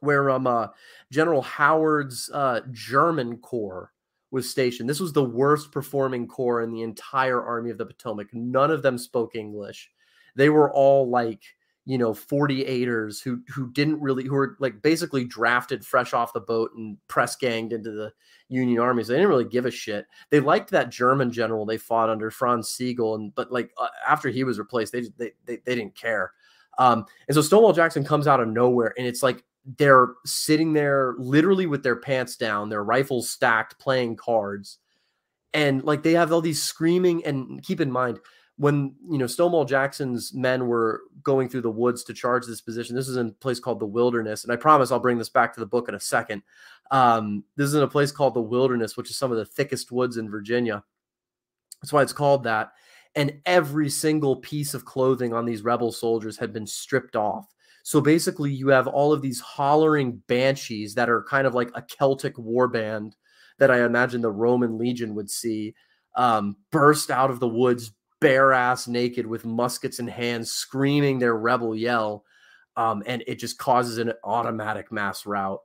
[0.00, 0.68] where um uh,
[1.10, 3.93] General Howard's uh, German Corps
[4.34, 4.90] was stationed.
[4.90, 8.34] This was the worst performing corps in the entire Army of the Potomac.
[8.34, 9.90] None of them spoke English.
[10.34, 11.44] They were all like,
[11.86, 16.40] you know, 48ers who who didn't really who were like basically drafted fresh off the
[16.40, 18.12] boat and press ganged into the
[18.48, 19.06] Union armies.
[19.06, 20.06] They didn't really give a shit.
[20.30, 24.30] They liked that German general they fought under Franz Sigel, and but like uh, after
[24.30, 26.32] he was replaced, they, they they they didn't care.
[26.76, 29.44] Um, and so Stonewall Jackson comes out of nowhere, and it's like
[29.78, 34.78] they're sitting there literally with their pants down, their rifles stacked, playing cards.
[35.52, 37.24] And like they have all these screaming.
[37.24, 38.20] And keep in mind,
[38.56, 42.94] when you know Stonewall Jackson's men were going through the woods to charge this position,
[42.94, 45.52] this is in a place called the Wilderness, and I promise I'll bring this back
[45.54, 46.42] to the book in a second.
[46.90, 49.90] Um, this is in a place called the Wilderness, which is some of the thickest
[49.90, 50.84] woods in Virginia.
[51.82, 52.72] That's why it's called that.
[53.16, 57.53] And every single piece of clothing on these rebel soldiers had been stripped off.
[57.84, 61.82] So basically, you have all of these hollering banshees that are kind of like a
[61.82, 63.14] Celtic war band
[63.58, 65.74] that I imagine the Roman legion would see
[66.16, 67.92] um, burst out of the woods,
[68.22, 72.24] bare ass naked with muskets in hand, screaming their rebel yell.
[72.74, 75.60] Um, and it just causes an automatic mass rout.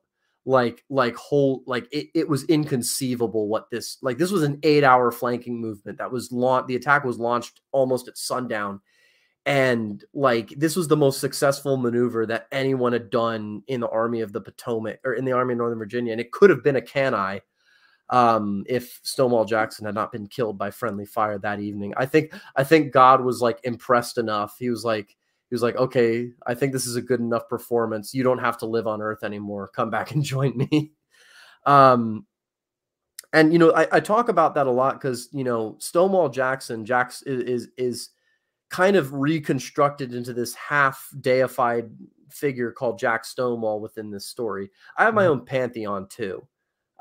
[0.46, 4.84] Like, like whole, like it, it was inconceivable what this, like this was an eight
[4.84, 6.68] hour flanking movement that was launched.
[6.68, 8.82] The attack was launched almost at sundown
[9.46, 14.22] and like this was the most successful maneuver that anyone had done in the army
[14.22, 16.76] of the potomac or in the army of northern virginia and it could have been
[16.76, 17.42] a cannae
[18.12, 21.94] um, if stonewall jackson had not been killed by friendly fire that evening.
[21.96, 24.56] I think i think god was like impressed enough.
[24.58, 25.16] He was like
[25.50, 28.14] he was like okay i think this is a good enough performance.
[28.14, 29.68] You don't have to live on earth anymore.
[29.68, 30.92] Come back and join me.
[31.66, 32.26] Um
[33.32, 36.84] and you know i, I talk about that a lot because you know stonewall jackson
[36.84, 38.10] jacks is, is is
[38.70, 41.90] kind of reconstructed into this half deified
[42.30, 44.70] figure called Jack Stonewall within this story.
[44.98, 45.32] I have my mm-hmm.
[45.32, 46.48] own pantheon too.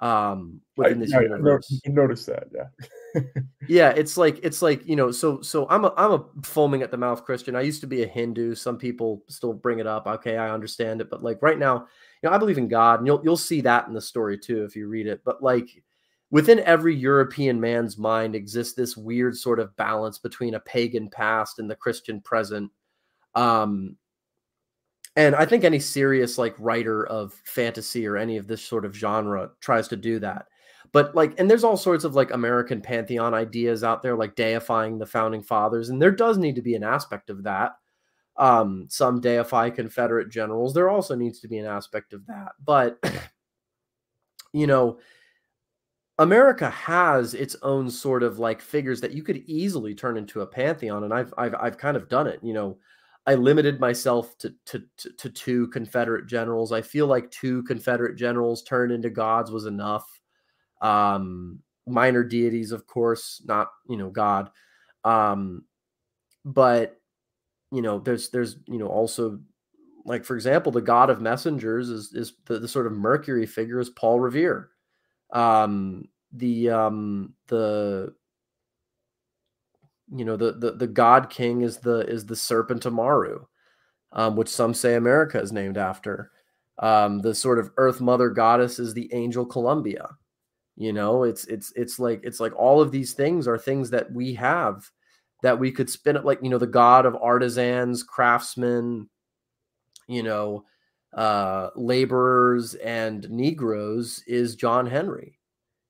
[0.01, 1.81] Um, within I, this I, universe.
[1.86, 3.20] I noticed that, yeah.
[3.69, 6.90] yeah, it's like it's like, you know, so so I'm a I'm a foaming at
[6.90, 7.57] the mouth Christian.
[7.57, 8.55] I used to be a Hindu.
[8.55, 10.07] Some people still bring it up.
[10.07, 11.86] Okay, I understand it, but like right now,
[12.23, 14.62] you know, I believe in God, and you'll you'll see that in the story too
[14.65, 15.23] if you read it.
[15.24, 15.82] But like
[16.31, 21.59] within every European man's mind exists this weird sort of balance between a pagan past
[21.59, 22.71] and the Christian present.
[23.35, 23.97] Um,
[25.17, 28.95] and I think any serious like writer of fantasy or any of this sort of
[28.95, 30.47] genre tries to do that.
[30.93, 34.99] But like, and there's all sorts of like American pantheon ideas out there, like deifying
[34.99, 37.73] the founding fathers, and there does need to be an aspect of that.
[38.37, 40.73] Um, some deify Confederate generals.
[40.73, 42.99] There also needs to be an aspect of that, but
[44.53, 44.99] you know,
[46.19, 50.47] America has its own sort of like figures that you could easily turn into a
[50.47, 52.40] pantheon, and I've I've I've kind of done it.
[52.43, 52.78] You know,
[53.27, 56.73] I limited myself to to to, to two Confederate generals.
[56.73, 60.07] I feel like two Confederate generals turned into gods was enough.
[60.81, 64.51] Um, minor deities, of course, not you know God,
[65.05, 65.65] um,
[66.45, 67.01] but
[67.70, 69.39] you know there's there's you know also
[70.05, 73.78] like for example the god of messengers is is the, the sort of Mercury figure
[73.78, 74.70] is Paul Revere
[75.33, 78.15] um the um the
[80.15, 83.45] you know the the, the god king is the is the serpent amaru
[84.13, 86.31] um which some say america is named after.
[86.79, 90.11] Um the sort of earth mother goddess is the angel columbia.
[90.77, 94.13] You know it's it's it's like it's like all of these things are things that
[94.13, 94.89] we have
[95.43, 99.09] that we could spin it like you know the god of artisans craftsmen
[100.07, 100.65] you know
[101.14, 105.39] uh, laborers and Negroes is John Henry.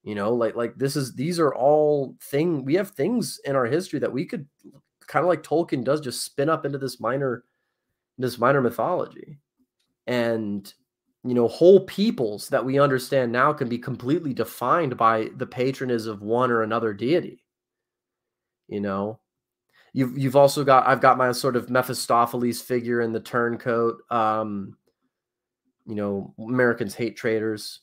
[0.02, 3.66] You know, like like this is these are all thing we have things in our
[3.66, 4.46] history that we could
[5.06, 7.44] kind of like Tolkien does just spin up into this minor
[8.16, 9.38] this minor mythology.
[10.06, 10.72] And
[11.24, 16.06] you know, whole peoples that we understand now can be completely defined by the patronage
[16.06, 17.44] of one or another deity.
[18.68, 19.18] You know,
[19.92, 23.98] you've you've also got I've got my sort of Mephistopheles figure in the turncoat.
[24.10, 24.76] Um,
[25.88, 27.80] you know, Americans hate traitors.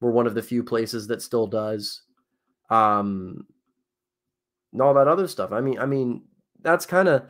[0.00, 2.02] We're one of the few places that still does.
[2.70, 3.46] Um,
[4.72, 5.50] and all that other stuff.
[5.52, 6.22] I mean, I mean,
[6.62, 7.24] that's kind of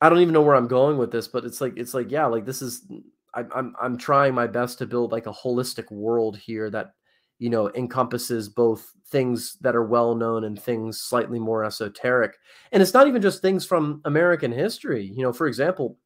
[0.00, 2.26] I don't even know where I'm going with this, but it's like it's like yeah,
[2.26, 2.86] like this is
[3.34, 6.92] I, I'm I'm trying my best to build like a holistic world here that
[7.38, 12.36] you know encompasses both things that are well known and things slightly more esoteric.
[12.70, 15.04] And it's not even just things from American history.
[15.04, 15.98] You know, for example,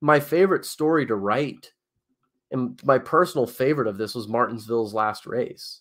[0.00, 1.72] my favorite story to write
[2.52, 5.80] and my personal favorite of this was Martinsville's last race.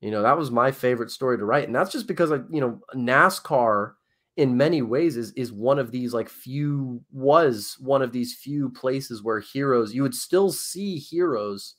[0.00, 1.64] You know, that was my favorite story to write.
[1.64, 3.92] And that's just because I, you know, NASCAR
[4.36, 8.68] in many ways is is one of these like few was one of these few
[8.70, 11.76] places where heroes you would still see heroes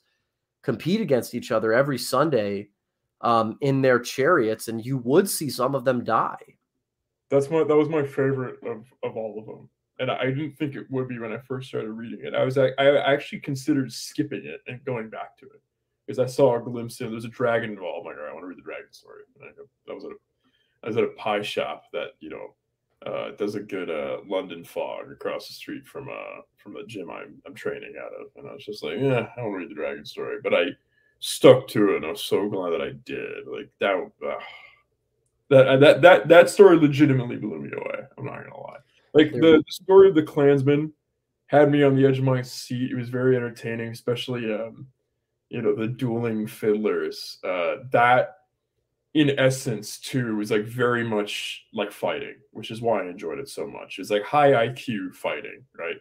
[0.62, 2.68] compete against each other every Sunday
[3.20, 6.56] um, in their chariots, and you would see some of them die.
[7.30, 10.76] That's my that was my favorite of of all of them and I didn't think
[10.76, 12.34] it would be when I first started reading it.
[12.34, 15.62] I was I actually considered skipping it and going back to it
[16.06, 18.06] because I saw a glimpse of there's a dragon involved.
[18.06, 19.22] I'm like, I want to read the dragon story.
[19.40, 19.50] And
[19.88, 20.14] I, was at a
[20.84, 22.54] I was at a pie shop that you know
[23.06, 27.10] uh, does a good uh, London fog across the street from uh from the gym
[27.10, 29.70] I'm I'm training out of, and I was just like, yeah, I want to read
[29.70, 30.66] the dragon story, but I
[31.20, 33.46] stuck to it, and I was so glad that I did.
[33.46, 34.10] Like that.
[34.24, 34.38] Uh,
[35.50, 38.04] that, that that that story legitimately blew me away.
[38.18, 38.76] I'm not gonna lie.
[39.14, 40.92] Like the, the, story of the Klansman
[41.46, 42.90] had me on the edge of my seat.
[42.92, 44.86] It was very entertaining, especially um,
[45.48, 47.38] you know, the dueling fiddlers.
[47.42, 48.34] Uh, that
[49.14, 53.48] in essence too was like very much like fighting, which is why I enjoyed it
[53.48, 53.98] so much.
[53.98, 55.96] It's like high IQ fighting, right?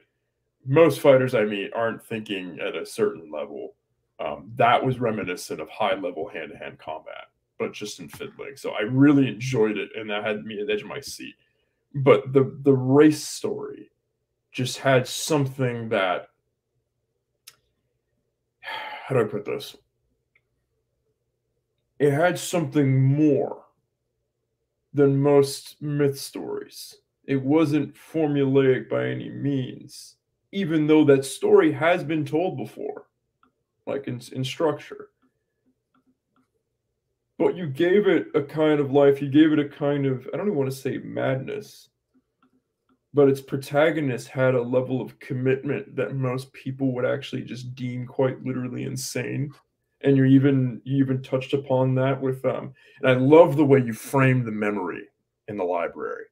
[0.66, 3.76] Most fighters I meet aren't thinking at a certain level.
[4.20, 7.28] Um, that was reminiscent of high level hand to hand combat,
[7.58, 8.58] but just in fiddling.
[8.58, 11.36] So I really enjoyed it, and that had me at the edge of my seat
[11.94, 13.92] but the the race story
[14.52, 16.30] just had something that
[18.62, 19.76] how do I put this?
[22.00, 23.64] It had something more
[24.94, 26.96] than most myth stories.
[27.26, 30.16] It wasn't formulaic by any means,
[30.52, 33.08] even though that story has been told before,
[33.86, 35.10] like in, in structure.
[37.38, 40.38] But you gave it a kind of life, you gave it a kind of, I
[40.38, 41.90] don't even want to say madness,
[43.14, 48.06] but its protagonist had a level of commitment that most people would actually just deem
[48.06, 49.52] quite literally insane.
[50.02, 53.80] And you even you even touched upon that with um and i love the way
[53.80, 55.06] you framed the memory
[55.48, 56.26] in the library.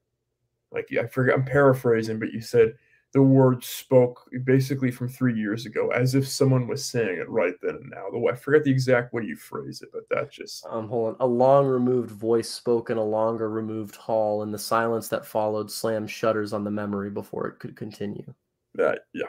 [0.71, 2.75] Like i forget i'm paraphrasing but you said
[3.15, 7.53] the word spoke basically from three years ago as if someone was saying it right
[7.61, 8.03] then and now.
[8.11, 11.15] Though i forget the exact way you phrase it but that just um hold on.
[11.21, 15.71] A long removed voice spoke in a longer removed hall and the silence that followed
[15.71, 18.33] slammed shutters on the memory before it could continue.
[18.73, 19.23] That yeah.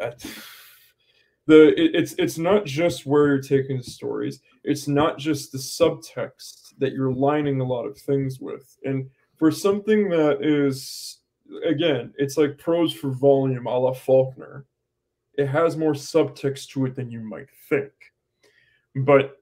[0.00, 0.26] That
[1.46, 4.40] the it, it's it's not just where you're taking the stories.
[4.64, 8.76] It's not just the subtext that you're lining a lot of things with.
[8.84, 11.18] And for something that is
[11.64, 14.64] again it's like prose for volume a la faulkner
[15.34, 17.92] it has more subtext to it than you might think
[18.96, 19.40] but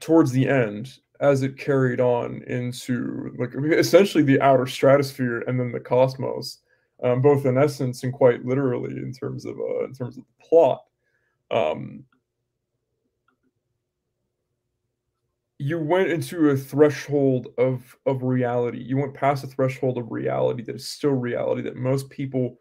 [0.00, 5.72] towards the end as it carried on into like essentially the outer stratosphere and then
[5.72, 6.58] the cosmos
[7.02, 10.44] um, both in essence and quite literally in terms of uh, in terms of the
[10.44, 10.84] plot.
[11.50, 12.04] Um,
[15.58, 18.78] you went into a threshold of of reality.
[18.82, 22.58] You went past a threshold of reality that is still reality that most people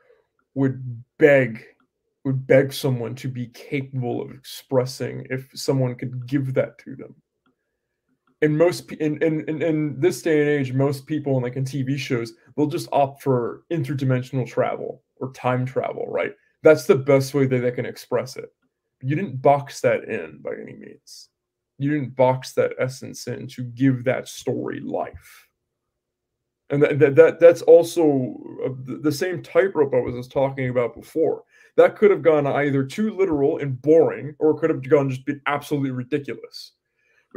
[0.55, 1.63] would beg
[2.25, 7.15] would beg someone to be capable of expressing if someone could give that to them
[8.41, 11.65] And most in, in in in this day and age, most people in like in
[11.65, 16.33] TV shows, they'll just opt for interdimensional travel or time travel, right?
[16.61, 18.49] That's the best way that they can express it.
[19.01, 21.29] You didn't box that in by any means.
[21.77, 25.47] You didn't box that essence in to give that story life.
[26.69, 28.35] And that, that, that that's also
[28.65, 28.69] uh,
[29.01, 31.43] the same tightrope I was just talking about before.
[31.77, 35.41] That could have gone either too literal and boring, or could have gone just been
[35.45, 36.73] absolutely ridiculous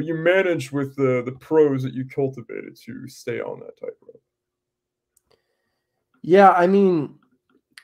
[0.00, 4.22] but you managed with the the prose that you cultivated to stay on that tightrope.
[6.22, 7.16] Yeah, I mean,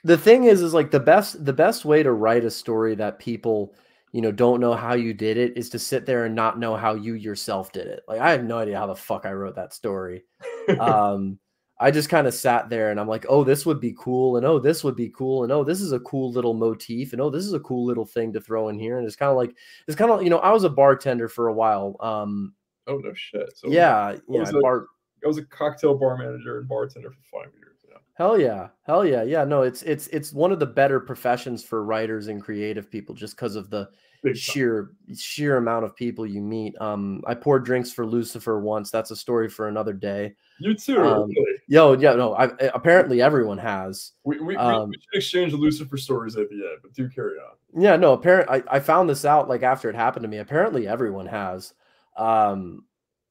[0.05, 3.19] the thing is, is like the best the best way to write a story that
[3.19, 3.75] people
[4.17, 6.75] you know don't know how you did it is to sit there and not know
[6.75, 8.03] how you yourself did it.
[8.09, 10.25] Like I have no idea how the fuck I wrote that story.
[10.81, 11.39] um,
[11.79, 14.47] I just kind of sat there and I'm like, oh, this would be cool, and
[14.47, 17.29] oh, this would be cool, and oh, this is a cool little motif, and oh,
[17.29, 18.97] this is a cool little thing to throw in here.
[18.97, 19.55] And it's kind of like
[19.87, 21.97] it's kind of you know, I was a bartender for a while.
[22.01, 22.55] Um,
[22.87, 23.53] oh no shit.
[23.55, 24.45] So yeah, yeah.
[24.47, 24.87] I, bar-
[25.23, 27.76] I was a cocktail bar manager and bartender for five years.
[28.17, 29.45] Hell yeah, hell yeah, yeah.
[29.45, 33.37] No, it's it's it's one of the better professions for writers and creative people just
[33.37, 33.91] because of the
[34.35, 36.75] sheer sheer amount of people you meet.
[36.81, 38.91] Um, I poured drinks for Lucifer once.
[38.91, 40.35] That's a story for another day.
[40.61, 40.99] You too.
[40.99, 41.59] Um, really?
[41.69, 42.35] Yo, yeah, no.
[42.35, 42.45] I,
[42.75, 44.13] apparently everyone has.
[44.25, 47.83] We we, um, we should exchange Lucifer stories at the end, but do carry on.
[47.83, 48.15] Yeah, no.
[48.15, 50.39] Apparently, I, I found this out like after it happened to me.
[50.39, 51.75] Apparently, everyone has.
[52.17, 52.85] Um,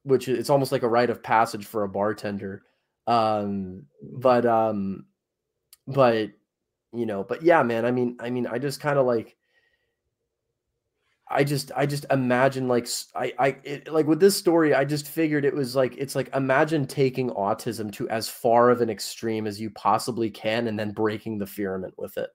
[0.04, 2.62] which it's almost like a rite of passage for a bartender.
[3.06, 5.06] Um, but um,
[5.86, 6.30] but
[6.92, 7.84] you know, but yeah, man.
[7.84, 9.36] I mean, I mean, I just kind of like
[11.28, 15.08] I just I just imagine like I I it, like with this story I just
[15.08, 19.46] figured it was like it's like imagine taking autism to as far of an extreme
[19.46, 22.30] as you possibly can and then breaking the firmament with it.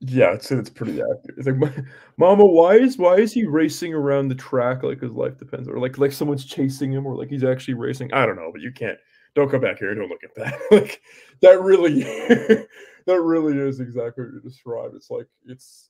[0.00, 1.38] Yeah, it's it's pretty accurate.
[1.38, 1.86] It's like,
[2.18, 5.78] Mama, why is why is he racing around the track like his life depends, or
[5.78, 8.12] like like someone's chasing him, or like he's actually racing?
[8.12, 8.98] I don't know, but you can't.
[9.34, 9.94] Don't come back here.
[9.94, 10.58] Don't look at that.
[10.70, 11.00] like
[11.40, 12.02] that really,
[13.06, 14.94] that really is exactly what you described.
[14.94, 15.88] It's like it's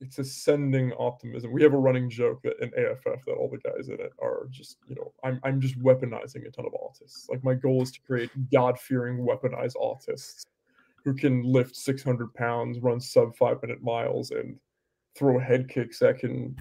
[0.00, 1.52] it's ascending optimism.
[1.52, 4.46] We have a running joke that in AFF that all the guys in it are
[4.50, 7.28] just, you know, I'm I'm just weaponizing a ton of autists.
[7.28, 10.42] Like my goal is to create God-fearing weaponized autists
[11.04, 14.58] who can lift 600 pounds, run sub five minute miles, and
[15.16, 16.56] throw head kicks that can,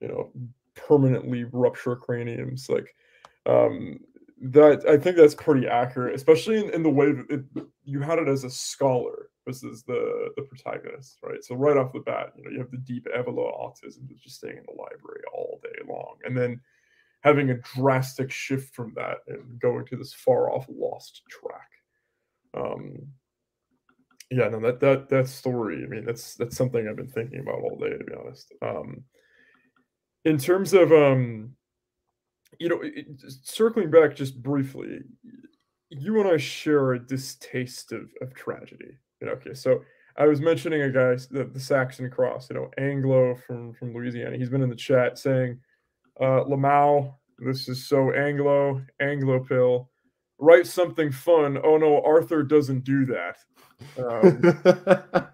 [0.00, 0.32] you know,
[0.74, 2.68] permanently rupture craniums.
[2.68, 2.94] Like,
[3.46, 4.00] um,
[4.40, 8.18] that I think that's pretty accurate, especially in, in the way that it, you had
[8.18, 11.42] it as a scholar versus the the protagonist, right?
[11.42, 14.36] So right off the bat, you know, you have the deep Evelo autism that's just
[14.36, 16.60] staying in the library all day long, and then
[17.20, 21.70] having a drastic shift from that and going to this far off lost track.
[22.52, 22.98] Um,
[24.30, 25.82] yeah, no, that that that story.
[25.84, 28.52] I mean, that's that's something I've been thinking about all day, to be honest.
[28.62, 29.04] Um,
[30.24, 31.54] in terms of um,
[32.58, 33.06] you know, it,
[33.42, 35.00] circling back just briefly,
[35.90, 39.82] you and I share a distaste of, of tragedy, You know, okay, so
[40.16, 44.36] I was mentioning a guy, the, the Saxon Cross, you know, Anglo from from Louisiana.
[44.36, 45.58] He's been in the chat saying,
[46.20, 49.90] uh, Lamau, this is so Anglo, Anglo pill.
[50.38, 51.58] Write something fun.
[51.62, 53.36] Oh no, Arthur doesn't do that.
[53.98, 54.42] Um,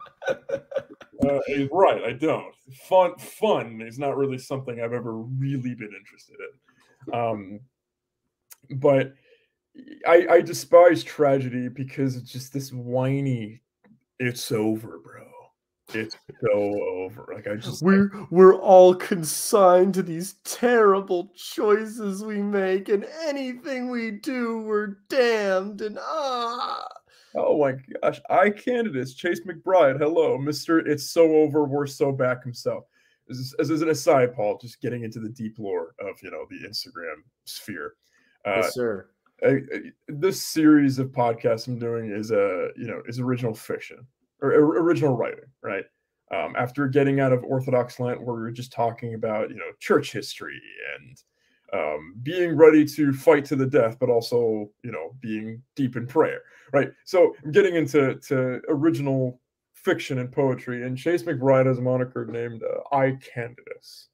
[1.28, 1.38] uh,
[1.72, 2.54] right, I don't.
[2.88, 7.14] Fun, fun is not really something I've ever really been interested in.
[7.14, 7.60] Um,
[8.76, 9.14] but
[10.06, 13.62] I, I despise tragedy because it's just this whiny.
[14.18, 15.29] It's over, bro.
[15.94, 17.26] It's so over.
[17.32, 23.90] Like I just we're we're all consigned to these terrible choices we make, and anything
[23.90, 25.80] we do, we're damned.
[25.80, 26.86] And ah.
[27.36, 29.98] Oh my gosh, I candidates, Chase McBride.
[29.98, 30.78] Hello, Mister.
[30.80, 31.64] It's so over.
[31.64, 32.84] We're so back himself.
[33.28, 36.46] As, as, as an aside, Paul, just getting into the deep lore of you know
[36.50, 37.94] the Instagram sphere.
[38.46, 39.08] Uh, yes, sir.
[39.42, 39.60] I, I,
[40.08, 44.06] this series of podcasts I'm doing is a you know is original fiction
[44.42, 45.84] or, or original writing, right?
[46.32, 49.72] Um, after getting out of Orthodox Lent, where we were just talking about you know
[49.80, 50.60] church history
[50.96, 51.22] and
[51.72, 56.06] um, being ready to fight to the death, but also you know being deep in
[56.06, 56.42] prayer,
[56.72, 56.90] right?
[57.04, 59.40] So I'm getting into to original
[59.74, 64.06] fiction and poetry, and Chase McBride has a moniker named uh, I Candidus,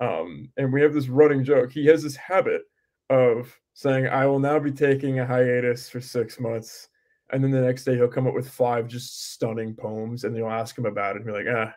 [0.00, 1.72] um, and we have this running joke.
[1.72, 2.62] He has this habit
[3.10, 6.88] of saying, "I will now be taking a hiatus for six months."
[7.30, 10.50] And then the next day he'll come up with five just stunning poems, and you'll
[10.50, 11.74] ask him about it, and be like, "Ah,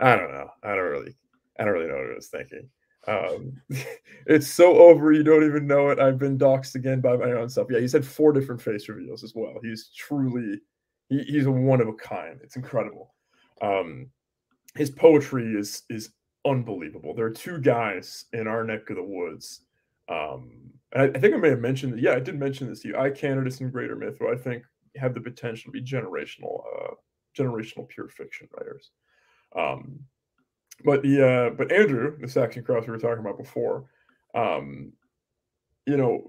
[0.00, 0.48] I don't know.
[0.62, 1.14] I don't really,
[1.58, 2.68] I don't really know what I was thinking."
[3.06, 3.60] Um,
[4.26, 5.98] it's so over, you don't even know it.
[5.98, 7.68] I've been doxxed again by my own self.
[7.70, 9.54] Yeah, he's had four different face reveals as well.
[9.62, 10.60] He's truly,
[11.08, 12.40] he, he's a one of a kind.
[12.42, 13.14] It's incredible.
[13.62, 14.10] Um,
[14.74, 16.10] his poetry is is
[16.44, 17.14] unbelievable.
[17.14, 19.60] There are two guys in our neck of the woods.
[20.08, 22.00] Um, I, I, think I may have mentioned, that.
[22.00, 22.96] yeah, I did mention this to you.
[22.96, 24.64] I Candidus in Greater Myth, who I think
[24.96, 26.94] have the potential to be generational, uh,
[27.36, 28.90] generational pure fiction writers.
[29.56, 30.00] Um,
[30.84, 33.84] but the uh, but Andrew, the Saxon Cross we were talking about before,
[34.34, 34.92] um,
[35.86, 36.22] you know,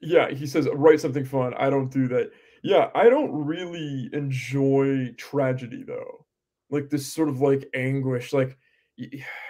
[0.00, 1.52] yeah, he says write something fun.
[1.58, 2.30] I don't do that.
[2.62, 6.26] Yeah, I don't really enjoy tragedy though.
[6.70, 8.32] Like this sort of like anguish.
[8.32, 8.56] Like,
[9.00, 9.04] I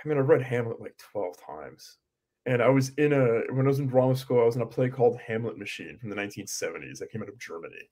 [0.05, 1.98] mean, I read Hamlet like twelve times,
[2.47, 4.66] and I was in a when I was in drama school, I was in a
[4.66, 7.90] play called Hamlet Machine from the 1970s that came out of Germany,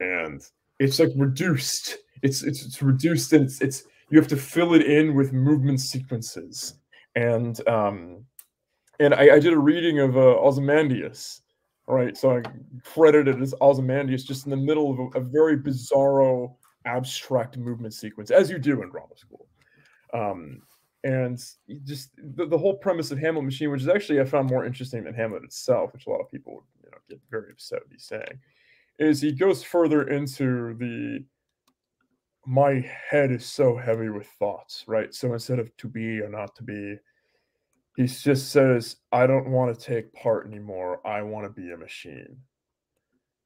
[0.00, 0.42] and
[0.78, 1.98] it's like reduced.
[2.22, 5.80] It's it's, it's reduced and it's it's you have to fill it in with movement
[5.80, 6.74] sequences.
[7.14, 8.24] And um,
[9.00, 11.42] and I, I did a reading of uh, Ozymandias,
[11.86, 12.16] right?
[12.16, 12.42] So I
[12.84, 16.54] credited as Ozymandias just in the middle of a, a, very bizarro,
[16.84, 19.46] abstract movement sequence, as you do in drama school.
[20.12, 20.62] Um,
[21.04, 21.38] and
[21.84, 25.04] just the, the whole premise of Hamlet Machine, which is actually I found more interesting
[25.04, 27.92] than Hamlet itself, which a lot of people would you know, get very upset with
[27.92, 28.40] me saying,
[28.98, 31.24] is he goes further into the
[32.46, 35.14] my head is so heavy with thoughts, right?
[35.14, 36.96] So instead of to be or not to be,
[37.96, 41.06] he just says, I don't want to take part anymore.
[41.06, 42.36] I want to be a machine.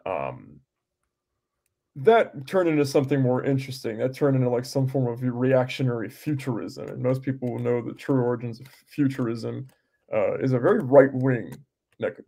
[0.07, 0.58] Um,
[2.05, 3.99] that turned into something more interesting.
[3.99, 6.89] That turned into like some form of reactionary futurism.
[6.89, 9.67] And most people will know the true origins of futurism
[10.13, 11.53] uh, is a very right wing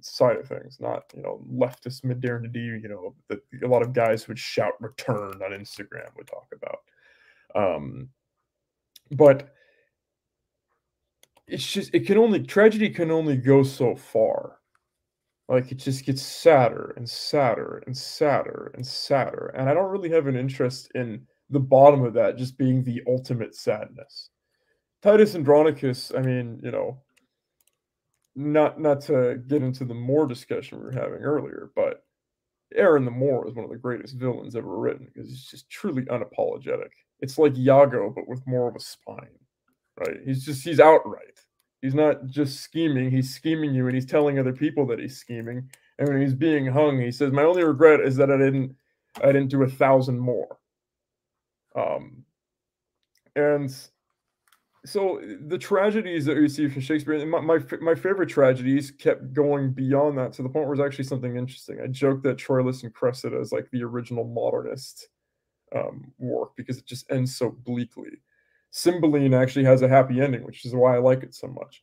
[0.01, 2.61] side of things, not you know leftist modernity.
[2.61, 6.81] You know that a lot of guys would shout "return" on Instagram would talk about.
[7.55, 8.09] Um,
[9.13, 9.55] but
[11.47, 14.60] it's just it can only tragedy can only go so far.
[15.51, 20.11] Like it just gets sadder and sadder and sadder and sadder, and I don't really
[20.11, 24.31] have an interest in the bottom of that just being the ultimate sadness.
[25.03, 27.03] Titus Andronicus, I mean, you know,
[28.37, 32.05] not not to get into the more discussion we were having earlier, but
[32.77, 36.03] Aaron the Moor is one of the greatest villains ever written because he's just truly
[36.05, 36.91] unapologetic.
[37.19, 39.37] It's like Iago, but with more of a spine,
[39.99, 40.19] right?
[40.25, 41.41] He's just he's outright.
[41.83, 45.71] He's not just scheming; he's scheming you, and he's telling other people that he's scheming.
[45.99, 48.77] And when he's being hung, he says, "My only regret is that I didn't,
[49.23, 50.59] I didn't do a thousand more."
[51.75, 52.25] Um,
[53.37, 53.73] and
[54.85, 59.73] so the tragedies that we see from Shakespeare, my, my, my favorite tragedies kept going
[59.73, 61.81] beyond that to the point where it's actually something interesting.
[61.83, 65.09] I joke that Troilus and Cressida is like the original modernist
[65.77, 68.23] um, work because it just ends so bleakly.
[68.71, 71.83] Cymbeline actually has a happy ending, which is why I like it so much.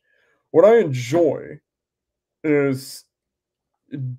[0.50, 1.60] What I enjoy
[2.42, 3.04] is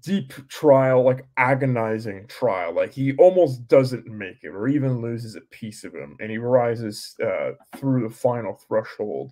[0.01, 2.73] deep trial, like agonizing trial.
[2.73, 6.37] Like he almost doesn't make it, or even loses a piece of him, and he
[6.37, 9.31] rises uh, through the final threshold,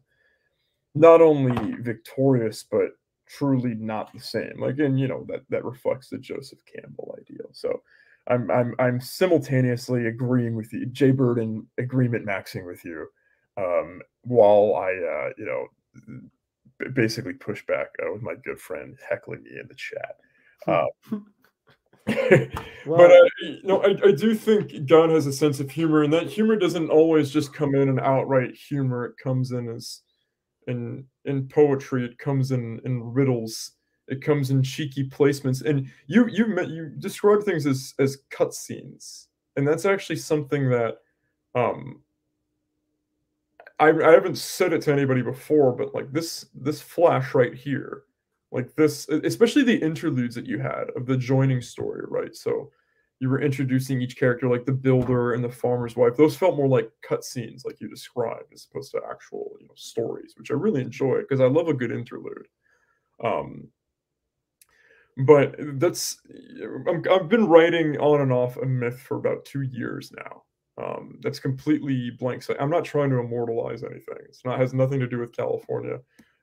[0.96, 2.92] not only victorious but
[3.28, 4.54] truly not the same.
[4.60, 7.50] Like, and you know that that reflects the Joseph Campbell ideal.
[7.52, 7.82] So.
[8.30, 13.08] I'm I'm I'm simultaneously agreeing with you, Jay Bird, and agreement maxing with you,
[13.58, 15.68] um, while I uh, you know
[16.94, 20.16] basically push back uh, with my good friend heckling me in the chat.
[20.68, 20.86] Uh,
[22.86, 26.04] well, but uh, you know, I, I do think God has a sense of humor,
[26.04, 29.06] and that humor doesn't always just come in an outright humor.
[29.06, 30.02] It comes in as
[30.68, 32.06] in in poetry.
[32.06, 33.72] It comes in in riddles.
[34.08, 35.64] It comes in cheeky placements.
[35.64, 40.98] And you you you describe things as as cutscenes, and that's actually something that
[41.56, 42.02] um
[43.80, 48.04] I, I haven't said it to anybody before, but like this this flash right here
[48.52, 52.36] like this especially the interludes that you had of the joining story right?
[52.36, 52.72] So
[53.20, 56.16] you were introducing each character like the builder and the farmer's wife.
[56.16, 60.34] Those felt more like cutscenes like you described as opposed to actual you know stories
[60.38, 62.48] which i really enjoy because i love a good interlude.
[63.24, 63.68] Um
[65.26, 66.18] but that's
[66.88, 70.44] i have been writing on and off a myth for about two years now
[70.78, 75.00] um, that's completely blank so i'm not trying to immortalize anything it's not has nothing
[75.00, 76.00] to do with california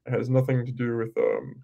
[0.06, 1.62] it has nothing to do with um,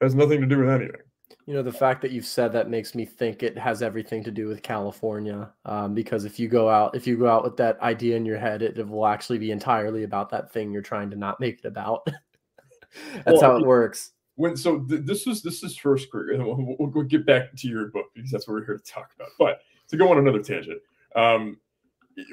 [0.00, 1.00] has nothing to do with anything.
[1.46, 4.30] You know, the fact that you've said that makes me think it has everything to
[4.30, 5.50] do with California.
[5.64, 8.38] Um, because if you go out, if you go out with that idea in your
[8.38, 11.58] head, it, it will actually be entirely about that thing you're trying to not make
[11.58, 12.06] it about.
[13.14, 14.12] that's well, how it works.
[14.36, 17.54] When so th- this is this is first career, and we'll, we'll, we'll, get back
[17.56, 19.28] to your book because that's what we're here to talk about.
[19.38, 20.80] But to go on another tangent,
[21.14, 21.58] um,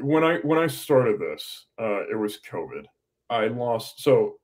[0.02, 2.86] when I when I started this, uh, it was COVID.
[3.30, 4.36] I lost so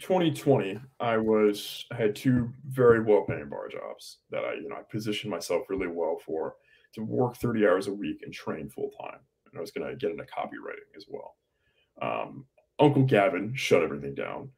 [0.00, 4.76] 2020, I was I had two very well paying bar jobs that I you know
[4.76, 6.56] I positioned myself really well for
[6.94, 9.18] to work 30 hours a week and train full time.
[9.46, 11.36] And I was going to get into copywriting as well.
[12.00, 12.46] Um,
[12.78, 14.50] Uncle Gavin shut everything down.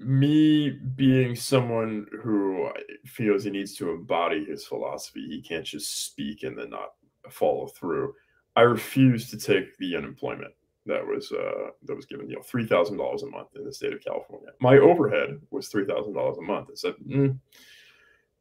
[0.00, 2.68] Me being someone who
[3.06, 6.94] feels he needs to embody his philosophy, he can't just speak and then not
[7.30, 8.12] follow through.
[8.56, 10.52] I refused to take the unemployment
[10.86, 13.72] that was uh, that was given you know three thousand dollars a month in the
[13.72, 14.50] state of California.
[14.60, 16.68] My overhead was three thousand dollars a month.
[16.70, 17.38] I said, mm,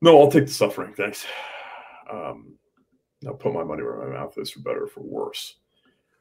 [0.02, 1.26] no, I'll take the suffering, thanks.
[2.11, 2.56] Um,
[3.26, 5.56] I'll put my money where my mouth is, for better or for worse.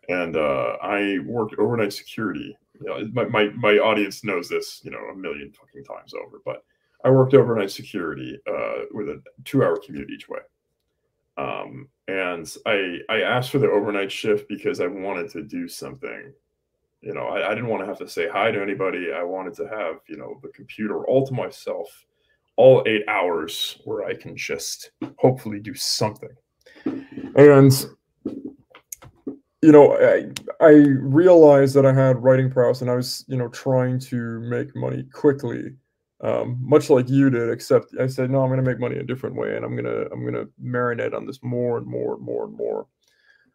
[0.08, 2.56] And uh, I worked overnight security.
[2.80, 6.40] You know, my, my my audience knows this, you know, a million fucking times over.
[6.44, 6.64] But
[7.04, 10.38] I worked overnight security uh, with a two-hour commute each way.
[11.36, 16.32] Um, and I I asked for the overnight shift because I wanted to do something.
[17.00, 19.12] You know, I, I didn't want to have to say hi to anybody.
[19.12, 21.88] I wanted to have you know the computer all to myself,
[22.56, 26.30] all eight hours where I can just hopefully do something.
[27.36, 27.86] And
[29.62, 30.26] you know, I,
[30.60, 34.74] I realized that I had writing prowess and I was, you know, trying to make
[34.74, 35.76] money quickly
[36.22, 39.02] um, much like you did, except I said, no, I'm going to make money a
[39.04, 42.44] different way, and I'm gonna I'm gonna marinate on this more and more and more
[42.44, 42.86] and more.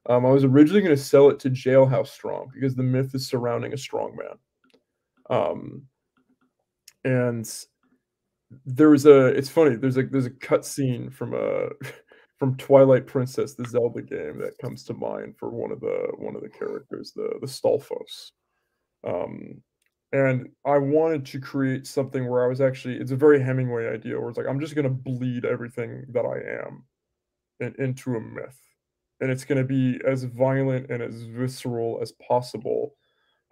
[0.09, 3.27] Um, I was originally going to sell it to Jailhouse Strong because the myth is
[3.27, 4.37] surrounding a strong man.
[5.29, 5.83] Um,
[7.03, 7.49] and
[8.65, 11.69] there's a it's funny there's a there's a cut scene from a
[12.37, 16.35] from Twilight Princess, the Zelda game, that comes to mind for one of the one
[16.35, 18.31] of the characters, the the Stalfos.
[19.05, 19.61] Um,
[20.13, 24.19] and I wanted to create something where I was actually it's a very Hemingway idea
[24.19, 26.85] where it's like I'm just gonna bleed everything that I am
[27.59, 28.59] in, into a myth.
[29.19, 32.95] And it's gonna be as violent and as visceral as possible.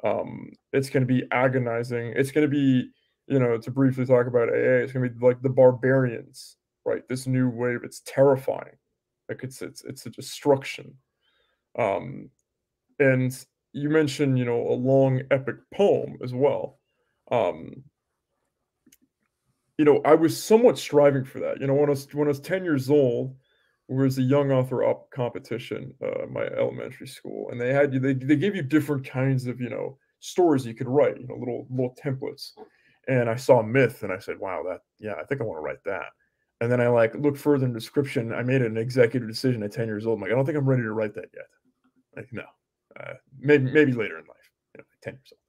[0.04, 2.14] Um, it's gonna be agonizing.
[2.16, 2.90] It's gonna be,
[3.28, 7.06] you know, to briefly talk about AA, it's gonna be like the barbarians, right?
[7.10, 8.78] This new wave, it's terrifying.
[9.28, 10.96] Like it's it's it's a destruction.
[11.78, 12.30] Um
[13.00, 13.46] and
[13.76, 16.80] you mentioned, you know, a long epic poem as well.
[17.30, 17.84] Um,
[19.78, 21.60] you know, I was somewhat striving for that.
[21.60, 23.36] You know, when I was when I was 10 years old,
[23.90, 28.00] there was a young author up competition, uh, my elementary school, and they had you
[28.00, 31.36] they, they gave you different kinds of, you know, stories you could write, you know,
[31.36, 32.52] little little templates.
[33.10, 35.62] And I saw myth and I said, wow, that yeah, I think I want to
[35.62, 36.14] write that.
[36.62, 38.34] And then I like looked further in description.
[38.34, 40.18] I made an executive decision at 10 years old.
[40.18, 41.48] I'm like, I don't think I'm ready to write that yet.
[42.16, 42.46] Like, no,
[43.00, 45.40] uh, maybe maybe later in life, you know, ten years old.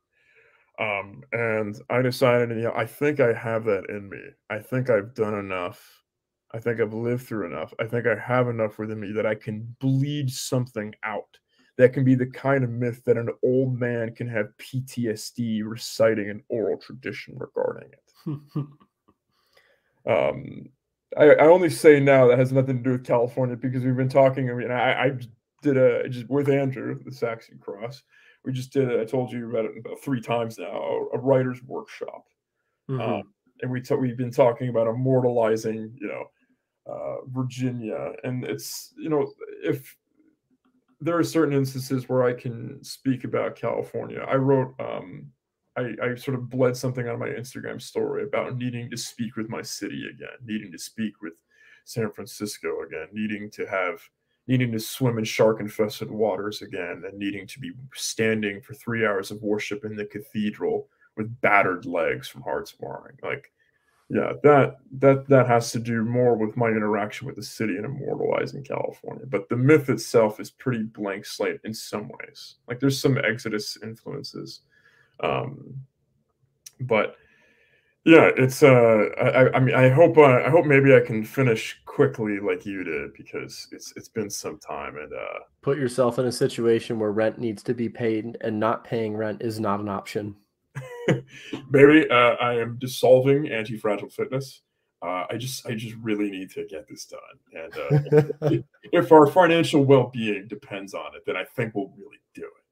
[0.78, 4.20] Um, and I decided, you know, I think I have that in me.
[4.50, 6.02] I think I've done enough.
[6.52, 7.72] I think I've lived through enough.
[7.80, 11.38] I think I have enough within me that I can bleed something out.
[11.78, 16.30] That can be the kind of myth that an old man can have PTSD reciting
[16.30, 18.12] an oral tradition regarding it.
[20.06, 20.68] um,
[21.16, 24.08] I, I, only say now that has nothing to do with California because we've been
[24.08, 24.50] talking.
[24.50, 25.18] I mean, I, I
[25.62, 28.02] did a just with Andrew the Saxon Cross.
[28.44, 28.90] We just did.
[28.90, 30.66] A, I told you about it about three times now.
[30.66, 32.26] A, a writer's workshop,
[32.88, 33.00] mm-hmm.
[33.00, 33.22] um,
[33.62, 36.24] and we t- we've been talking about immortalizing, you know,
[36.92, 39.96] uh, Virginia, and it's you know if
[41.00, 44.24] there are certain instances where I can speak about California.
[44.26, 45.30] I wrote um,
[45.76, 49.36] I, I sort of bled something out of my Instagram story about needing to speak
[49.36, 51.34] with my city again, needing to speak with
[51.84, 54.00] San Francisco again, needing to have
[54.46, 59.04] needing to swim in shark infested waters again, and needing to be standing for three
[59.06, 63.16] hours of worship in the cathedral with battered legs from hard sparring.
[63.22, 63.50] Like,
[64.08, 67.84] yeah, that that that has to do more with my interaction with the city and
[67.84, 69.26] immortalizing California.
[69.26, 72.56] But the myth itself is pretty blank slate in some ways.
[72.68, 74.60] Like there's some Exodus influences.
[75.20, 75.74] Um,
[76.80, 77.16] but
[78.06, 81.76] yeah, it's uh, I, I mean, I hope uh, I hope maybe I can finish
[81.86, 86.26] quickly like you did because it's it's been some time and uh, put yourself in
[86.26, 89.88] a situation where rent needs to be paid and not paying rent is not an
[89.88, 90.36] option.
[91.70, 94.62] maybe uh, I am dissolving anti-fragile fitness.
[95.02, 98.58] Uh, I just I just really need to get this done, and uh,
[98.92, 102.65] if our financial well-being depends on it, then I think we'll really do it.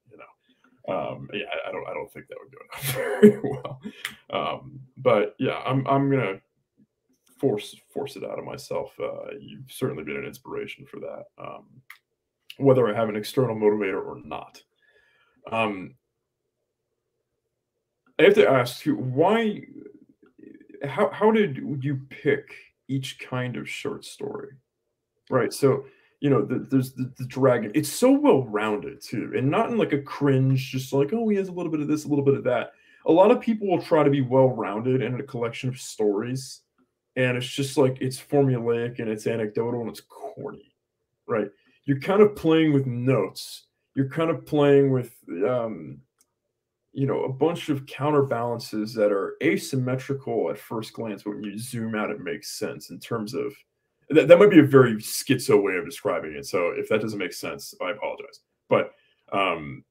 [0.88, 3.80] Um, yeah, I don't, I don't think that would go enough very well.
[4.30, 6.40] Um, but yeah, I'm, I'm gonna
[7.38, 8.94] force, force it out of myself.
[9.00, 11.64] Uh, you've certainly been an inspiration for that, um,
[12.58, 14.62] whether I have an external motivator or not.
[15.50, 15.94] Um,
[18.18, 19.62] I have to ask you why.
[20.84, 22.54] How how did you pick
[22.88, 24.50] each kind of short story?
[25.30, 25.52] Right.
[25.52, 25.86] So
[26.24, 27.70] you know, the, there's the, the, dragon.
[27.74, 31.36] It's so well rounded too, and not in like a cringe, just like oh, he
[31.36, 32.72] has a little bit of this, a little bit of that.
[33.04, 36.62] A lot of people will try to be well rounded in a collection of stories,
[37.16, 40.74] and it's just like it's formulaic and it's anecdotal and it's corny,
[41.26, 41.50] right?
[41.84, 43.66] You're kind of playing with notes.
[43.94, 45.14] You're kind of playing with,
[45.46, 45.98] um,
[46.94, 51.58] you know, a bunch of counterbalances that are asymmetrical at first glance, but when you
[51.58, 53.54] zoom out, it makes sense in terms of
[54.10, 56.46] that, that might be a very schizo way of describing it.
[56.46, 58.40] So if that doesn't make sense, I apologize.
[58.68, 58.92] But
[59.32, 59.84] um,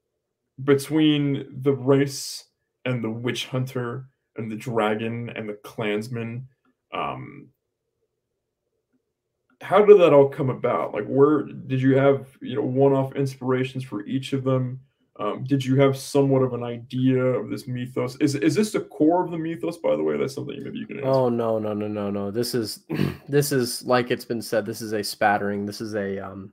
[0.63, 2.45] between the race
[2.85, 6.47] and the witch hunter and the dragon and the clansman,
[6.93, 7.49] um,
[9.61, 10.93] how did that all come about?
[10.93, 14.79] Like, where did you have you know one-off inspirations for each of them?
[15.19, 18.15] Um, did you have somewhat of an idea of this mythos?
[18.17, 19.77] Is is this the core of the mythos?
[19.77, 20.97] By the way, that's something maybe you can.
[20.97, 21.09] Answer.
[21.09, 22.31] Oh no no no no no!
[22.31, 22.79] This is
[23.29, 24.65] this is like it's been said.
[24.65, 25.65] This is a spattering.
[25.65, 26.51] This is a um,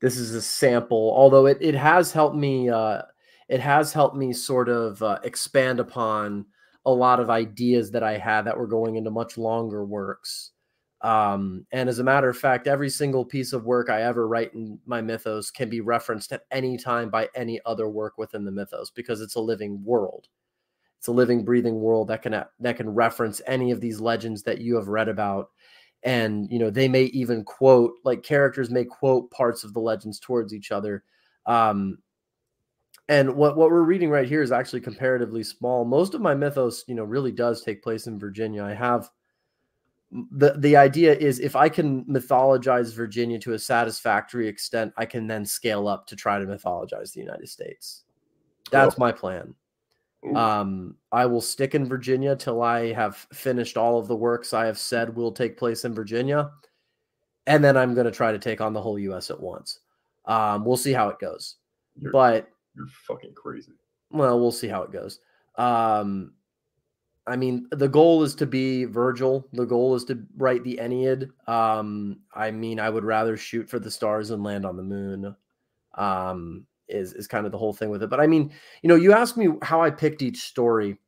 [0.00, 1.12] this is a sample.
[1.14, 2.70] Although it it has helped me.
[2.70, 3.02] Uh,
[3.48, 6.46] it has helped me sort of uh, expand upon
[6.86, 10.52] a lot of ideas that I had that were going into much longer works.
[11.04, 14.54] Um, and as a matter of fact, every single piece of work I ever write
[14.54, 18.50] in my mythos can be referenced at any time by any other work within the
[18.50, 20.28] mythos because it's a living world.
[20.98, 24.62] It's a living, breathing world that can that can reference any of these legends that
[24.62, 25.50] you have read about.
[26.04, 30.18] And you know, they may even quote like characters may quote parts of the legends
[30.18, 31.04] towards each other.
[31.44, 31.98] Um,
[33.10, 35.84] and what, what we're reading right here is actually comparatively small.
[35.84, 38.64] Most of my mythos, you know, really does take place in Virginia.
[38.64, 39.10] I have
[40.30, 45.26] the the idea is if I can mythologize Virginia to a satisfactory extent, I can
[45.26, 48.04] then scale up to try to mythologize the United States.
[48.70, 49.54] That's my plan.
[50.34, 54.64] Um, I will stick in Virginia till I have finished all of the works I
[54.64, 56.50] have said will take place in Virginia,
[57.46, 59.30] and then I'm going to try to take on the whole U.S.
[59.30, 59.80] at once.
[60.24, 61.56] Um, we'll see how it goes.
[61.96, 63.72] You're, but you're fucking crazy.
[64.10, 65.20] Well, we'll see how it goes.
[65.56, 66.32] Um,
[67.26, 69.48] I mean, the goal is to be Virgil.
[69.52, 71.30] The goal is to write the Aeneid.
[71.46, 75.34] Um, I mean, I would rather shoot for the stars and land on the moon.
[75.94, 78.10] Um, is is kind of the whole thing with it.
[78.10, 78.52] But I mean,
[78.82, 80.98] you know, you ask me how I picked each story.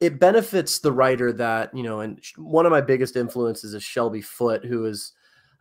[0.00, 4.20] It benefits the writer that you know, and one of my biggest influences is Shelby
[4.20, 5.12] Foote, who is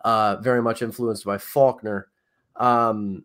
[0.04, 2.10] uh, very much influenced by Faulkner.
[2.58, 3.24] Um,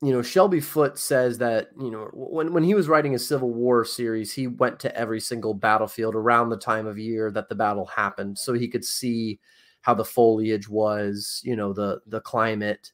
[0.00, 3.52] you know, Shelby Foote says that, you know, when, when he was writing a Civil
[3.52, 7.56] War series, he went to every single battlefield around the time of year that the
[7.56, 9.40] battle happened so he could see
[9.80, 12.92] how the foliage was, you know, the the climate,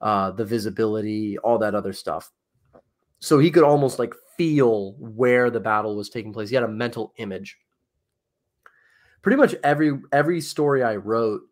[0.00, 2.30] uh, the visibility, all that other stuff.
[3.18, 6.48] So he could almost like feel where the battle was taking place.
[6.48, 7.58] He had a mental image.
[9.20, 11.42] Pretty much every every story I wrote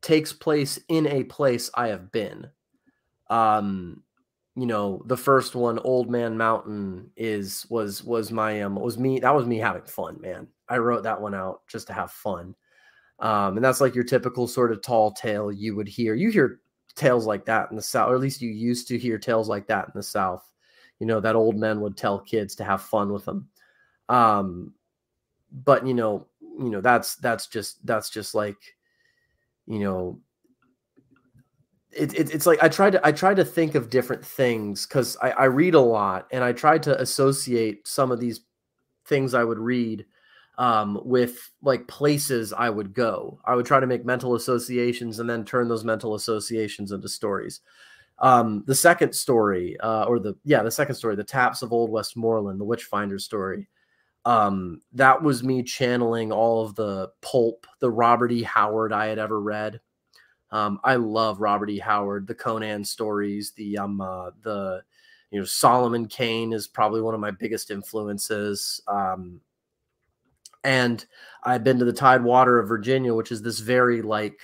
[0.00, 2.48] takes place in a place I have been.
[3.28, 4.04] Um,
[4.58, 9.20] you know the first one old man mountain is was was my um was me
[9.20, 10.48] that was me having fun man.
[10.68, 12.56] I wrote that one out just to have fun.
[13.20, 16.14] Um and that's like your typical sort of tall tale you would hear.
[16.14, 16.60] You hear
[16.96, 19.68] tales like that in the south or at least you used to hear tales like
[19.68, 20.44] that in the south.
[20.98, 23.48] You know that old men would tell kids to have fun with them
[24.08, 24.72] um
[25.52, 28.56] but you know you know that's that's just that's just like
[29.66, 30.18] you know
[31.98, 35.16] it, it, it's like I tried to I tried to think of different things because
[35.22, 38.40] I, I read a lot and I tried to associate some of these
[39.06, 40.06] things I would read
[40.58, 43.40] um, with like places I would go.
[43.44, 47.60] I would try to make mental associations and then turn those mental associations into stories.
[48.20, 51.90] Um, the second story, uh, or the yeah, the second story, the Taps of Old
[51.90, 53.68] Westmoreland, the Witchfinder story.
[54.24, 58.42] Um, that was me channeling all of the pulp, the Robert E.
[58.42, 59.80] Howard I had ever read.
[60.50, 61.78] Um, I love Robert E.
[61.78, 64.82] Howard, the Conan stories, the um, uh, the
[65.30, 68.80] you know Solomon Kane is probably one of my biggest influences.
[68.88, 69.40] Um,
[70.64, 71.04] and
[71.44, 74.40] I've been to the Tidewater of Virginia, which is this very like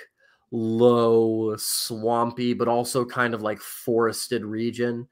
[0.50, 5.08] low, swampy, but also kind of like forested region.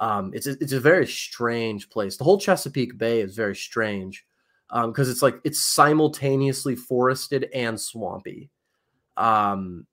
[0.00, 2.16] Um, it's a, it's a very strange place.
[2.16, 4.26] The whole Chesapeake Bay is very strange
[4.68, 8.50] because um, it's like it's simultaneously forested and swampy.
[9.16, 9.86] Um,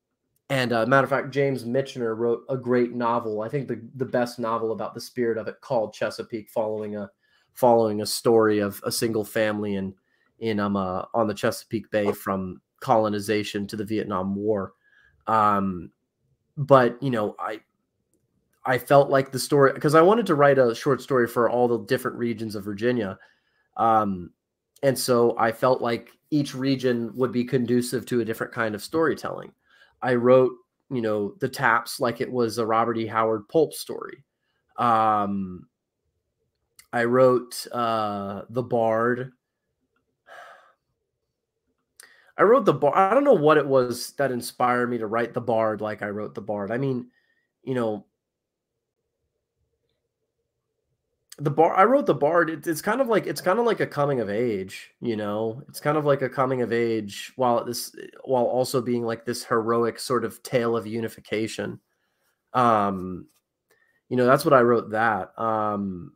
[0.49, 3.41] and uh, matter of fact, James Michener wrote a great novel.
[3.41, 7.09] I think the, the best novel about the spirit of it called Chesapeake, following a
[7.53, 9.93] following a story of a single family in
[10.39, 14.73] in um uh, on the Chesapeake Bay from colonization to the Vietnam War.
[15.27, 15.91] Um,
[16.57, 17.59] but you know, I
[18.65, 21.67] I felt like the story because I wanted to write a short story for all
[21.67, 23.19] the different regions of Virginia.
[23.77, 24.31] Um,
[24.81, 28.84] and so I felt like each region would be conducive to a different kind of
[28.84, 29.51] storytelling.
[30.01, 30.53] I wrote,
[30.89, 33.05] you know, the taps like it was a Robert E.
[33.05, 34.23] Howard pulp story.
[34.77, 35.67] Um,
[36.91, 39.31] I wrote uh, the Bard
[42.39, 42.95] I wrote the bar.
[42.95, 46.07] I don't know what it was that inspired me to write the bard like I
[46.07, 46.71] wrote the bard.
[46.71, 47.07] I mean,
[47.63, 48.05] you know,
[51.40, 51.76] the bar.
[51.76, 52.49] I wrote the bard.
[52.49, 54.91] It, it's kind of like it's kind of like a coming of age.
[55.02, 59.03] You know, it's kind of like a coming of age while this while also being
[59.03, 61.80] like this heroic sort of tale of unification.
[62.53, 63.28] Um,
[64.10, 64.91] you know, that's what I wrote.
[64.91, 66.14] That um,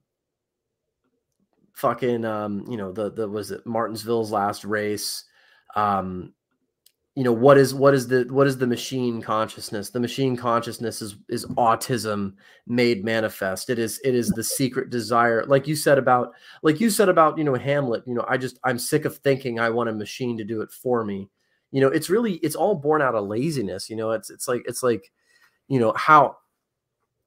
[1.73, 5.25] fucking um, you know, the the was it Martinsville's last race
[5.75, 6.33] um,
[7.15, 9.91] you know what is what is the what is the machine consciousness?
[9.91, 12.33] The machine consciousness is is autism
[12.65, 13.69] made manifest.
[13.69, 15.45] It is it is the secret desire.
[15.45, 16.33] Like you said about
[16.63, 19.59] like you said about you know hamlet you know i just i'm sick of thinking
[19.59, 21.29] i want a machine to do it for me.
[21.71, 24.11] You know it's really it's all born out of laziness you know?
[24.11, 25.11] It's it's like it's like
[25.67, 26.37] you know how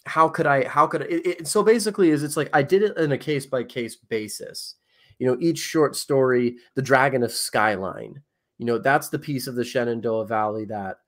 [0.05, 2.83] how could i how could I, it, it, so basically is it's like i did
[2.83, 4.75] it in a case by case basis.
[5.21, 8.23] You know each short story the dragon of skyline
[8.59, 11.01] you know, that's the piece of the Shenandoah Valley that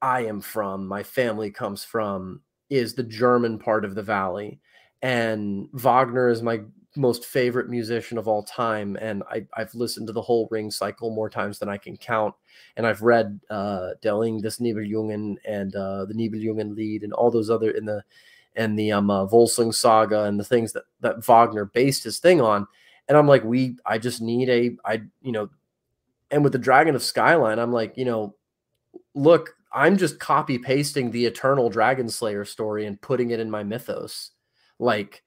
[0.00, 2.40] I am from, my family comes from,
[2.70, 4.60] is the German part of the valley.
[5.02, 6.60] And Wagner is my
[6.96, 8.96] most favorite musician of all time.
[9.00, 12.34] And I, have listened to the whole ring cycle more times than I can count.
[12.76, 17.50] And I've read uh, Delling, this Nibelungen and uh, the Nibelungen Lied and all those
[17.50, 18.02] other in the
[18.54, 22.40] and the um uh, Volsung saga and the things that that Wagner based his thing
[22.40, 22.66] on.
[23.08, 25.48] And I'm like, we, I just need a, I, you know,
[26.32, 28.34] and with the Dragon of Skyline, I'm like, you know,
[29.14, 33.62] look, I'm just copy pasting the Eternal Dragon Slayer story and putting it in my
[33.62, 34.30] mythos.
[34.78, 35.22] Like,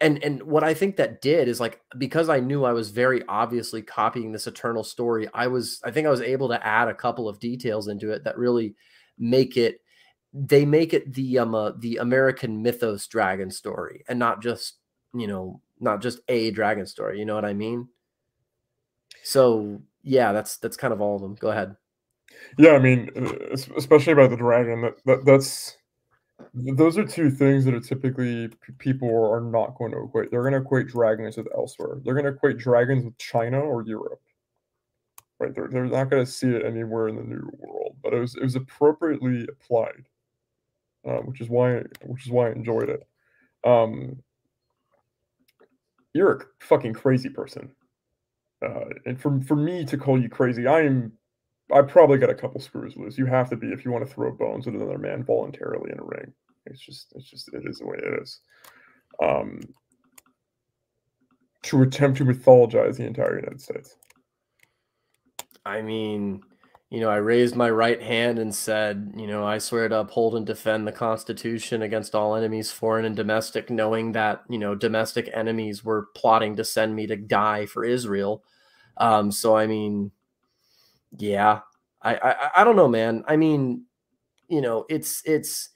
[0.00, 3.22] and and what I think that did is like because I knew I was very
[3.28, 6.94] obviously copying this Eternal story, I was I think I was able to add a
[6.94, 8.74] couple of details into it that really
[9.18, 9.80] make it
[10.32, 14.78] they make it the um uh, the American mythos dragon story and not just
[15.14, 17.18] you know not just a dragon story.
[17.18, 17.88] You know what I mean?
[19.22, 21.34] So yeah, that's that's kind of all of them.
[21.34, 21.76] Go ahead.
[22.58, 24.82] Yeah, I mean, uh, especially about the dragon.
[24.82, 25.76] That, that that's
[26.52, 30.30] those are two things that are typically people are not going to equate.
[30.30, 32.00] They're going to equate dragons with elsewhere.
[32.04, 34.20] They're going to equate dragons with China or Europe.
[35.40, 35.54] Right?
[35.54, 37.96] They're, they're not going to see it anywhere in the New World.
[38.02, 40.04] But it was it was appropriately applied,
[41.08, 43.06] uh, which is why which is why I enjoyed it.
[43.64, 44.22] Um,
[46.12, 47.70] you're a fucking crazy person.
[48.62, 51.12] Uh, and for for me to call you crazy, I am.
[51.72, 53.16] I probably got a couple screws loose.
[53.16, 55.98] You have to be if you want to throw bones at another man voluntarily in
[55.98, 56.32] a ring.
[56.66, 58.40] It's just, it's just, it is the way it is.
[59.22, 59.60] Um,
[61.62, 63.96] to attempt to mythologize the entire United States.
[65.64, 66.42] I mean,
[66.90, 70.36] you know, I raised my right hand and said, you know, I swear to uphold
[70.36, 75.28] and defend the Constitution against all enemies, foreign and domestic, knowing that, you know, domestic
[75.34, 78.44] enemies were plotting to send me to die for Israel.
[78.96, 80.12] Um, so I mean,
[81.18, 81.60] yeah,
[82.02, 83.24] I, I I don't know, man.
[83.26, 83.84] I mean,
[84.48, 85.70] you know, it's it's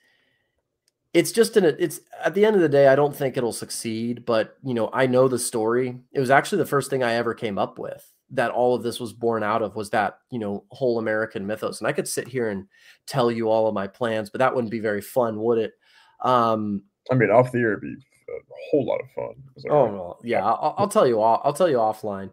[1.15, 4.25] it's just an it's at the end of the day, I don't think it'll succeed,
[4.25, 5.99] but you know, I know the story.
[6.13, 9.01] It was actually the first thing I ever came up with that all of this
[9.01, 11.81] was born out of was that you know whole American mythos.
[11.81, 12.67] And I could sit here and
[13.07, 15.73] tell you all of my plans, but that wouldn't be very fun, would it?
[16.21, 19.35] Um, I mean, off the air, would be a whole lot of fun.
[19.71, 21.21] Oh no, yeah, I'll, I'll tell you.
[21.21, 22.31] I'll, I'll tell you offline.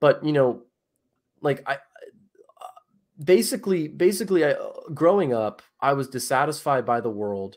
[0.00, 0.62] But you know,
[1.40, 1.78] like I
[3.22, 4.54] basically, basically, I
[4.92, 7.56] growing up, I was dissatisfied by the world,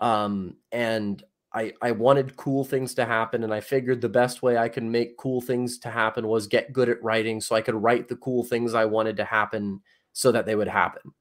[0.00, 1.22] um, and
[1.54, 4.84] I I wanted cool things to happen, and I figured the best way I could
[4.84, 8.16] make cool things to happen was get good at writing, so I could write the
[8.16, 9.80] cool things I wanted to happen,
[10.12, 11.12] so that they would happen.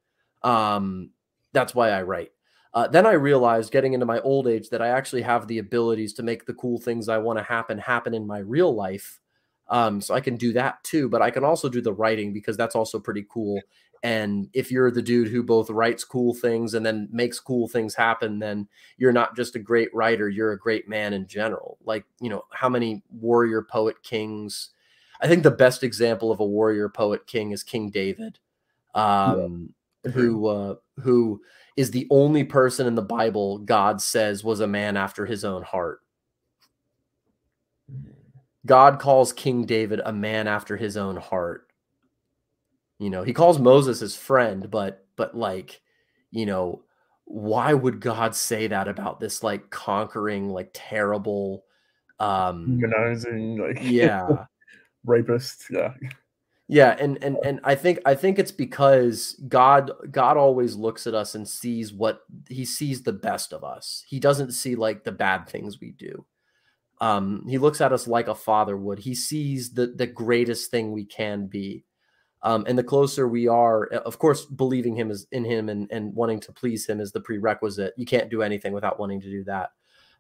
[0.44, 1.12] Um,
[1.54, 2.32] that's why I write.
[2.74, 6.14] Uh, then I realized getting into my old age that I actually have the abilities
[6.14, 9.20] to make the cool things I want to happen happen in my real life.
[9.68, 12.58] Um, so I can do that too, but I can also do the writing because
[12.58, 13.62] that's also pretty cool.
[14.04, 17.94] And if you're the dude who both writes cool things and then makes cool things
[17.94, 18.68] happen, then
[18.98, 21.78] you're not just a great writer, you're a great man in general.
[21.86, 24.70] Like, you know, how many warrior poet kings?
[25.22, 28.40] I think the best example of a warrior poet king is King David.
[28.96, 29.74] Um,
[30.04, 30.12] yeah.
[30.12, 31.42] who uh, who
[31.78, 35.64] is the only person in the Bible God says was a man after his own
[35.64, 36.00] heart.
[38.66, 41.71] God calls King David a man after his own heart.
[43.02, 45.82] You know, he calls Moses his friend, but but like,
[46.30, 46.84] you know,
[47.26, 51.66] why would God say that about this like conquering, like terrible
[52.20, 54.46] um humanizing, like yeah,
[55.04, 55.96] rapist, yeah.
[56.68, 61.16] Yeah, and and and I think I think it's because God God always looks at
[61.16, 64.06] us and sees what he sees the best of us.
[64.08, 66.24] He doesn't see like the bad things we do.
[67.02, 69.00] Um, he looks at us like a father would.
[69.00, 71.84] He sees the the greatest thing we can be.
[72.44, 76.14] Um, and the closer we are, of course, believing him is in him and, and
[76.16, 77.94] wanting to please him is the prerequisite.
[77.98, 79.72] You can't do anything without wanting to do that.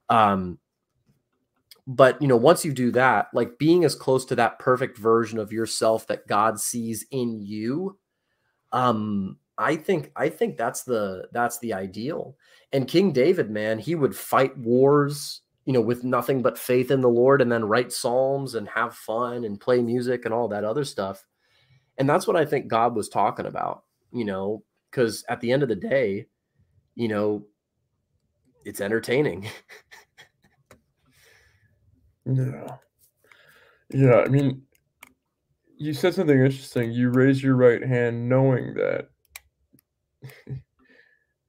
[0.10, 0.60] Um,
[1.88, 5.39] but you know once you do that like being as close to that perfect version
[5.39, 7.98] of yourself that god sees in you
[8.72, 12.35] um i think i think that's the that's the ideal
[12.72, 17.02] and king david man he would fight wars you know with nothing but faith in
[17.02, 20.64] the lord and then write psalms and have fun and play music and all that
[20.64, 21.26] other stuff
[21.97, 25.63] and that's what i think god was talking about you know because at the end
[25.63, 26.26] of the day
[26.95, 27.43] you know
[28.65, 29.47] it's entertaining
[32.26, 32.77] Yeah.
[33.93, 34.61] Yeah, I mean,
[35.77, 36.91] you said something interesting.
[36.91, 39.09] You raised your right hand knowing that
[40.47, 40.59] the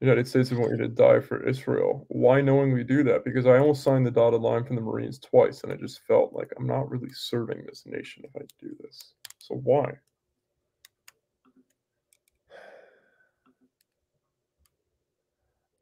[0.01, 2.05] United States would want you to die for Israel.
[2.09, 3.25] Why knowingly do that?
[3.25, 6.33] Because I almost signed the dotted line from the Marines twice, and I just felt
[6.33, 9.15] like I'm not really serving this nation if I do this.
[9.39, 9.93] So why?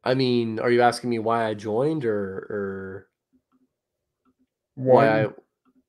[0.03, 3.07] I mean, are you asking me why I joined or or
[4.75, 5.27] why why, I,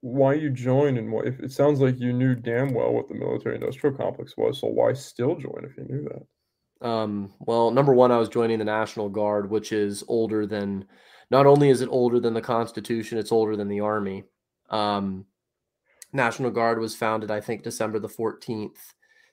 [0.01, 3.14] why you joined and what if it sounds like you knew damn well what the
[3.14, 6.86] military industrial complex was so why still join if you knew that?
[6.86, 10.84] Um, well number one i was joining the national guard which is older than
[11.30, 14.24] not only is it older than the constitution it's older than the army.
[14.70, 15.26] Um,
[16.12, 18.76] national guard was founded i think december the 14th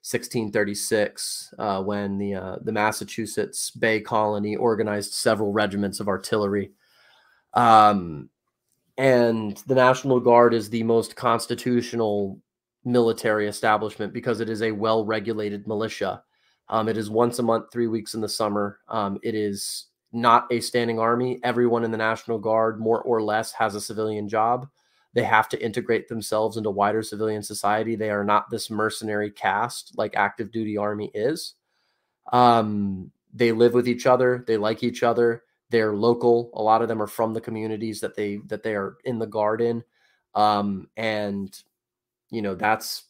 [0.02, 6.72] 1636 uh, when the uh, the massachusetts bay colony organized several regiments of artillery
[7.54, 8.30] um,
[8.98, 12.38] and the National Guard is the most constitutional
[12.84, 16.22] military establishment because it is a well regulated militia.
[16.68, 18.80] Um, it is once a month, three weeks in the summer.
[18.90, 21.40] Um, it is not a standing army.
[21.44, 24.68] Everyone in the National Guard, more or less, has a civilian job.
[25.14, 27.96] They have to integrate themselves into wider civilian society.
[27.96, 31.56] They are not this mercenary caste like active duty army is.
[32.32, 34.44] Um, they live with each other.
[34.46, 35.44] They like each other.
[35.70, 36.52] They're local.
[36.54, 39.28] A lot of them are from the communities that they that they are in the
[39.28, 39.84] garden,
[40.34, 41.56] um, and
[42.32, 43.06] you know that's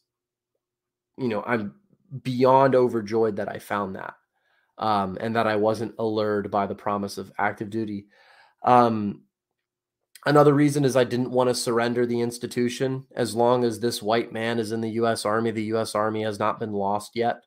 [1.18, 1.76] you know I'm
[2.24, 4.16] beyond overjoyed that I found that,
[4.78, 8.08] um, and that I wasn't allured by the promise of active duty.
[8.64, 9.22] Um,
[10.26, 13.06] another reason is I didn't want to surrender the institution.
[13.16, 15.26] As long as this white man is in the U.S.
[15.26, 15.96] Army, the U.S.
[15.96, 17.44] Army has not been lost yet.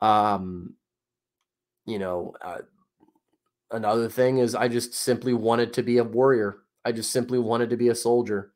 [0.00, 0.74] Um,
[1.86, 2.58] you know, uh,
[3.70, 6.58] another thing is I just simply wanted to be a warrior.
[6.84, 8.52] I just simply wanted to be a soldier.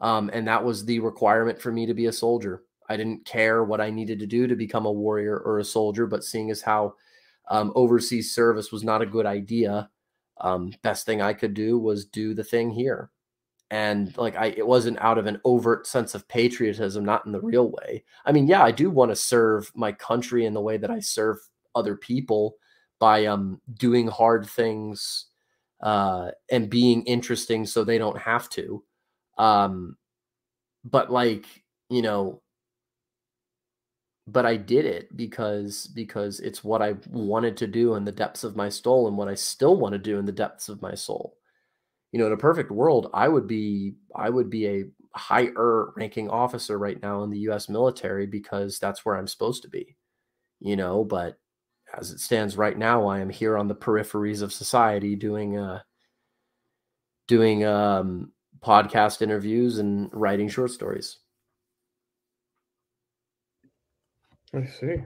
[0.00, 2.62] Um, and that was the requirement for me to be a soldier.
[2.88, 6.06] I didn't care what I needed to do to become a warrior or a soldier,
[6.06, 6.94] but seeing as how
[7.50, 9.90] um, overseas service was not a good idea,
[10.40, 13.10] um, best thing I could do was do the thing here.
[13.70, 17.40] And like I, it wasn't out of an overt sense of patriotism, not in the
[17.40, 18.04] real way.
[18.24, 21.00] I mean, yeah, I do want to serve my country in the way that I
[21.00, 21.36] serve
[21.74, 22.56] other people
[22.98, 25.26] by um doing hard things
[25.80, 28.82] uh and being interesting so they don't have to
[29.36, 29.96] um
[30.84, 31.46] but like
[31.88, 32.42] you know
[34.32, 38.44] but I did it because because it's what I wanted to do in the depths
[38.44, 40.94] of my soul and what I still want to do in the depths of my
[40.94, 41.36] soul.
[42.12, 44.84] you know, in a perfect world, I would be I would be a
[45.14, 49.68] higher ranking officer right now in the US military because that's where I'm supposed to
[49.70, 49.96] be.
[50.60, 51.38] You know, but
[51.98, 55.80] as it stands right now, I am here on the peripheries of society doing uh
[57.26, 61.18] doing um podcast interviews and writing short stories.
[64.54, 64.96] I see.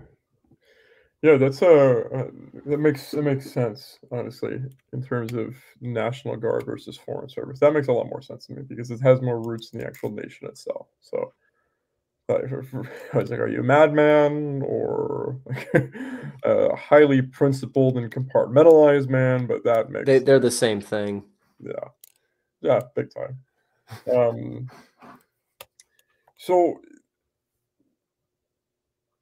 [1.23, 2.31] Yeah, that's uh, uh
[2.66, 4.59] that makes that makes sense, honestly,
[4.93, 7.60] in terms of National Guard versus Foreign Service.
[7.60, 9.86] That makes a lot more sense to me because it has more roots in the
[9.86, 10.89] actual nation itself.
[11.01, 11.32] So,
[12.28, 12.39] I
[13.19, 15.74] was like, are you a madman or like
[16.44, 19.47] a highly principled and compartmentalized man?
[19.47, 21.24] But that makes they, they're the same thing.
[21.60, 21.89] Yeah,
[22.60, 23.39] yeah, big time.
[24.12, 24.70] Um,
[26.36, 26.81] so,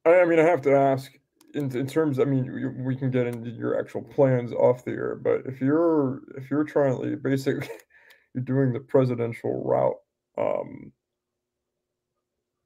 [0.05, 1.11] I, mean, I have to ask
[1.53, 5.15] in, in terms i mean we can get into your actual plans off the air
[5.15, 7.69] but if you're if you're trying to basically
[8.33, 9.97] you're doing the presidential route
[10.37, 10.91] um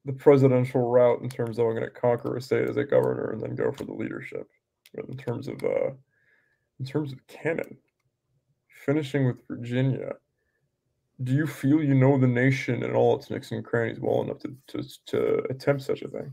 [0.06, 3.32] the presidential route in terms of i'm going to conquer a state as a governor
[3.32, 4.48] and then go for the leadership
[4.94, 5.92] in terms of uh
[6.80, 7.78] in terms of canon
[8.86, 10.12] finishing with virginia
[11.24, 14.40] do you feel you know the nation and all its nicks and crannies well enough
[14.40, 16.32] to to, to attempt such a thing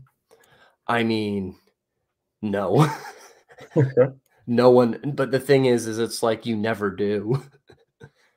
[0.87, 1.55] i mean
[2.41, 2.87] no.
[4.47, 7.41] no one but the thing is is it's like you never do.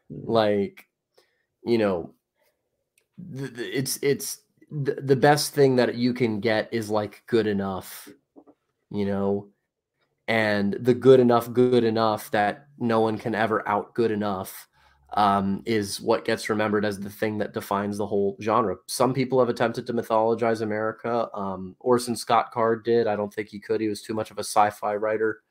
[0.09, 0.21] Hmm.
[0.25, 0.87] like
[1.65, 2.15] you know
[3.19, 4.39] it's it's
[4.71, 8.09] the best thing that you can get is like good enough,
[8.91, 9.49] you know,
[10.27, 14.69] and the good enough, good enough that no one can ever out good enough
[15.15, 18.77] um, is what gets remembered as the thing that defines the whole genre.
[18.87, 21.29] Some people have attempted to mythologize America.
[21.33, 23.07] Um, Orson Scott Card did.
[23.07, 23.81] I don't think he could.
[23.81, 25.43] He was too much of a sci-fi writer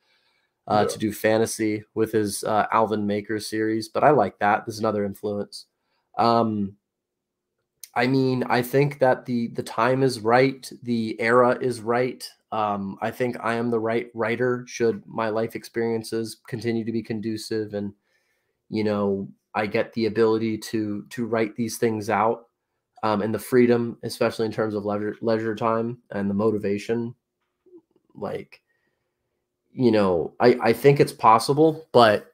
[0.67, 0.93] uh, yeah.
[0.93, 3.87] to do fantasy with his uh, Alvin Maker series.
[3.87, 4.65] But I like that.
[4.65, 5.65] This is another influence.
[6.17, 6.75] Um,
[7.95, 10.69] I mean, I think that the the time is right.
[10.83, 12.29] The era is right.
[12.51, 14.65] Um, I think I am the right writer.
[14.67, 17.93] Should my life experiences continue to be conducive and
[18.69, 22.47] you know I get the ability to to write these things out
[23.03, 27.15] um, and the freedom, especially in terms of leisure leisure time and the motivation.
[28.13, 28.61] Like,
[29.71, 32.31] you know, I I think it's possible, but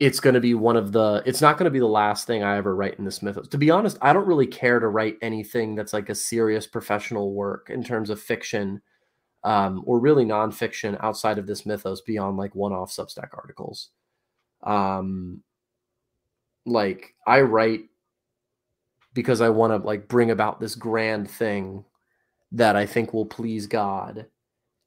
[0.00, 2.42] it's going to be one of the it's not going to be the last thing
[2.42, 5.16] i ever write in this mythos to be honest i don't really care to write
[5.22, 8.80] anything that's like a serious professional work in terms of fiction
[9.44, 13.90] um, or really nonfiction outside of this mythos beyond like one-off substack articles
[14.62, 15.42] um,
[16.66, 17.84] like I write
[19.14, 21.84] because I want to like bring about this grand thing
[22.52, 24.26] that I think will please God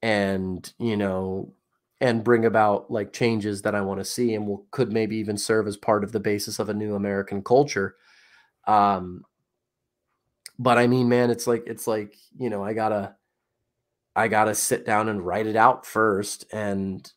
[0.02, 1.54] and, you know,
[2.00, 5.38] and bring about like changes that I want to see and will could maybe even
[5.38, 7.96] serve as part of the basis of a new American culture.
[8.68, 9.26] Um
[10.58, 13.16] but I mean, man, it's like it's like, you know, I got to
[14.16, 17.12] I got to sit down and write it out first and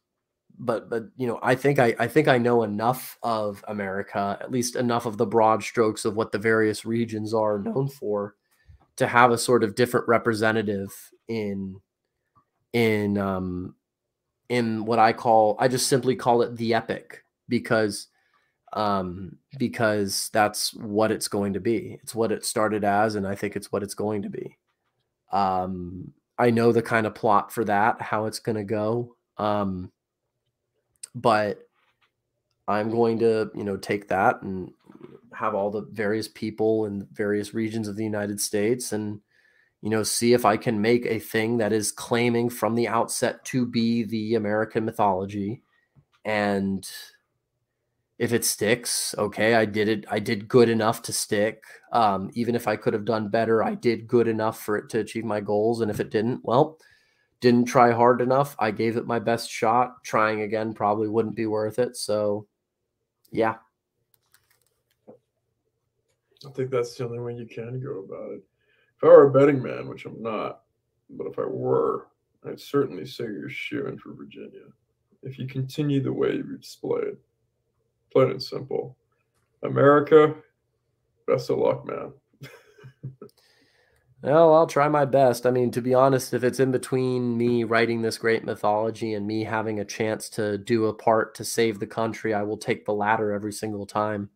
[0.58, 4.50] but but you know i think i i think i know enough of america at
[4.50, 8.34] least enough of the broad strokes of what the various regions are known for
[8.96, 11.80] to have a sort of different representative in
[12.72, 13.74] in um
[14.48, 18.08] in what i call i just simply call it the epic because
[18.74, 21.98] um because that's what it's going to be.
[22.02, 24.58] It's what it started as and i think it's what it's going to be.
[25.32, 29.16] Um i know the kind of plot for that how it's going to go.
[29.38, 29.92] Um
[31.14, 31.60] but
[32.66, 34.70] I'm going to, you know, take that and
[35.32, 39.20] have all the various people in various regions of the United States and,
[39.82, 43.44] you know, see if I can make a thing that is claiming from the outset
[43.46, 45.62] to be the American mythology.
[46.24, 46.88] And
[48.18, 50.04] if it sticks, okay, I did it.
[50.10, 51.64] I did good enough to stick.
[51.92, 55.00] Um, even if I could have done better, I did good enough for it to
[55.00, 55.80] achieve my goals.
[55.80, 56.78] And if it didn't, well,
[57.44, 58.56] didn't try hard enough.
[58.58, 60.02] I gave it my best shot.
[60.02, 61.94] Trying again probably wouldn't be worth it.
[61.94, 62.46] So,
[63.30, 63.56] yeah.
[65.06, 68.42] I think that's the only way you can go about it.
[68.96, 70.62] If I were a betting man, which I'm not,
[71.10, 72.06] but if I were,
[72.48, 74.64] I'd certainly say you're shooing for Virginia.
[75.22, 77.18] If you continue the way you've displayed,
[78.10, 78.96] plain and simple.
[79.62, 80.34] America,
[81.26, 82.10] best of luck, man.
[84.24, 85.44] Well, I'll try my best.
[85.44, 89.26] I mean, to be honest, if it's in between me writing this great mythology and
[89.26, 92.86] me having a chance to do a part to save the country, I will take
[92.86, 94.30] the latter every single time.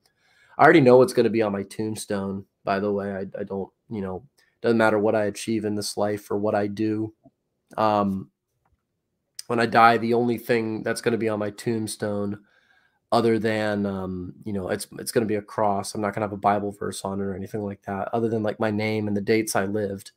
[0.59, 3.12] I already know what's going to be on my tombstone, by the way.
[3.12, 4.24] I, I don't, you know,
[4.60, 7.15] doesn't matter what I achieve in this life or what I do.
[7.78, 8.31] Um,
[9.47, 12.40] when I die, the only thing that's going to be on my tombstone
[13.10, 15.94] other than um, you know it's it's going to be a cross.
[15.94, 18.09] I'm not going to have a Bible verse on it or anything like that.
[18.12, 20.12] Other than like my name and the dates I lived.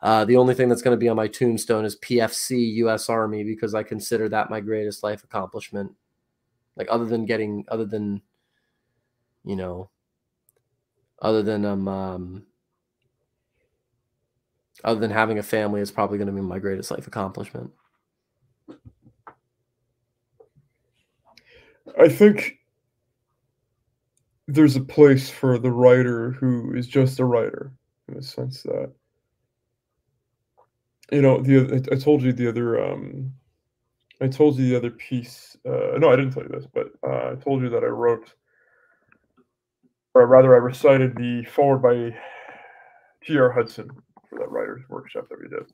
[0.00, 3.08] Uh, the only thing that's going to be on my tombstone is PFC U.S.
[3.08, 5.92] Army because I consider that my greatest life accomplishment.
[6.76, 8.22] Like other than getting, other than,
[9.44, 9.90] you know,
[11.20, 12.46] other than um, um
[14.84, 17.72] other than having a family, is probably going to be my greatest life accomplishment.
[22.00, 22.58] I think
[24.46, 27.72] there's a place for the writer who is just a writer
[28.08, 28.90] in the sense that
[31.12, 33.32] you know the I told you the other um
[34.20, 37.32] I told you the other piece uh no I didn't tell you this but uh,
[37.32, 38.32] I told you that I wrote
[40.14, 42.18] or rather I recited the foreword by
[43.24, 43.50] T.R.
[43.50, 43.90] Hudson
[44.28, 45.64] for that writer's workshop that we did.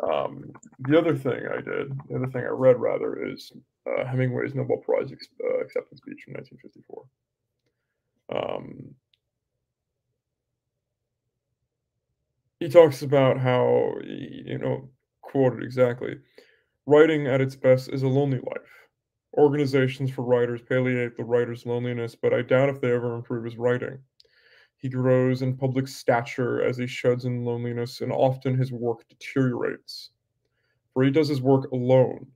[0.00, 3.52] Um, the other thing I did, the other thing I read rather, is
[3.86, 7.04] uh, Hemingway's Nobel Prize ex- uh, acceptance speech from 1954.
[8.30, 8.94] Um,
[12.60, 14.88] he talks about how, you know,
[15.22, 16.16] quoted exactly,
[16.86, 18.88] writing at its best is a lonely life.
[19.36, 23.56] Organizations for writers palliate the writer's loneliness, but I doubt if they ever improve his
[23.56, 23.98] writing.
[24.78, 30.10] He grows in public stature as he sheds in loneliness, and often his work deteriorates.
[30.94, 32.26] For he does his work alone,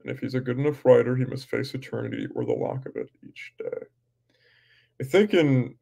[0.00, 2.96] and if he's a good enough writer, he must face eternity or the lack of
[2.96, 3.86] it each day.
[5.00, 5.74] I think in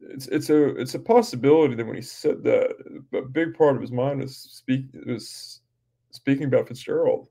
[0.00, 2.74] it's it's a it's a possibility that when he said that,
[3.14, 5.60] a big part of his mind was speak was
[6.10, 7.28] speaking about Fitzgerald.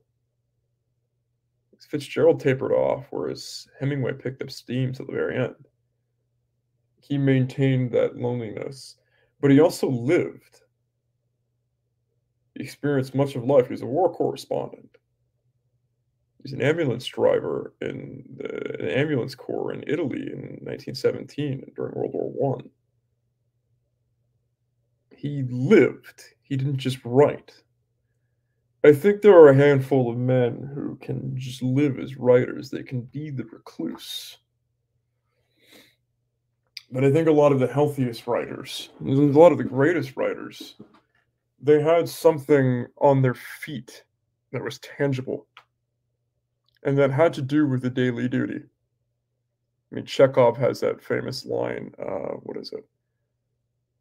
[1.78, 5.54] Fitzgerald tapered off, whereas Hemingway picked up steam to the very end.
[7.00, 8.96] He maintained that loneliness,
[9.40, 10.62] but he also lived.
[12.54, 13.66] He experienced much of life.
[13.66, 14.98] He was a war correspondent.
[16.42, 22.30] He's an ambulance driver in the ambulance corps in Italy in 1917 during World War
[22.30, 22.70] One.
[25.10, 26.22] He lived.
[26.42, 27.52] He didn't just write.
[28.84, 32.70] I think there are a handful of men who can just live as writers.
[32.70, 34.38] They can be the recluse.
[36.90, 40.76] But I think a lot of the healthiest writers, a lot of the greatest writers,
[41.60, 44.04] they had something on their feet
[44.52, 45.46] that was tangible
[46.84, 48.62] and that had to do with the daily duty.
[49.90, 51.92] I mean, Chekhov has that famous line.
[51.98, 52.86] Uh, what is it?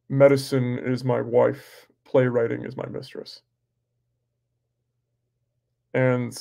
[0.09, 3.41] Medicine is my wife, playwriting is my mistress.
[5.93, 6.38] And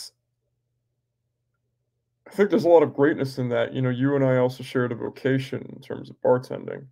[2.27, 3.73] I think there's a lot of greatness in that.
[3.73, 6.87] You know, you and I also shared a vocation in terms of bartending.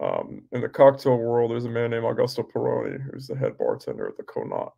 [0.00, 4.08] Um, in the cocktail world, there's a man named Augusto Perrone, who's the head bartender
[4.08, 4.72] at the Connaught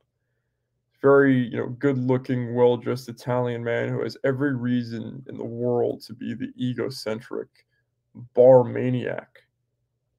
[1.05, 5.45] very you know good looking well dressed italian man who has every reason in the
[5.45, 7.49] world to be the egocentric
[8.33, 9.43] bar maniac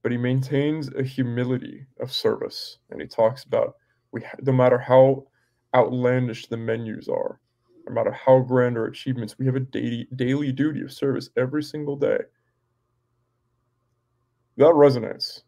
[0.03, 3.77] but he maintains a humility of service and he talks about
[4.11, 5.25] we no matter how
[5.73, 7.39] outlandish the menus are
[7.93, 11.95] matter how grand our achievements we have a daily daily duty of service every single
[11.95, 12.19] day.
[14.57, 15.41] That resonates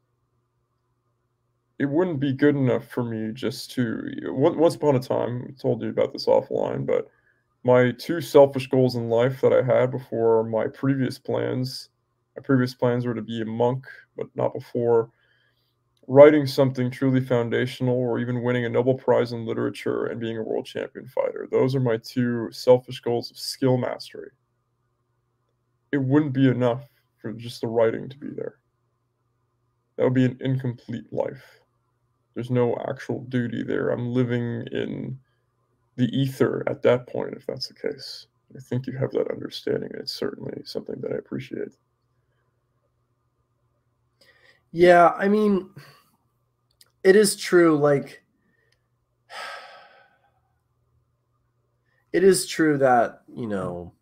[1.80, 5.81] it wouldn't be good enough for me just to once upon a time I told
[5.81, 7.07] you about this offline but
[7.64, 11.89] my two selfish goals in life that i had before my previous plans
[12.35, 13.85] my previous plans were to be a monk
[14.15, 15.09] but not before
[16.07, 20.43] writing something truly foundational or even winning a nobel prize in literature and being a
[20.43, 24.31] world champion fighter those are my two selfish goals of skill mastery
[25.91, 26.88] it wouldn't be enough
[27.21, 28.55] for just the writing to be there
[29.97, 31.59] that would be an incomplete life
[32.38, 33.89] there's no actual duty there.
[33.89, 35.17] I'm living in
[35.95, 38.27] the ether at that point, if that's the case.
[38.55, 39.89] I think you have that understanding.
[39.95, 41.69] It's certainly something that I appreciate.
[44.71, 45.71] Yeah, I mean,
[47.07, 47.77] it is true.
[47.77, 48.21] Like,
[52.11, 53.93] it is true that, you know,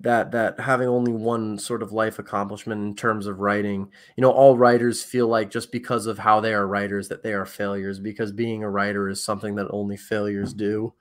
[0.00, 4.32] that that having only one sort of life accomplishment in terms of writing you know
[4.32, 8.00] all writers feel like just because of how they are writers that they are failures
[8.00, 10.92] because being a writer is something that only failures do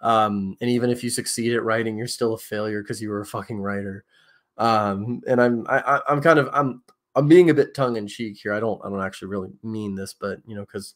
[0.00, 3.20] um, and even if you succeed at writing you're still a failure because you were
[3.20, 4.04] a fucking writer
[4.56, 6.82] um, and i'm I, i'm kind of i'm
[7.18, 8.52] i'm being a bit tongue-in-cheek here.
[8.52, 10.94] I don't i don't actually really mean this but you know because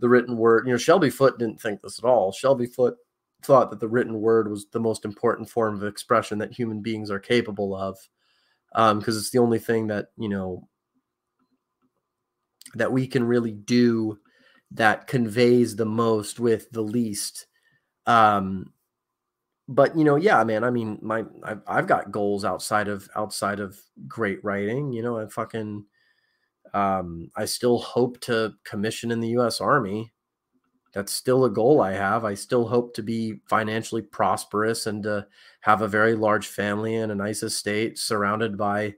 [0.00, 2.32] the written word you know shelby foote didn't think this at all.
[2.32, 2.96] Shelby foote
[3.42, 7.10] thought that the written word was the most important form of expression that human beings
[7.10, 7.98] are capable of
[8.72, 10.66] because um, it's the only thing that you know
[12.74, 14.18] that we can really do
[14.72, 17.46] that conveys the most with the least
[18.06, 18.72] um,
[19.68, 20.64] but you know, yeah, man.
[20.64, 24.92] I mean, my I've, I've got goals outside of outside of great writing.
[24.92, 25.84] You know, I fucking
[26.74, 29.60] um, I still hope to commission in the U.S.
[29.60, 30.12] Army.
[30.92, 32.24] That's still a goal I have.
[32.24, 35.26] I still hope to be financially prosperous and to
[35.60, 38.94] have a very large family and a nice estate surrounded by,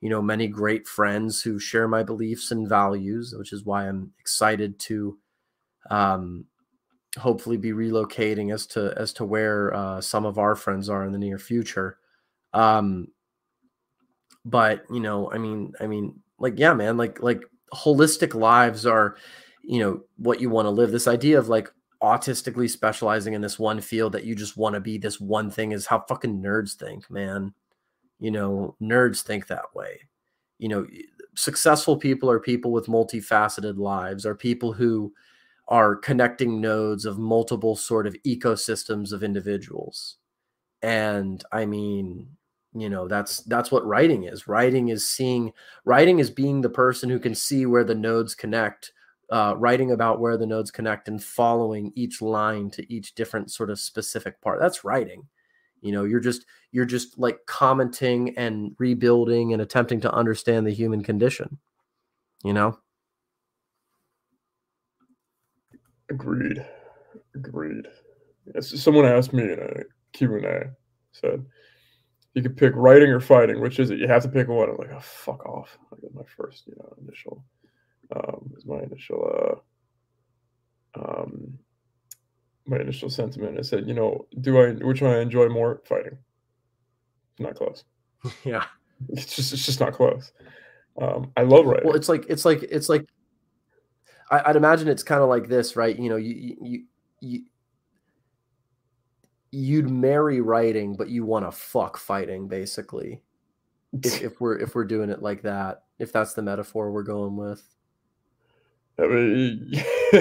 [0.00, 4.12] you know, many great friends who share my beliefs and values, which is why I'm
[4.18, 5.18] excited to
[5.88, 6.46] um,
[7.16, 11.12] hopefully be relocating as to as to where uh, some of our friends are in
[11.12, 11.98] the near future.
[12.52, 13.08] Um,
[14.44, 17.42] but you know, I mean, I mean, like, yeah, man, like like
[17.74, 19.16] holistic lives are,
[19.62, 20.90] you know, what you want to live.
[20.90, 21.70] This idea of like
[22.02, 25.72] autistically specializing in this one field that you just want to be this one thing
[25.72, 27.52] is how fucking nerds think, man.
[28.18, 30.00] You know, nerds think that way.
[30.58, 30.86] You know,
[31.34, 35.12] successful people are people with multifaceted lives, are people who
[35.68, 40.16] are connecting nodes of multiple sort of ecosystems of individuals.
[40.82, 42.28] And I mean,
[42.74, 44.46] you know, that's that's what writing is.
[44.46, 45.52] Writing is seeing
[45.84, 48.92] writing is being the person who can see where the nodes connect,
[49.30, 53.70] uh, writing about where the nodes connect and following each line to each different sort
[53.70, 54.60] of specific part.
[54.60, 55.26] That's writing.
[55.80, 60.74] You know, you're just you're just like commenting and rebuilding and attempting to understand the
[60.74, 61.58] human condition.
[62.44, 62.78] You know?
[66.10, 66.64] Agreed.
[67.34, 67.86] Agreed.
[68.54, 70.70] Yes, someone asked me in a Q&A,
[71.12, 71.44] said,
[72.34, 73.60] you could pick writing or fighting.
[73.60, 73.98] Which is it?
[73.98, 74.68] You have to pick one.
[74.68, 75.78] I'm like, oh, fuck off.
[75.90, 77.42] I got my first, you know, initial,
[78.14, 79.62] um, was my initial,
[80.94, 81.58] uh, um,
[82.66, 83.58] my initial sentiment.
[83.58, 85.80] I said, you know, do I, which one I enjoy more?
[85.86, 86.18] Fighting.
[87.38, 87.84] Not close.
[88.44, 88.64] Yeah.
[89.10, 90.32] It's just, it's just not close.
[91.00, 91.86] Um, I love writing.
[91.86, 93.06] Well, it's like, it's like, it's like,
[94.30, 95.98] I, would imagine it's kind of like this, right?
[95.98, 96.84] You know, you you
[97.20, 97.42] you
[99.50, 103.22] you'd marry writing, but you want to fuck fighting, basically.
[104.02, 107.36] If, if we're if we're doing it like that, if that's the metaphor we're going
[107.36, 107.62] with.
[108.98, 109.70] I mean,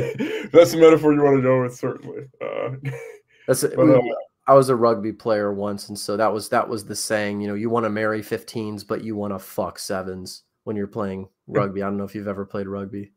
[0.52, 2.26] that's the metaphor you want to go with, certainly.
[2.42, 2.72] Uh,
[3.48, 3.76] that's it.
[3.76, 4.02] But, uh,
[4.48, 7.42] I was a rugby player once, and so that was that was the saying.
[7.42, 10.88] You know, you want to marry 15s, but you want to fuck sevens when you're
[10.88, 11.82] playing rugby.
[11.82, 13.12] I don't know if you've ever played rugby.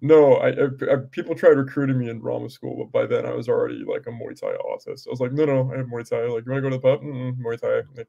[0.00, 3.32] No, I, I, I, people tried recruiting me in drama school, but by then I
[3.32, 5.06] was already like a Muay Thai autist.
[5.06, 6.24] I was like, no, no, I have Muay Thai.
[6.24, 7.02] Like, you want to go to the pub?
[7.02, 7.82] mm Muay Thai.
[7.96, 8.08] Like,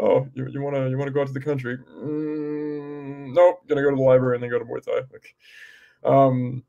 [0.00, 1.78] oh, you, you wanna you wanna go out to the country?
[1.78, 5.02] Mm, nope, gonna go to the library and then go to Muay Thai.
[5.12, 5.34] Like,
[6.04, 6.64] um,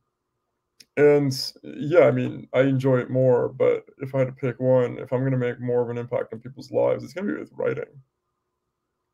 [0.98, 3.50] and yeah, I mean, I enjoy it more.
[3.50, 6.34] But if I had to pick one, if I'm gonna make more of an impact
[6.34, 7.86] on people's lives, it's gonna be with writing.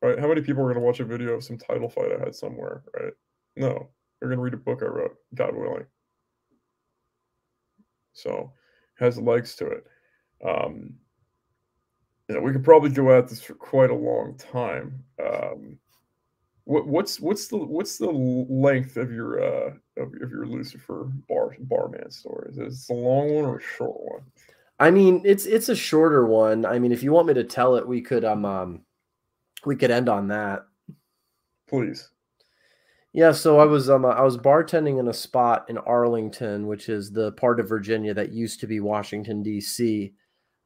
[0.02, 0.18] Right?
[0.18, 2.82] How many people are gonna watch a video of some title fight I had somewhere?
[2.94, 3.12] Right?
[3.56, 3.90] No,
[4.20, 5.86] they're going to read a book I wrote, God willing.
[8.12, 8.52] So,
[8.98, 9.86] has legs to it.
[10.46, 10.94] Um,
[12.28, 15.02] you know, we could probably go at this for quite a long time.
[15.22, 15.78] Um,
[16.64, 21.56] what, what's what's the what's the length of your uh of, of your Lucifer bar
[21.58, 22.50] barman story?
[22.52, 24.22] Is it a long one or a short one?
[24.78, 26.64] I mean, it's it's a shorter one.
[26.64, 28.82] I mean, if you want me to tell it, we could um um
[29.64, 30.66] we could end on that.
[31.68, 32.08] Please.
[33.12, 37.10] Yeah, so I was um I was bartending in a spot in Arlington, which is
[37.10, 40.12] the part of Virginia that used to be Washington D.C.,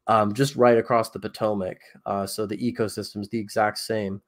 [0.09, 1.79] um, just right across the Potomac.
[2.07, 4.23] Uh, so the ecosystem's the exact same.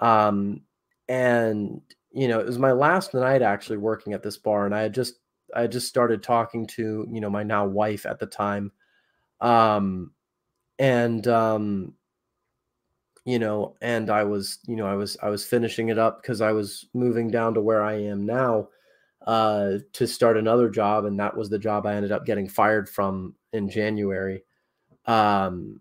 [0.00, 0.62] Um,
[1.08, 1.80] and
[2.12, 4.94] you know, it was my last night actually working at this bar, and I had
[4.94, 5.16] just
[5.56, 8.72] I had just started talking to you know my now wife at the time,
[9.40, 10.12] um,
[10.78, 11.94] and um,
[13.24, 16.40] you know and i was you know i was i was finishing it up because
[16.40, 18.68] i was moving down to where i am now
[19.26, 22.88] uh, to start another job and that was the job i ended up getting fired
[22.88, 24.44] from in january.
[25.06, 25.80] Um,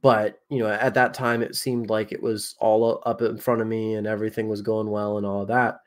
[0.00, 3.60] but you know at that time it seemed like it was all up in front
[3.60, 5.80] of me and everything was going well and all of that.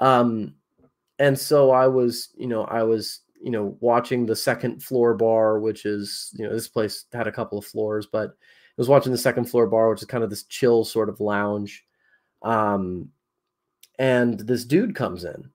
[0.00, 0.54] Um,
[1.18, 5.60] and so i was you know i was you know watching the second floor bar
[5.60, 8.36] which is you know this place had a couple of floors but
[8.76, 11.84] was watching the second floor bar, which is kind of this chill sort of lounge.
[12.42, 13.10] Um,
[13.98, 15.50] and this dude comes in.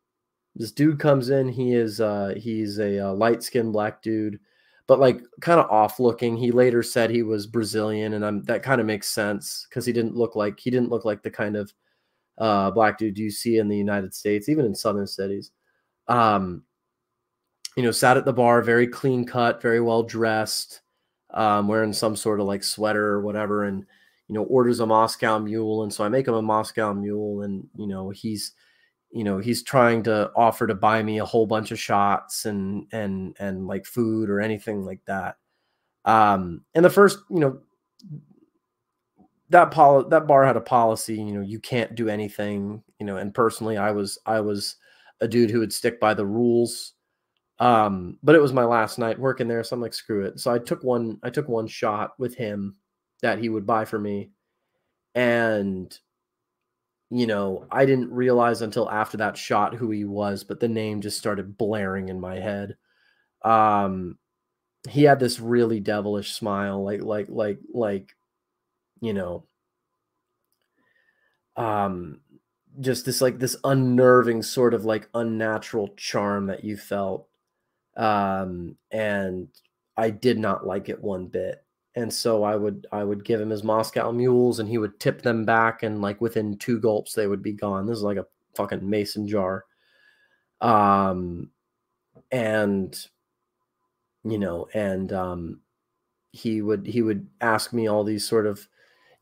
[0.55, 1.49] This dude comes in.
[1.49, 4.39] He is uh, he's a, uh, light skinned black dude,
[4.87, 6.37] but like kind of off looking.
[6.37, 9.93] He later said he was Brazilian, and I'm, that kind of makes sense because he
[9.93, 11.73] didn't look like he didn't look like the kind of
[12.37, 15.51] uh, black dude you see in the United States, even in southern cities.
[16.07, 16.63] Um,
[17.75, 20.81] you know, sat at the bar, very clean cut, very well dressed
[21.33, 23.85] um, wearing some sort of like sweater or whatever, and
[24.27, 27.67] you know orders a Moscow Mule, and so I make him a Moscow Mule, and
[27.75, 28.53] you know he's
[29.11, 32.87] you know he's trying to offer to buy me a whole bunch of shots and
[32.91, 35.37] and and like food or anything like that.
[36.05, 37.59] Um, and the first, you know,
[39.49, 43.17] that pol- that bar had a policy, you know, you can't do anything, you know,
[43.17, 44.75] and personally I was I was
[45.21, 46.93] a dude who would stick by the rules.
[47.59, 50.39] Um, but it was my last night working there, so I'm like, screw it.
[50.39, 52.75] So I took one, I took one shot with him
[53.21, 54.31] that he would buy for me.
[55.15, 55.97] And
[57.11, 61.01] you know, I didn't realize until after that shot who he was, but the name
[61.01, 62.77] just started blaring in my head.
[63.43, 64.17] Um,
[64.89, 68.15] he had this really devilish smile, like, like, like, like,
[69.01, 69.45] you know,
[71.57, 72.19] um,
[72.79, 77.28] just this like this unnerving sort of like unnatural charm that you felt.
[77.97, 79.47] Um, and
[79.97, 81.63] I did not like it one bit
[81.95, 85.21] and so I would I would give him his Moscow mules, and he would tip
[85.21, 87.85] them back, and like within two gulps they would be gone.
[87.87, 89.65] This is like a fucking mason jar,
[90.61, 91.49] um,
[92.31, 92.95] and
[94.23, 95.61] you know, and um,
[96.31, 98.67] he would he would ask me all these sort of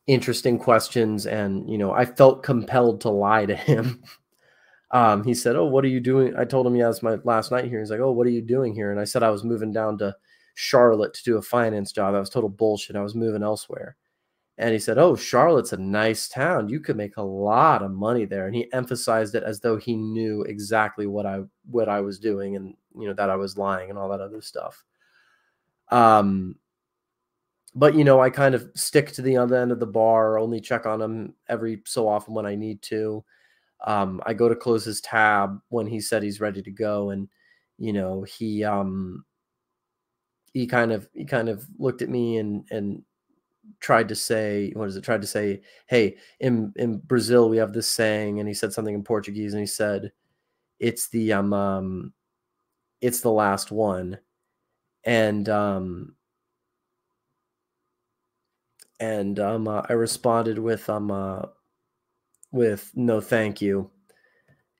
[0.06, 4.02] interesting questions, and you know, I felt compelled to lie to him.
[4.90, 7.50] um, he said, "Oh, what are you doing?" I told him, "Yeah, it's my last
[7.50, 9.44] night here." He's like, "Oh, what are you doing here?" And I said I was
[9.44, 10.14] moving down to
[10.54, 12.14] Charlotte to do a finance job.
[12.14, 12.96] That was total bullshit.
[12.96, 13.96] I was moving elsewhere.
[14.58, 16.68] And he said, Oh, Charlotte's a nice town.
[16.68, 18.46] You could make a lot of money there.
[18.46, 22.56] And he emphasized it as though he knew exactly what I what I was doing
[22.56, 24.84] and you know that I was lying and all that other stuff.
[25.90, 26.56] Um
[27.74, 30.60] but you know, I kind of stick to the other end of the bar, only
[30.60, 33.24] check on him every so often when I need to.
[33.86, 37.28] Um, I go to close his tab when he said he's ready to go, and
[37.78, 39.24] you know, he um
[40.52, 43.02] he kind of he kind of looked at me and and
[43.80, 47.72] tried to say what is it tried to say hey in in brazil we have
[47.72, 50.10] this saying and he said something in portuguese and he said
[50.80, 52.12] it's the um, um
[53.00, 54.18] it's the last one
[55.04, 56.14] and um
[59.00, 61.42] and um uh, i responded with um uh
[62.50, 63.90] with no thank you.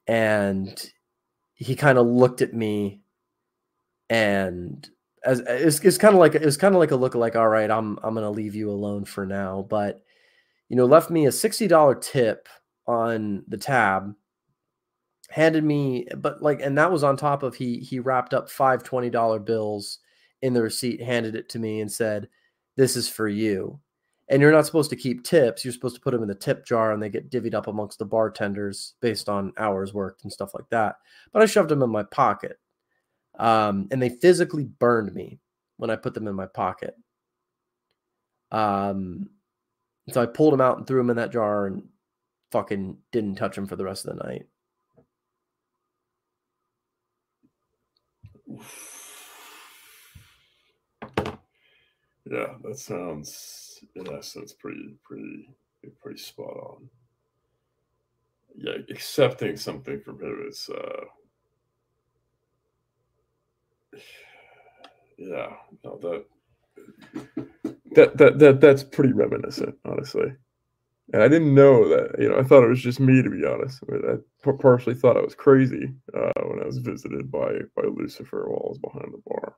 [0.06, 0.90] And
[1.54, 3.00] he kind of looked at me
[4.08, 4.88] and
[5.24, 7.70] as it's, it's kind of like it's kind of like a look like all right
[7.70, 9.66] i'm i'm gonna leave you alone for now.
[9.68, 10.02] But
[10.68, 12.48] you know left me a $60 tip
[12.86, 14.14] on the tab
[15.30, 18.82] handed me but like and that was on top of he he wrapped up five
[18.82, 19.98] $20 bills
[20.40, 22.28] in the receipt handed it to me and said
[22.76, 23.78] this is for you
[24.30, 26.64] and you're not supposed to keep tips you're supposed to put them in the tip
[26.64, 30.54] jar and they get divvied up amongst the bartenders based on hours worked and stuff
[30.54, 30.96] like that
[31.32, 32.58] but i shoved them in my pocket
[33.38, 35.38] um, and they physically burned me
[35.76, 36.94] when I put them in my pocket.
[38.50, 39.30] Um,
[40.10, 41.84] so I pulled them out and threw them in that jar and
[42.50, 44.46] fucking didn't touch them for the rest of the night.
[52.30, 55.48] Yeah, that sounds in essence pretty pretty
[56.00, 56.88] pretty spot on.
[58.56, 61.04] Yeah, accepting something from him is uh
[65.18, 66.24] yeah, no, that
[67.94, 70.32] that that that that's pretty reminiscent, honestly.
[71.12, 72.16] And I didn't know that.
[72.18, 73.82] You know, I thought it was just me, to be honest.
[73.88, 74.02] I, mean,
[74.44, 78.62] I partially thought I was crazy uh, when I was visited by by Lucifer while
[78.64, 79.56] I was behind the bar.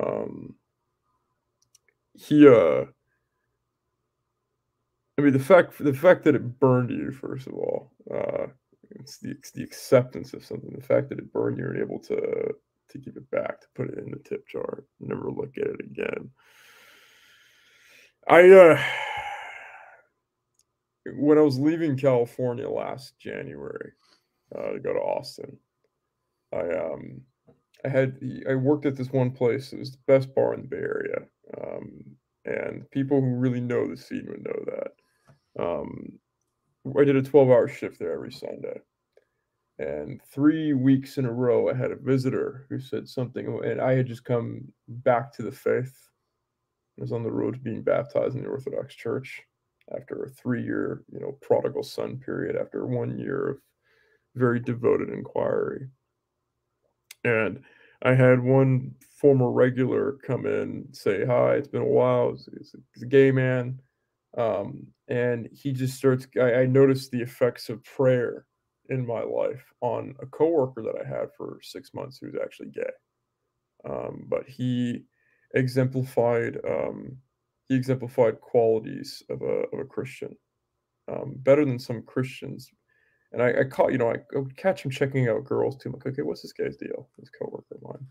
[0.00, 0.54] Um,
[2.14, 2.84] he, uh,
[5.18, 8.46] I mean, the fact the fact that it burned you, first of all, uh,
[8.90, 10.72] it's the it's the acceptance of something.
[10.74, 12.54] The fact that it burned you and able to
[12.90, 15.80] to give it back, to put it in the tip jar, never look at it
[15.80, 16.30] again.
[18.28, 18.82] I uh
[21.18, 23.92] when I was leaving California last January
[24.56, 25.56] uh, to go to Austin,
[26.52, 27.20] I um
[27.84, 28.18] I had
[28.48, 29.72] I worked at this one place.
[29.72, 31.18] It was the best bar in the Bay Area,
[31.62, 32.04] um,
[32.46, 34.92] and people who really know the scene would know that.
[35.58, 36.18] Um,
[36.98, 38.80] I did a twelve-hour shift there every Sunday,
[39.78, 43.94] and three weeks in a row, I had a visitor who said something, and I
[43.94, 46.10] had just come back to the faith.
[46.98, 49.42] I was on the road to being baptized in the Orthodox Church
[49.96, 52.56] after a three-year, you know, prodigal son period.
[52.56, 53.58] After one year of
[54.34, 55.88] very devoted inquiry,
[57.24, 57.62] and
[58.02, 61.54] I had one former regular come in say hi.
[61.54, 62.32] It's been a while.
[62.32, 63.80] He's, he's a gay man,
[64.36, 66.26] um, and he just starts.
[66.40, 68.46] I, I noticed the effects of prayer
[68.88, 72.82] in my life on a coworker that I had for six months who's actually gay.
[73.88, 75.04] Um, but he
[75.54, 77.16] exemplified um,
[77.68, 80.36] he exemplified qualities of a of a Christian
[81.08, 82.70] um, better than some Christians.
[83.32, 85.90] And I, I caught you know I, would catch him checking out girls too.
[85.90, 87.08] Like, okay, what's this guy's deal?
[87.18, 88.06] This coworker of mine,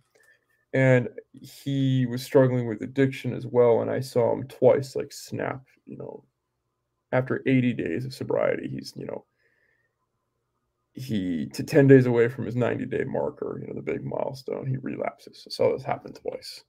[0.73, 5.63] and he was struggling with addiction as well, and I saw him twice like snap.
[5.85, 6.23] You know,
[7.11, 9.25] after 80 days of sobriety, he's you know
[10.93, 14.67] he to 10 days away from his 90 day marker, you know, the big milestone,
[14.67, 15.43] he relapses.
[15.47, 16.63] I saw this happen twice.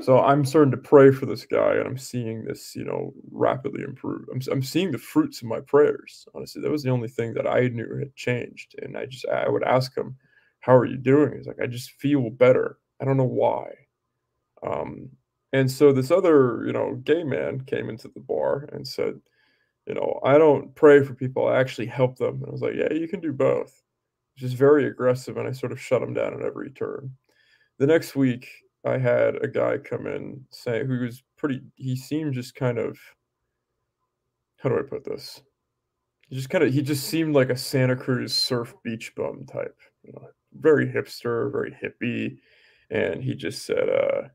[0.00, 3.82] So I'm starting to pray for this guy, and I'm seeing this, you know, rapidly
[3.82, 4.26] improve.
[4.30, 6.26] I'm, I'm seeing the fruits of my prayers.
[6.34, 8.74] Honestly, that was the only thing that I knew had changed.
[8.82, 10.16] And I just, I would ask him,
[10.60, 12.78] "How are you doing?" He's like, "I just feel better.
[13.00, 13.72] I don't know why."
[14.62, 15.10] Um,
[15.52, 19.20] and so this other, you know, gay man came into the bar and said,
[19.86, 21.46] "You know, I don't pray for people.
[21.48, 23.82] I actually help them." And I was like, "Yeah, you can do both."
[24.36, 27.16] Just very aggressive, and I sort of shut him down at every turn.
[27.78, 28.48] The next week,
[28.84, 32.98] I had a guy come in saying who was pretty he seemed just kind of
[34.58, 35.42] how do I put this?
[36.28, 39.76] He just kind of he just seemed like a Santa Cruz surf beach bum type,
[40.02, 42.38] you know, very hipster, very hippie,
[42.90, 44.28] and he just said uh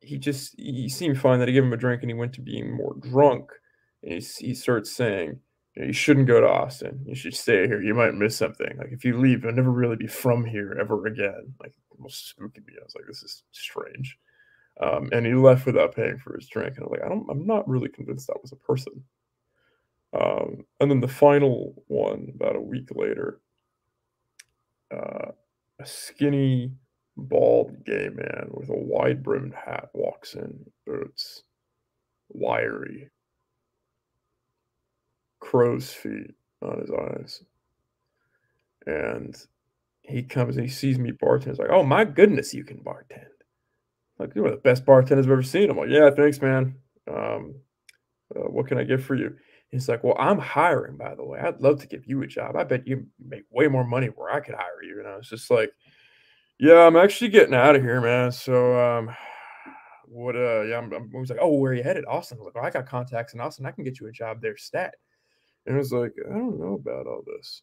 [0.00, 2.40] he just he seemed fine that I gave him a drink and he went to
[2.40, 3.50] being more drunk
[4.02, 5.40] and he, he starts saying
[5.74, 7.00] you, know, you shouldn't go to Austin.
[7.06, 7.82] You should stay here.
[7.82, 8.76] You might miss something.
[8.78, 11.54] Like if you leave, you'll never really be from here ever again.
[11.60, 12.74] Like almost spooky me.
[12.80, 14.18] I was like, this is strange.
[14.80, 16.76] Um, and he left without paying for his drink.
[16.76, 19.04] And I'm like, I don't, I'm not really convinced that was a person.
[20.12, 23.40] Um, and then the final one, about a week later,
[24.94, 25.32] uh,
[25.78, 26.72] a skinny,
[27.16, 31.42] bald gay man with a wide brimmed hat walks in, boots,
[32.28, 33.10] wiry,
[35.40, 37.42] crow's feet on his eyes.
[38.86, 39.36] And
[40.02, 41.50] he comes and he sees me bartend.
[41.50, 43.26] He's like, "Oh my goodness, you can bartend!"
[44.18, 45.70] Like you're one of the best bartenders I've ever seen.
[45.70, 46.76] I'm like, "Yeah, thanks, man.
[47.08, 47.56] Um,
[48.34, 49.36] uh, what can I get for you?"
[49.70, 51.40] He's like, "Well, I'm hiring, by the way.
[51.40, 52.56] I'd love to give you a job.
[52.56, 55.28] I bet you make way more money where I could hire you." And I was
[55.28, 55.72] just like,
[56.58, 58.32] "Yeah, I'm actually getting out of here, man.
[58.32, 59.10] So, um,
[60.06, 60.36] what?
[60.36, 62.52] Uh, yeah." I'm, I'm, I was like, "Oh, where are you headed, Austin?" I was
[62.54, 63.66] like, "Oh, I got contacts in Austin.
[63.66, 64.94] I can get you a job there, stat."
[65.66, 67.62] And I was like, "I don't know about all this."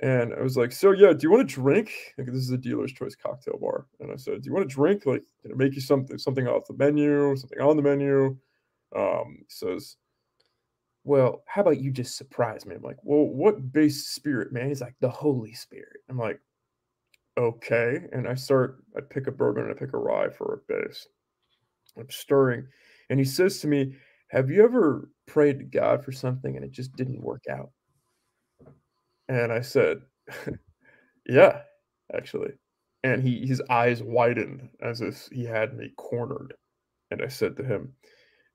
[0.00, 1.92] And I was like, so yeah, do you want to drink?
[2.18, 3.86] Like, this is a dealer's choice cocktail bar.
[4.00, 5.06] And I said, do you want to drink?
[5.06, 8.36] Like, make you something, something off the menu, something on the menu.
[8.94, 9.96] Um, says,
[11.04, 12.74] well, how about you just surprise me?
[12.74, 14.68] I'm like, well, what base spirit, man?
[14.68, 16.00] He's like, the Holy Spirit.
[16.08, 16.40] I'm like,
[17.38, 18.00] okay.
[18.12, 21.06] And I start, I pick a bourbon and I pick a rye for a base.
[21.98, 22.66] I'm stirring.
[23.10, 23.94] And he says to me,
[24.30, 27.70] have you ever prayed to God for something and it just didn't work out?
[29.28, 30.02] And I said,
[31.26, 31.62] Yeah,
[32.14, 32.52] actually.
[33.02, 36.54] And he his eyes widened as if he had me cornered.
[37.10, 37.94] And I said to him,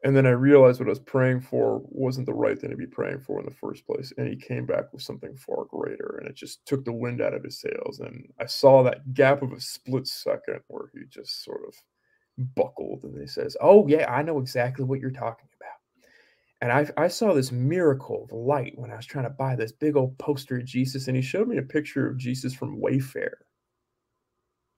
[0.04, 2.88] and then I realized what I was praying for wasn't the right thing to be
[2.88, 4.14] praying for in the first place.
[4.18, 6.18] And he came back with something far greater.
[6.20, 8.00] And it just took the wind out of his sails.
[8.00, 11.74] And I saw that gap of a split second where he just sort of
[12.56, 15.80] buckled and he says, Oh, yeah, I know exactly what you're talking about.
[16.62, 19.72] and I, I saw this miracle of light when I was trying to buy this
[19.72, 23.32] big old poster of Jesus, and he showed me a picture of Jesus from Wayfair.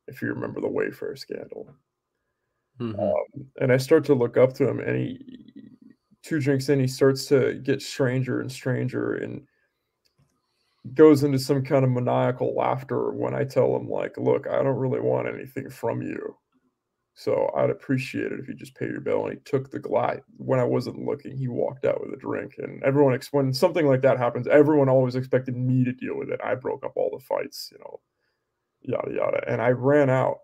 [0.07, 1.73] If you remember the Wayfair scandal,
[2.81, 2.99] mm-hmm.
[2.99, 5.41] um, and I start to look up to him, and he
[6.23, 9.45] two drinks in, he starts to get stranger and stranger, and
[10.93, 14.77] goes into some kind of maniacal laughter when I tell him, like, "Look, I don't
[14.77, 16.37] really want anything from you."
[17.13, 19.25] So I'd appreciate it if you just pay your bill.
[19.25, 21.35] And he took the glide when I wasn't looking.
[21.37, 25.15] He walked out with a drink, and everyone when something like that happens, everyone always
[25.15, 26.39] expected me to deal with it.
[26.43, 27.99] I broke up all the fights, you know,
[28.81, 29.43] yada yada.
[29.47, 30.39] And I ran out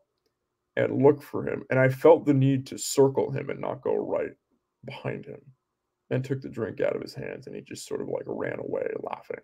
[0.78, 3.96] and look for him, and I felt the need to circle him and not go
[3.96, 4.32] right
[4.86, 5.42] behind him,
[6.10, 8.60] and took the drink out of his hands, and he just sort of like ran
[8.60, 9.42] away laughing.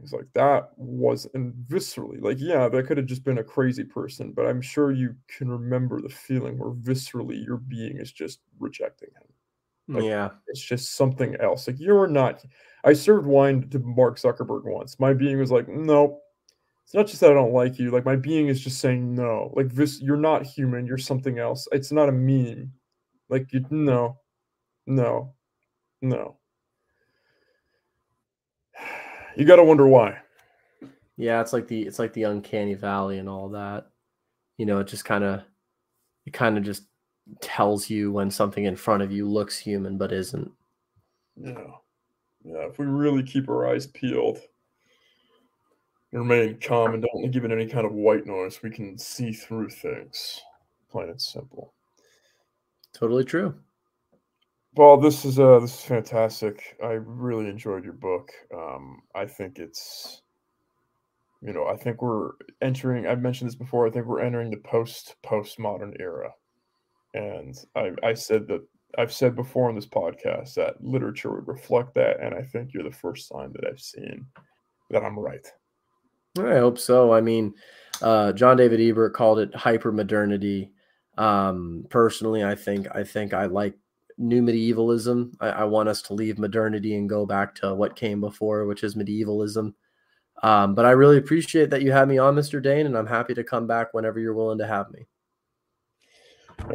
[0.00, 3.82] He's like, that was and viscerally, like, yeah, that could have just been a crazy
[3.84, 8.40] person, but I'm sure you can remember the feeling where viscerally your being is just
[8.60, 9.96] rejecting him.
[9.96, 10.28] Like, yeah.
[10.48, 11.66] It's just something else.
[11.66, 12.44] Like, you're not.
[12.84, 15.00] I served wine to Mark Zuckerberg once.
[15.00, 16.20] My being was like, no,
[16.88, 17.90] it's not just that I don't like you.
[17.90, 19.52] Like, my being is just saying no.
[19.54, 20.86] Like, this, you're not human.
[20.86, 21.68] You're something else.
[21.70, 22.72] It's not a meme.
[23.28, 24.16] Like, you, no,
[24.86, 25.34] no,
[26.00, 26.38] no
[29.38, 30.18] you got to wonder why.
[31.16, 33.86] Yeah, it's like the it's like the uncanny valley and all that.
[34.56, 35.42] You know, it just kind of
[36.26, 36.84] it kind of just
[37.40, 40.50] tells you when something in front of you looks human but isn't.
[41.36, 41.70] Yeah.
[42.44, 44.38] Yeah, if we really keep our eyes peeled
[46.12, 49.70] remain calm and don't give it any kind of white noise, we can see through
[49.70, 50.40] things.
[50.90, 51.74] Plain and simple.
[52.92, 53.54] Totally true.
[54.74, 56.76] Well, this is uh this is fantastic.
[56.82, 58.32] I really enjoyed your book.
[58.54, 60.22] Um, I think it's
[61.40, 63.06] you know, I think we're entering.
[63.06, 63.86] I've mentioned this before.
[63.86, 66.32] I think we're entering the post postmodern era,
[67.14, 71.94] and I, I said that I've said before on this podcast that literature would reflect
[71.94, 74.26] that, and I think you're the first sign that I've seen
[74.90, 75.46] that I'm right.
[76.38, 77.12] I hope so.
[77.12, 77.54] I mean,
[78.02, 80.72] uh, John David Ebert called it hyper modernity.
[81.16, 83.74] Um, personally, I think I think I like
[84.18, 85.32] new medievalism.
[85.40, 88.84] I, I, want us to leave modernity and go back to what came before, which
[88.84, 89.74] is medievalism.
[90.42, 92.62] Um, but I really appreciate that you had me on, Mr.
[92.62, 95.06] Dane, and I'm happy to come back whenever you're willing to have me.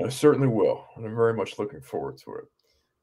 [0.06, 2.46] I certainly will, and I'm very much looking forward to it.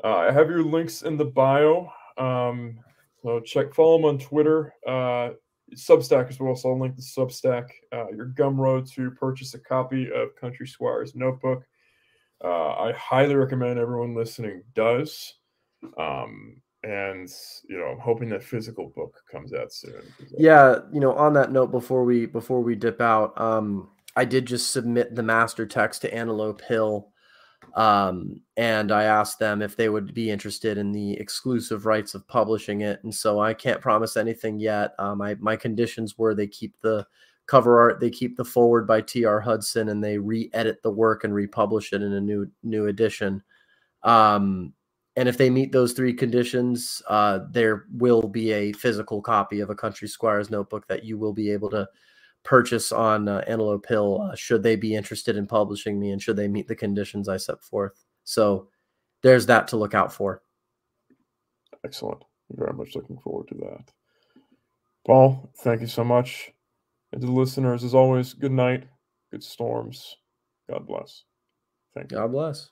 [0.02, 1.90] Uh, I have your links in the bio.
[2.16, 2.78] Um,
[3.22, 5.30] so check, follow them on Twitter, uh,
[5.74, 6.56] Substack as well.
[6.56, 11.14] So I'll link the Substack, uh, your Gumroad to purchase a copy of Country Squire's
[11.14, 11.64] Notebook.
[12.42, 15.34] Uh, I highly recommend everyone listening does.
[15.98, 17.30] Um, and
[17.68, 20.02] you know, I'm hoping that physical book comes out soon.
[20.38, 24.46] Yeah, you know, on that note, before we before we dip out, um, I did
[24.46, 27.09] just submit the master text to Antelope Hill,
[27.74, 32.26] um, and I asked them if they would be interested in the exclusive rights of
[32.26, 33.02] publishing it.
[33.04, 34.94] And so I can't promise anything yet.
[34.98, 37.06] Um, my my conditions were they keep the
[37.46, 39.40] cover art, they keep the foreword by T.R.
[39.40, 43.42] Hudson, and they re-edit the work and republish it in a new new edition.
[44.02, 44.72] Um,
[45.16, 49.68] and if they meet those three conditions, uh, there will be a physical copy of
[49.68, 51.88] a Country Squires notebook that you will be able to
[52.44, 56.36] purchase on uh, Antelope Hill uh, should they be interested in publishing me and should
[56.36, 58.04] they meet the conditions I set forth.
[58.24, 58.68] So
[59.22, 60.42] there's that to look out for.
[61.84, 62.22] Excellent.
[62.50, 63.92] very much looking forward to that.
[65.06, 66.50] Paul, thank you so much.
[67.12, 68.84] And to the listeners, as always, good night,
[69.30, 70.16] good storms.
[70.68, 71.24] God bless.
[71.94, 72.18] Thank you.
[72.18, 72.70] God bless.